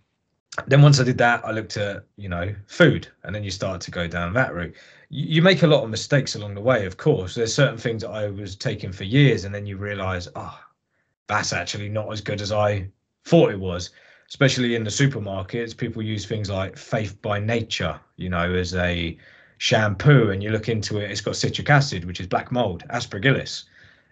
then 0.68 0.82
once 0.82 0.99
I 0.99 1.04
did 1.04 1.18
that, 1.18 1.45
I 1.45 1.51
looked 1.51 1.78
at 1.78 2.06
you 2.18 2.30
know 2.30 2.54
food, 2.68 3.08
and 3.24 3.34
then 3.34 3.43
you 3.43 3.51
start 3.51 3.82
to 3.82 3.91
go 3.91 4.08
down 4.08 4.34
that 4.34 4.54
route. 4.54 4.76
You, 5.10 5.36
you, 5.36 5.41
make 5.41 5.64
a 5.64 5.68
lot 5.68 5.84
of 5.84 5.89
mistakes 5.89 6.36
along 6.36 6.56
the 6.56 6.62
way, 6.62 6.86
of 6.86 6.97
course. 6.97 7.36
There's 7.36 7.54
certain 7.54 7.78
things 7.78 8.01
that 8.01 8.12
I 8.12 8.30
was 8.30 8.56
taking 8.56 8.91
for 8.91 9.04
years, 9.04 9.45
and 9.45 9.54
then 9.54 9.66
you 9.66 9.78
realise, 9.78 10.28
oh, 10.28 10.32
ah, 10.36 10.66
that's 11.28 11.54
actually 11.54 11.89
not 11.89 12.12
as 12.12 12.22
good 12.22 12.41
as 12.41 12.51
I 12.51 12.88
thought 13.26 13.51
it 13.51 13.60
was. 13.60 13.91
Especially 14.30 14.76
in 14.76 14.84
the 14.84 14.89
supermarkets, 14.89 15.78
people 15.78 16.01
use 16.01 16.26
things 16.26 16.49
like 16.49 16.78
Faith 16.78 17.22
by 17.22 17.39
Nature, 17.39 17.99
you 18.18 18.30
know, 18.30 18.54
as 18.54 18.74
a 18.74 19.18
shampoo, 19.58 20.32
and 20.32 20.41
you 20.41 20.49
look 20.49 20.70
into 20.70 20.97
it, 20.97 21.12
it's 21.12 21.22
got 21.22 21.36
citric 21.36 21.70
acid, 21.70 22.06
which 22.06 22.20
is 22.20 22.28
black 22.28 22.51
mold, 22.51 22.84
aspergillus 22.89 23.66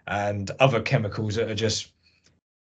and 0.06 0.50
other 0.60 0.80
chemicals 0.80 1.34
that 1.36 1.50
are 1.50 1.54
just, 1.54 1.92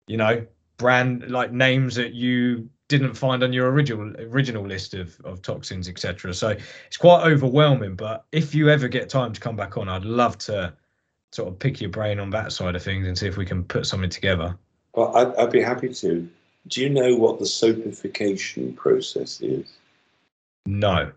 you 0.07 0.17
know, 0.17 0.45
brand 0.77 1.29
like 1.29 1.51
names 1.51 1.95
that 1.95 2.13
you 2.13 2.69
didn't 2.89 3.13
find 3.13 3.43
on 3.43 3.53
your 3.53 3.71
original 3.71 4.13
original 4.19 4.65
list 4.65 4.93
of, 4.93 5.17
of 5.23 5.41
toxins, 5.41 5.87
etc. 5.87 6.33
So 6.33 6.49
it's 6.87 6.97
quite 6.97 7.23
overwhelming. 7.23 7.95
But 7.95 8.25
if 8.33 8.53
you 8.53 8.69
ever 8.69 8.89
get 8.89 9.07
time 9.07 9.31
to 9.31 9.39
come 9.39 9.55
back 9.55 9.77
on, 9.77 9.87
I'd 9.87 10.03
love 10.03 10.37
to 10.39 10.73
sort 11.31 11.47
of 11.47 11.59
pick 11.59 11.79
your 11.79 11.91
brain 11.91 12.19
on 12.19 12.31
that 12.31 12.51
side 12.51 12.75
of 12.75 12.83
things 12.83 13.07
and 13.07 13.17
see 13.17 13.27
if 13.27 13.37
we 13.37 13.45
can 13.45 13.63
put 13.63 13.85
something 13.85 14.09
together. 14.09 14.57
Well, 14.95 15.15
I'd, 15.15 15.35
I'd 15.35 15.51
be 15.51 15.61
happy 15.61 15.93
to. 15.93 16.27
Do 16.67 16.81
you 16.81 16.89
know 16.89 17.15
what 17.15 17.39
the 17.39 17.45
soapification 17.45 18.75
process 18.75 19.39
is? 19.39 19.65
No. 20.65 21.11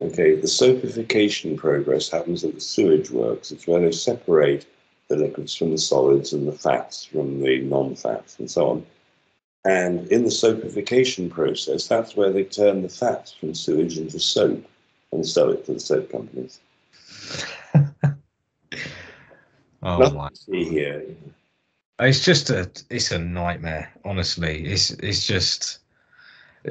Okay, 0.00 0.36
the 0.36 0.46
soapification 0.46 1.56
progress 1.56 2.08
happens 2.08 2.44
at 2.44 2.54
the 2.54 2.60
sewage 2.60 3.10
works. 3.10 3.50
It's 3.50 3.66
where 3.66 3.80
they 3.80 3.90
separate 3.90 4.66
the 5.08 5.16
liquids 5.16 5.54
from 5.54 5.70
the 5.72 5.78
solids 5.78 6.32
and 6.34 6.46
the 6.46 6.52
fats 6.52 7.04
from 7.04 7.40
the 7.40 7.62
non-fats 7.62 8.38
and 8.38 8.48
so 8.48 8.70
on. 8.70 8.86
And 9.64 10.06
in 10.08 10.24
the 10.24 10.30
soapification 10.30 11.30
process, 11.30 11.86
that's 11.88 12.16
where 12.16 12.32
they 12.32 12.44
turn 12.44 12.82
the 12.82 12.88
fats 12.88 13.32
from 13.32 13.54
sewage 13.54 13.98
into 13.98 14.18
soap 14.18 14.64
and 15.12 15.26
sell 15.26 15.50
it 15.50 15.66
to 15.66 15.74
the 15.74 15.80
soap 15.80 16.10
companies. 16.10 16.60
oh 19.82 19.98
Nothing 19.98 20.16
my! 20.16 20.28
See 20.32 20.64
here. 20.64 21.04
It's 22.00 22.24
just 22.24 22.50
a 22.50 22.70
it's 22.90 23.10
a 23.10 23.18
nightmare. 23.18 23.92
Honestly, 24.04 24.64
it's 24.64 24.90
it's 24.90 25.26
just 25.26 25.80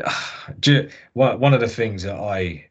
one 1.14 1.54
of 1.54 1.60
the 1.60 1.68
things 1.68 2.04
that 2.04 2.16
I 2.16 2.70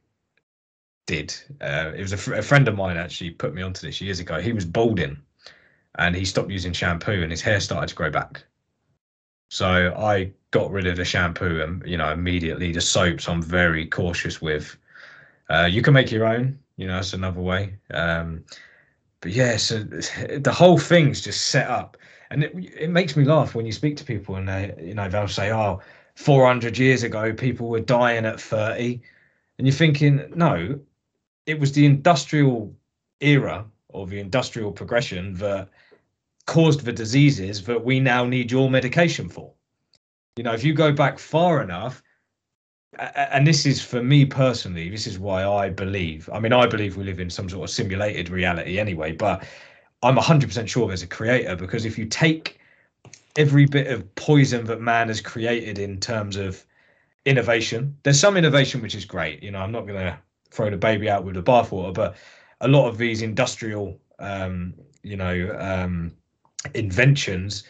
did. 1.06 1.34
Uh, 1.60 1.92
it 1.94 2.00
was 2.00 2.12
a, 2.12 2.16
fr- 2.16 2.34
a 2.34 2.42
friend 2.42 2.68
of 2.68 2.74
mine 2.76 2.96
actually 2.96 3.30
put 3.30 3.54
me 3.54 3.62
onto 3.62 3.86
this 3.86 4.00
years 4.00 4.18
ago. 4.18 4.40
He 4.40 4.52
was 4.52 4.64
balding 4.64 5.18
and 5.98 6.14
he 6.14 6.24
stopped 6.24 6.50
using 6.50 6.72
shampoo 6.72 7.22
and 7.22 7.30
his 7.30 7.40
hair 7.40 7.60
started 7.60 7.88
to 7.88 7.94
grow 7.94 8.10
back. 8.10 8.42
So 9.48 9.94
I 9.96 10.32
got 10.50 10.70
rid 10.70 10.86
of 10.86 10.96
the 10.96 11.04
shampoo 11.04 11.60
and 11.62 11.82
you 11.86 11.96
know 11.96 12.10
immediately 12.12 12.72
the 12.72 12.80
soaps 12.80 13.28
I'm 13.28 13.42
very 13.42 13.86
cautious 13.86 14.40
with. 14.40 14.76
Uh, 15.48 15.68
you 15.70 15.82
can 15.82 15.94
make 15.94 16.10
your 16.10 16.26
own, 16.26 16.58
you 16.76 16.86
know, 16.86 16.94
that's 16.94 17.12
another 17.12 17.40
way. 17.40 17.76
Um, 17.92 18.44
but 19.20 19.32
yeah, 19.32 19.56
so 19.56 19.78
the 20.38 20.52
whole 20.52 20.78
thing's 20.78 21.20
just 21.20 21.48
set 21.48 21.68
up, 21.68 21.96
and 22.30 22.44
it, 22.44 22.52
it 22.76 22.90
makes 22.90 23.16
me 23.16 23.24
laugh 23.24 23.54
when 23.54 23.66
you 23.66 23.72
speak 23.72 23.96
to 23.98 24.04
people 24.04 24.36
and 24.36 24.48
they, 24.48 24.74
you 24.80 24.94
know, 24.94 25.08
they'll 25.08 25.28
say, 25.28 25.52
"Oh, 25.52 25.80
400 26.16 26.78
years 26.78 27.02
ago, 27.02 27.32
people 27.32 27.68
were 27.68 27.80
dying 27.80 28.24
at 28.26 28.40
30," 28.40 29.00
and 29.58 29.66
you're 29.66 29.74
thinking, 29.74 30.32
no, 30.34 30.78
it 31.46 31.60
was 31.60 31.72
the 31.72 31.86
industrial 31.86 32.74
era 33.20 33.64
or 33.88 34.06
the 34.06 34.20
industrial 34.20 34.72
progression 34.72 35.34
that 35.34 35.68
caused 36.46 36.84
the 36.84 36.92
diseases 36.92 37.62
that 37.64 37.84
we 37.84 38.00
now 38.00 38.24
need 38.24 38.50
your 38.50 38.70
medication 38.70 39.28
for. 39.28 39.52
You 40.36 40.44
know, 40.44 40.52
if 40.52 40.64
you 40.64 40.74
go 40.74 40.92
back 40.92 41.18
far 41.18 41.62
enough, 41.62 42.02
and 42.98 43.46
this 43.46 43.66
is 43.66 43.82
for 43.82 44.02
me 44.02 44.24
personally, 44.24 44.88
this 44.88 45.06
is 45.06 45.18
why 45.18 45.44
I 45.44 45.68
believe. 45.68 46.30
I 46.32 46.40
mean, 46.40 46.52
I 46.52 46.66
believe 46.66 46.96
we 46.96 47.04
live 47.04 47.20
in 47.20 47.30
some 47.30 47.48
sort 47.48 47.64
of 47.64 47.74
simulated 47.74 48.30
reality 48.30 48.78
anyway, 48.78 49.12
but 49.12 49.46
I'm 50.02 50.16
100% 50.16 50.68
sure 50.68 50.86
there's 50.86 51.02
a 51.02 51.06
creator 51.06 51.56
because 51.56 51.84
if 51.84 51.98
you 51.98 52.06
take 52.06 52.58
every 53.36 53.66
bit 53.66 53.88
of 53.88 54.14
poison 54.14 54.64
that 54.66 54.80
man 54.80 55.08
has 55.08 55.20
created 55.20 55.78
in 55.78 56.00
terms 56.00 56.36
of 56.36 56.64
innovation, 57.24 57.96
there's 58.02 58.20
some 58.20 58.36
innovation 58.36 58.80
which 58.80 58.94
is 58.94 59.04
great. 59.04 59.42
You 59.42 59.50
know, 59.50 59.58
I'm 59.58 59.72
not 59.72 59.86
going 59.86 59.98
to 59.98 60.18
throw 60.50 60.70
the 60.70 60.76
baby 60.76 61.10
out 61.10 61.24
with 61.24 61.34
the 61.34 61.42
bathwater, 61.42 61.92
but 61.92 62.16
a 62.60 62.68
lot 62.68 62.88
of 62.88 62.98
these 62.98 63.20
industrial, 63.20 64.00
um, 64.18 64.74
you 65.02 65.16
know, 65.16 65.54
um, 65.58 66.12
inventions, 66.74 67.64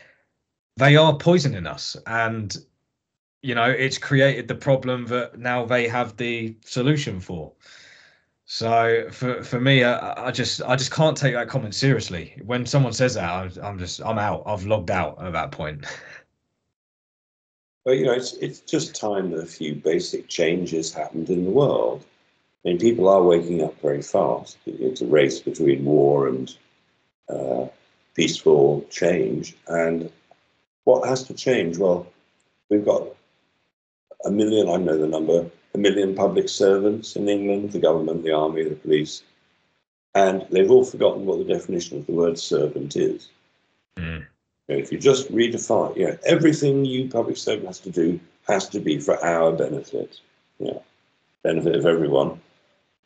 they 0.76 0.96
are 0.96 1.16
poisoning 1.16 1.66
us. 1.66 1.96
And, 2.06 2.56
you 3.42 3.54
know, 3.54 3.70
it's 3.70 3.98
created 3.98 4.48
the 4.48 4.54
problem 4.54 5.06
that 5.06 5.38
now 5.38 5.64
they 5.64 5.88
have 5.88 6.16
the 6.16 6.56
solution 6.64 7.20
for. 7.20 7.52
So 8.48 9.08
for 9.10 9.42
for 9.42 9.60
me, 9.60 9.82
I, 9.82 10.28
I, 10.28 10.30
just 10.30 10.62
I 10.62 10.76
just 10.76 10.92
can't 10.92 11.16
take 11.16 11.34
that 11.34 11.48
comment 11.48 11.74
seriously. 11.74 12.40
When 12.44 12.64
someone 12.64 12.92
says 12.92 13.14
that, 13.14 13.24
I, 13.24 13.50
I'm 13.60 13.76
just 13.76 14.00
I'm 14.04 14.18
out. 14.18 14.44
I've 14.46 14.64
logged 14.64 14.90
out 14.90 15.20
at 15.20 15.32
that 15.32 15.50
point. 15.50 15.84
Well, 17.84 17.94
you 17.94 18.04
know, 18.04 18.14
it's 18.14 18.32
it's 18.38 18.58
just 18.58 18.96
time 18.96 19.30
that 19.30 19.38
a 19.38 19.46
few 19.46 19.76
basic 19.76 20.26
changes 20.26 20.92
happened 20.92 21.30
in 21.30 21.44
the 21.44 21.50
world. 21.52 22.04
I 22.64 22.70
mean, 22.70 22.78
people 22.78 23.08
are 23.08 23.22
waking 23.22 23.62
up 23.62 23.80
very 23.80 24.02
fast. 24.02 24.58
It's 24.66 25.02
a 25.02 25.06
race 25.06 25.38
between 25.38 25.84
war 25.84 26.26
and 26.26 26.52
uh, 27.28 27.66
peaceful 28.16 28.84
change. 28.90 29.55
And 29.68 30.10
what 30.84 31.06
has 31.06 31.22
to 31.24 31.34
change? 31.34 31.78
Well, 31.78 32.06
we've 32.70 32.84
got 32.84 33.06
a 34.24 34.30
million, 34.30 34.68
I 34.68 34.76
know 34.76 34.98
the 34.98 35.06
number, 35.06 35.47
a 35.74 35.78
million 35.78 36.14
public 36.14 36.48
servants 36.48 37.14
in 37.14 37.28
England, 37.28 37.72
the 37.72 37.78
government, 37.78 38.24
the 38.24 38.32
army, 38.32 38.64
the 38.64 38.74
police, 38.74 39.22
and 40.14 40.47
they've 40.51 40.70
all 40.70 40.84
forgotten 40.84 41.26
what 41.26 41.38
the 41.38 41.52
definition 41.52 41.98
of 41.98 42.06
the 42.06 42.12
word 42.12 42.38
servant 42.38 42.97
is. 42.97 43.28
Mm. 43.98 44.26
If 44.68 44.90
you 44.90 44.98
just 44.98 45.30
redefine, 45.30 45.97
you 45.97 46.06
know, 46.06 46.18
everything 46.24 46.84
you 46.84 47.09
public 47.09 47.36
servant 47.36 47.66
has 47.66 47.78
to 47.80 47.90
do 47.90 48.18
has 48.48 48.68
to 48.70 48.80
be 48.80 48.98
for 48.98 49.22
our 49.24 49.52
benefit, 49.52 50.18
you 50.59 50.66
know, 50.66 50.82
benefit 51.43 51.76
of 51.76 51.86
everyone 51.86 52.40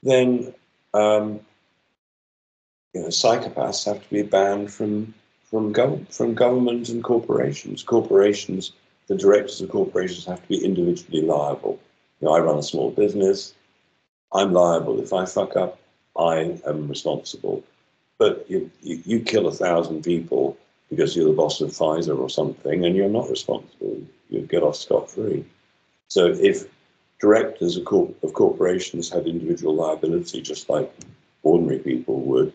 then 0.03 0.55
um, 0.95 1.41
you 2.95 3.03
know, 3.03 3.09
psychopaths 3.09 3.85
have 3.85 4.03
to 4.03 4.11
be 4.11 4.23
banned 4.23 4.73
from 4.73 5.15
from, 5.45 5.75
gov- 5.75 6.15
from 6.15 6.35
government 6.35 6.89
and 6.89 7.03
corporations. 7.03 7.83
Corporations, 7.83 8.73
the 9.09 9.17
directors 9.17 9.61
of 9.61 9.69
corporations 9.69 10.25
have 10.27 10.41
to 10.43 10.49
be 10.49 10.65
individually 10.65 11.23
liable. 11.23 11.81
You 12.21 12.29
know, 12.29 12.35
I 12.35 12.39
run 12.39 12.59
a 12.59 12.63
small 12.63 12.93
business. 12.93 13.53
I'm 14.33 14.53
liable. 14.53 15.01
If 15.01 15.13
I 15.13 15.25
fuck 15.27 15.57
up, 15.57 15.81
I 16.17 16.61
am 16.67 16.87
responsible. 16.87 17.65
But 18.19 18.49
you, 18.49 18.71
you, 18.83 19.03
you 19.05 19.21
kill 19.21 19.49
a 19.49 19.53
thousand 19.53 20.05
people 20.05 20.57
because 20.89 21.17
you're 21.17 21.27
the 21.27 21.33
boss 21.33 21.61
of 21.61 21.71
Pfizer 21.71 22.17
or 22.17 22.31
something, 22.31 22.85
and 22.85 22.95
you're 22.95 23.09
not 23.09 23.29
responsible. 23.29 24.01
You 24.29 24.43
get 24.43 24.63
off 24.63 24.77
scot 24.77 25.11
free. 25.11 25.45
So 26.09 26.27
if 26.27 26.65
directors 27.21 27.77
of, 27.77 27.87
of 28.23 28.33
corporations 28.35 29.11
had 29.11 29.27
individual 29.27 29.75
liability, 29.75 30.43
just 30.43 30.69
like 30.69 30.93
ordinary 31.43 31.79
people 31.79 32.21
would. 32.21 32.53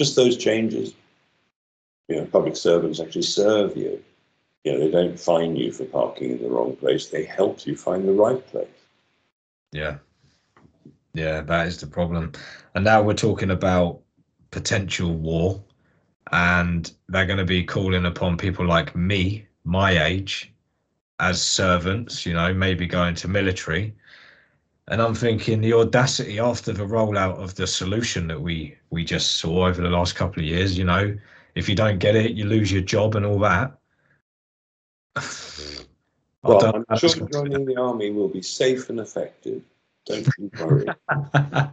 Just 0.00 0.16
those 0.16 0.38
changes. 0.38 0.94
You 2.08 2.16
know, 2.16 2.24
public 2.24 2.56
servants 2.56 3.00
actually 3.00 3.20
serve 3.20 3.76
you. 3.76 4.02
You 4.64 4.72
know, 4.72 4.78
they 4.78 4.90
don't 4.90 5.20
fine 5.20 5.56
you 5.56 5.72
for 5.72 5.84
parking 5.84 6.30
in 6.30 6.42
the 6.42 6.48
wrong 6.48 6.74
place. 6.74 7.08
They 7.08 7.22
help 7.22 7.66
you 7.66 7.76
find 7.76 8.08
the 8.08 8.14
right 8.14 8.44
place. 8.46 8.66
Yeah. 9.72 9.98
Yeah, 11.12 11.42
that 11.42 11.66
is 11.66 11.78
the 11.82 11.86
problem. 11.86 12.32
And 12.74 12.82
now 12.82 13.02
we're 13.02 13.12
talking 13.12 13.50
about 13.50 14.00
potential 14.50 15.14
war, 15.14 15.62
and 16.32 16.90
they're 17.10 17.26
going 17.26 17.38
to 17.38 17.44
be 17.44 17.62
calling 17.62 18.06
upon 18.06 18.38
people 18.38 18.66
like 18.66 18.96
me, 18.96 19.46
my 19.64 20.02
age, 20.02 20.50
as 21.18 21.42
servants, 21.42 22.24
you 22.24 22.32
know, 22.32 22.54
maybe 22.54 22.86
going 22.86 23.16
to 23.16 23.28
military. 23.28 23.94
And 24.88 25.00
I'm 25.00 25.14
thinking 25.14 25.60
the 25.60 25.74
audacity 25.74 26.38
after 26.38 26.72
the 26.72 26.84
rollout 26.84 27.36
of 27.36 27.54
the 27.54 27.66
solution 27.66 28.26
that 28.28 28.40
we 28.40 28.76
we 28.90 29.04
just 29.04 29.38
saw 29.38 29.66
over 29.66 29.80
the 29.80 29.88
last 29.88 30.16
couple 30.16 30.42
of 30.42 30.48
years, 30.48 30.76
you 30.76 30.84
know, 30.84 31.16
if 31.54 31.68
you 31.68 31.74
don't 31.74 31.98
get 31.98 32.16
it, 32.16 32.32
you 32.32 32.44
lose 32.44 32.72
your 32.72 32.82
job 32.82 33.14
and 33.14 33.24
all 33.24 33.38
that. 33.38 33.78
well, 36.42 36.84
I'm 36.88 36.98
sure 36.98 37.28
joining 37.28 37.64
the 37.64 37.76
army 37.76 38.10
will 38.10 38.28
be 38.28 38.42
safe 38.42 38.90
and 38.90 38.98
effective. 38.98 39.62
Don't 40.06 40.26
you 40.38 40.50
worry. 40.58 40.86
oh, 41.10 41.70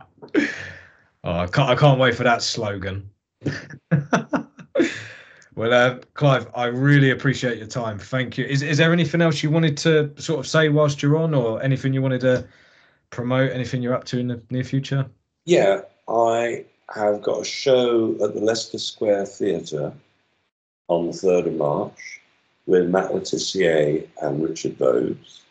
I 1.24 1.48
can't 1.48 1.70
I 1.70 1.76
can't 1.76 2.00
wait 2.00 2.16
for 2.16 2.24
that 2.24 2.42
slogan. 2.42 3.10
Well, 5.58 5.74
uh, 5.74 5.98
Clive, 6.14 6.48
I 6.54 6.66
really 6.66 7.10
appreciate 7.10 7.58
your 7.58 7.66
time. 7.66 7.98
Thank 7.98 8.38
you. 8.38 8.46
Is 8.46 8.62
is 8.62 8.78
there 8.78 8.94
anything 8.94 9.22
else 9.24 9.42
you 9.42 9.50
wanted 9.50 9.76
to 9.78 10.14
sort 10.22 10.40
of 10.40 10.46
say 10.46 10.70
whilst 10.70 11.02
you're 11.02 11.18
on, 11.18 11.34
or 11.34 11.64
anything 11.64 11.96
you 11.96 12.02
wanted 12.04 12.22
to 12.22 12.48
promote? 13.10 13.52
Anything 13.52 13.82
you're 13.82 13.94
up 13.94 14.06
to 14.06 14.20
in 14.20 14.28
the 14.28 14.42
near 14.50 14.64
future? 14.64 15.06
Yeah, 15.46 15.82
I 16.08 16.66
have 16.94 17.22
got 17.22 17.42
a 17.42 17.46
show 17.46 18.12
at 18.24 18.34
the 18.34 18.42
Leicester 18.42 18.78
Square 18.78 19.26
Theatre 19.26 19.94
on 20.88 21.08
the 21.08 21.14
third 21.14 21.48
of 21.48 21.56
March 21.56 22.22
with 22.66 22.90
Matt 22.90 23.14
Le 23.14 23.22
Tissier 23.22 24.08
and 24.22 24.44
Richard 24.44 24.78
Vobes, 24.78 25.42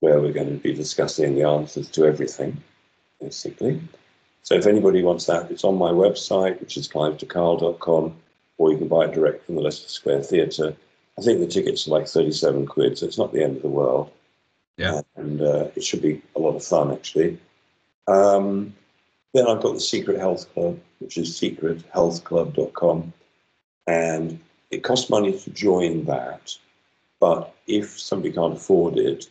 where 0.00 0.20
we're 0.20 0.32
going 0.32 0.48
to 0.48 0.62
be 0.62 0.72
discussing 0.72 1.34
the 1.34 1.46
answers 1.46 1.88
to 1.90 2.06
everything, 2.06 2.62
basically. 3.20 3.80
So 4.42 4.54
if 4.54 4.66
anybody 4.66 5.02
wants 5.02 5.26
that, 5.26 5.50
it's 5.50 5.64
on 5.64 5.78
my 5.78 5.90
website, 5.90 6.60
which 6.60 6.76
is 6.76 6.88
clivedecarle.com 6.88 8.16
or 8.58 8.72
you 8.72 8.78
can 8.78 8.88
buy 8.88 9.04
it 9.04 9.12
direct 9.12 9.44
from 9.44 9.56
the 9.56 9.60
Leicester 9.60 9.88
Square 9.88 10.22
Theatre. 10.22 10.74
I 11.18 11.22
think 11.22 11.40
the 11.40 11.46
tickets 11.46 11.86
are 11.86 11.90
like 11.90 12.06
37 12.06 12.66
quid, 12.66 12.98
so 12.98 13.06
it's 13.06 13.18
not 13.18 13.32
the 13.32 13.42
end 13.42 13.56
of 13.56 13.62
the 13.62 13.68
world. 13.68 14.10
Yeah. 14.76 15.02
And 15.16 15.40
uh, 15.40 15.68
it 15.76 15.84
should 15.84 16.02
be 16.02 16.22
a 16.34 16.40
lot 16.40 16.56
of 16.56 16.64
fun, 16.64 16.92
actually. 16.92 17.38
Um, 18.08 18.74
then 19.34 19.46
I've 19.46 19.62
got 19.62 19.74
the 19.74 19.80
Secret 19.80 20.18
Health 20.18 20.52
Club, 20.52 20.78
which 20.98 21.16
is 21.16 21.30
secrethealthclub.com. 21.40 23.12
And 23.86 24.38
it 24.70 24.82
costs 24.82 25.10
money 25.10 25.38
to 25.38 25.50
join 25.50 26.04
that. 26.06 26.56
But 27.20 27.54
if 27.66 27.98
somebody 28.00 28.32
can't 28.32 28.54
afford 28.54 28.98
it, 28.98 29.28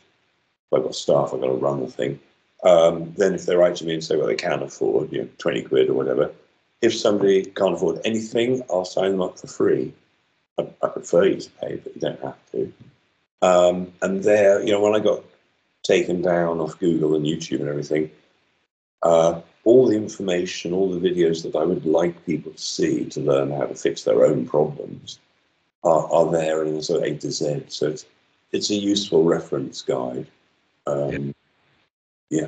I've 0.73 0.83
got 0.83 0.95
staff, 0.95 1.31
I've 1.33 1.41
got 1.41 1.47
to 1.47 1.53
run 1.53 1.81
the 1.81 1.91
thing. 1.91 2.19
Um, 2.63 3.13
then 3.17 3.33
if 3.33 3.45
they 3.45 3.55
write 3.55 3.75
to 3.77 3.85
me 3.85 3.95
and 3.95 4.03
say, 4.03 4.15
well, 4.15 4.27
they 4.27 4.35
can 4.35 4.61
afford, 4.61 5.11
you 5.11 5.23
know, 5.23 5.29
20 5.39 5.63
quid 5.63 5.89
or 5.89 5.93
whatever, 5.93 6.31
if 6.81 6.95
somebody 6.95 7.43
can't 7.43 7.73
afford 7.73 7.99
anything, 8.05 8.61
I'll 8.69 8.85
sign 8.85 9.11
them 9.11 9.21
up 9.21 9.39
for 9.39 9.47
free. 9.47 9.93
I, 10.57 10.67
I 10.81 10.87
prefer 10.87 11.25
you 11.25 11.41
to 11.41 11.49
pay, 11.51 11.75
but 11.77 11.95
you 11.95 12.01
don't 12.01 12.21
have 12.21 12.51
to. 12.51 12.73
Um, 13.41 13.91
and 14.01 14.23
there, 14.23 14.61
you 14.61 14.71
know, 14.71 14.81
when 14.81 14.95
I 14.95 14.99
got 14.99 15.23
taken 15.83 16.21
down 16.21 16.59
off 16.59 16.79
Google 16.79 17.15
and 17.15 17.25
YouTube 17.25 17.59
and 17.59 17.69
everything, 17.69 18.11
uh, 19.03 19.41
all 19.63 19.87
the 19.87 19.95
information, 19.95 20.73
all 20.73 20.89
the 20.91 20.99
videos 20.99 21.43
that 21.43 21.55
I 21.55 21.63
would 21.63 21.85
like 21.85 22.25
people 22.25 22.51
to 22.51 22.61
see 22.61 23.05
to 23.05 23.19
learn 23.19 23.51
how 23.51 23.65
to 23.65 23.75
fix 23.75 24.03
their 24.03 24.25
own 24.25 24.47
problems 24.47 25.19
are, 25.83 26.11
are 26.11 26.31
there 26.31 26.63
in 26.63 26.81
sort 26.81 27.03
of 27.03 27.07
A 27.07 27.17
to 27.17 27.31
Z. 27.31 27.65
So 27.67 27.87
it's, 27.89 28.05
it's 28.51 28.69
a 28.69 28.75
useful 28.75 29.23
reference 29.23 29.81
guide. 29.81 30.27
Um, 30.87 31.33
yeah. 32.29 32.47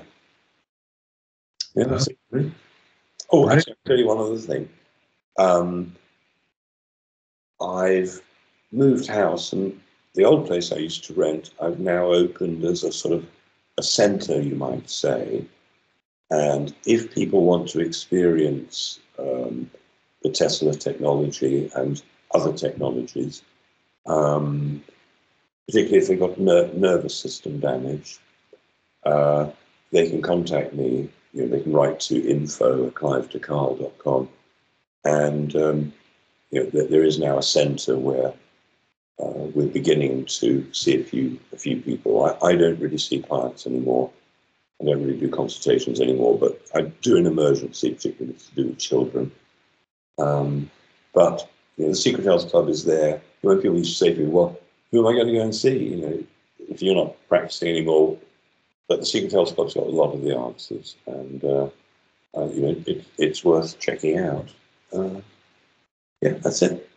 Yeah, 1.76 1.86
that's 1.86 2.08
it. 2.08 2.52
Oh, 3.32 3.50
actually, 3.50 3.74
I'll 3.74 3.88
tell 3.88 3.98
you 3.98 4.08
one 4.08 4.20
other 4.20 4.38
thing. 4.38 4.70
Um, 5.40 5.96
I've 7.60 8.22
moved 8.72 9.08
house, 9.08 9.54
and 9.54 9.80
the 10.14 10.24
old 10.24 10.48
place 10.48 10.72
I 10.72 10.78
used 10.78 11.06
to 11.06 11.14
rent, 11.14 11.52
I've 11.62 11.80
now 11.80 12.06
opened 12.06 12.64
as 12.64 12.84
a 12.84 12.92
sort 12.92 13.14
of 13.16 13.26
a 13.78 13.84
centre, 13.84 14.42
you 14.42 14.56
might 14.56 14.90
say. 14.90 15.46
And 16.30 16.74
if 16.86 17.14
people 17.14 17.44
want 17.44 17.70
to 17.70 17.80
experience 17.80 19.00
um, 19.18 19.70
the 20.22 20.30
Tesla 20.30 20.74
technology 20.74 21.72
and 21.76 22.02
other 22.34 22.54
technologies, 22.54 23.44
um, 24.06 24.84
particularly 25.68 26.00
if 26.00 26.08
they've 26.08 26.20
got 26.20 26.40
ner- 26.40 26.74
nervous 26.74 27.16
system 27.16 27.60
damage, 27.60 28.20
uh, 29.06 29.50
they 29.92 30.10
can 30.10 30.22
contact 30.22 30.74
me 30.74 31.10
you 31.34 31.44
know, 31.44 31.48
they 31.48 31.64
can 31.64 31.74
write 31.74 32.00
to 32.00 32.30
info 32.30 32.88
at 32.88 32.94
clivedecarle.com. 32.94 34.30
And 35.04 35.56
um, 35.56 35.94
you 36.52 36.64
know, 36.64 36.70
there 36.70 37.04
is 37.04 37.20
now 37.20 37.38
a 37.38 37.44
centre 37.44 37.98
where 37.98 38.34
uh, 39.20 39.48
we're 39.54 39.68
beginning 39.68 40.26
to 40.26 40.66
see 40.74 41.00
a 41.00 41.04
few 41.04 41.40
a 41.52 41.58
few 41.58 41.80
people. 41.82 42.26
I, 42.26 42.48
I 42.48 42.56
don't 42.56 42.80
really 42.80 42.98
see 42.98 43.22
clients 43.22 43.68
anymore. 43.68 44.12
I 44.82 44.86
don't 44.86 45.04
really 45.04 45.20
do 45.20 45.30
consultations 45.30 46.02
anymore, 46.02 46.38
but 46.38 46.60
I 46.74 46.82
do 47.02 47.18
an 47.18 47.28
emergency, 47.28 47.94
particularly 47.94 48.38
to 48.38 48.56
do 48.56 48.68
with 48.68 48.80
children. 48.80 49.32
Um, 50.18 50.70
but 51.14 51.50
you 51.78 51.86
know, 51.86 51.92
the 51.92 51.96
Secret 51.96 52.26
Health 52.26 52.50
Club 52.50 52.70
is 52.70 52.86
there. 52.86 53.22
When 53.42 53.62
people 53.62 53.78
used 53.78 53.98
to 53.98 54.06
say 54.06 54.14
to 54.14 54.20
me, 54.20 54.28
"Well, 54.28 54.60
who 54.92 55.00
am 55.00 55.14
I 55.14 55.16
going 55.16 55.28
to 55.28 55.34
go 55.34 55.42
and 55.42 55.56
see?" 55.56 55.78
You 55.78 55.98
know, 55.98 56.24
if 56.70 56.82
you're 56.82 56.96
not 56.96 57.16
practicing 57.30 57.70
anymore, 57.70 58.18
but 58.88 59.00
the 59.00 59.06
Secret 59.06 59.32
Health 59.32 59.56
Club's 59.56 59.76
got 59.76 59.88
a 59.88 59.90
lot 59.90 60.14
of 60.14 60.24
the 60.24 60.36
answers, 60.36 60.96
and 61.06 61.44
uh, 61.44 61.70
uh, 62.36 62.46
you 62.50 62.62
know 62.62 62.76
it, 62.88 63.06
it's 63.18 63.46
worth 63.46 63.80
checking 63.80 64.18
out. 64.18 64.50
Uh, 64.92 65.22
yeah, 66.22 66.34
that's 66.42 66.62
it. 66.62 66.90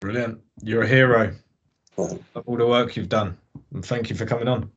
Brilliant. 0.00 0.40
You're 0.62 0.82
a 0.82 0.88
hero. 0.88 1.34
All 1.96 2.56
the 2.56 2.66
work 2.66 2.96
you've 2.96 3.08
done, 3.08 3.36
and 3.72 3.84
thank 3.84 4.10
you 4.10 4.16
for 4.16 4.26
coming 4.26 4.48
on. 4.48 4.70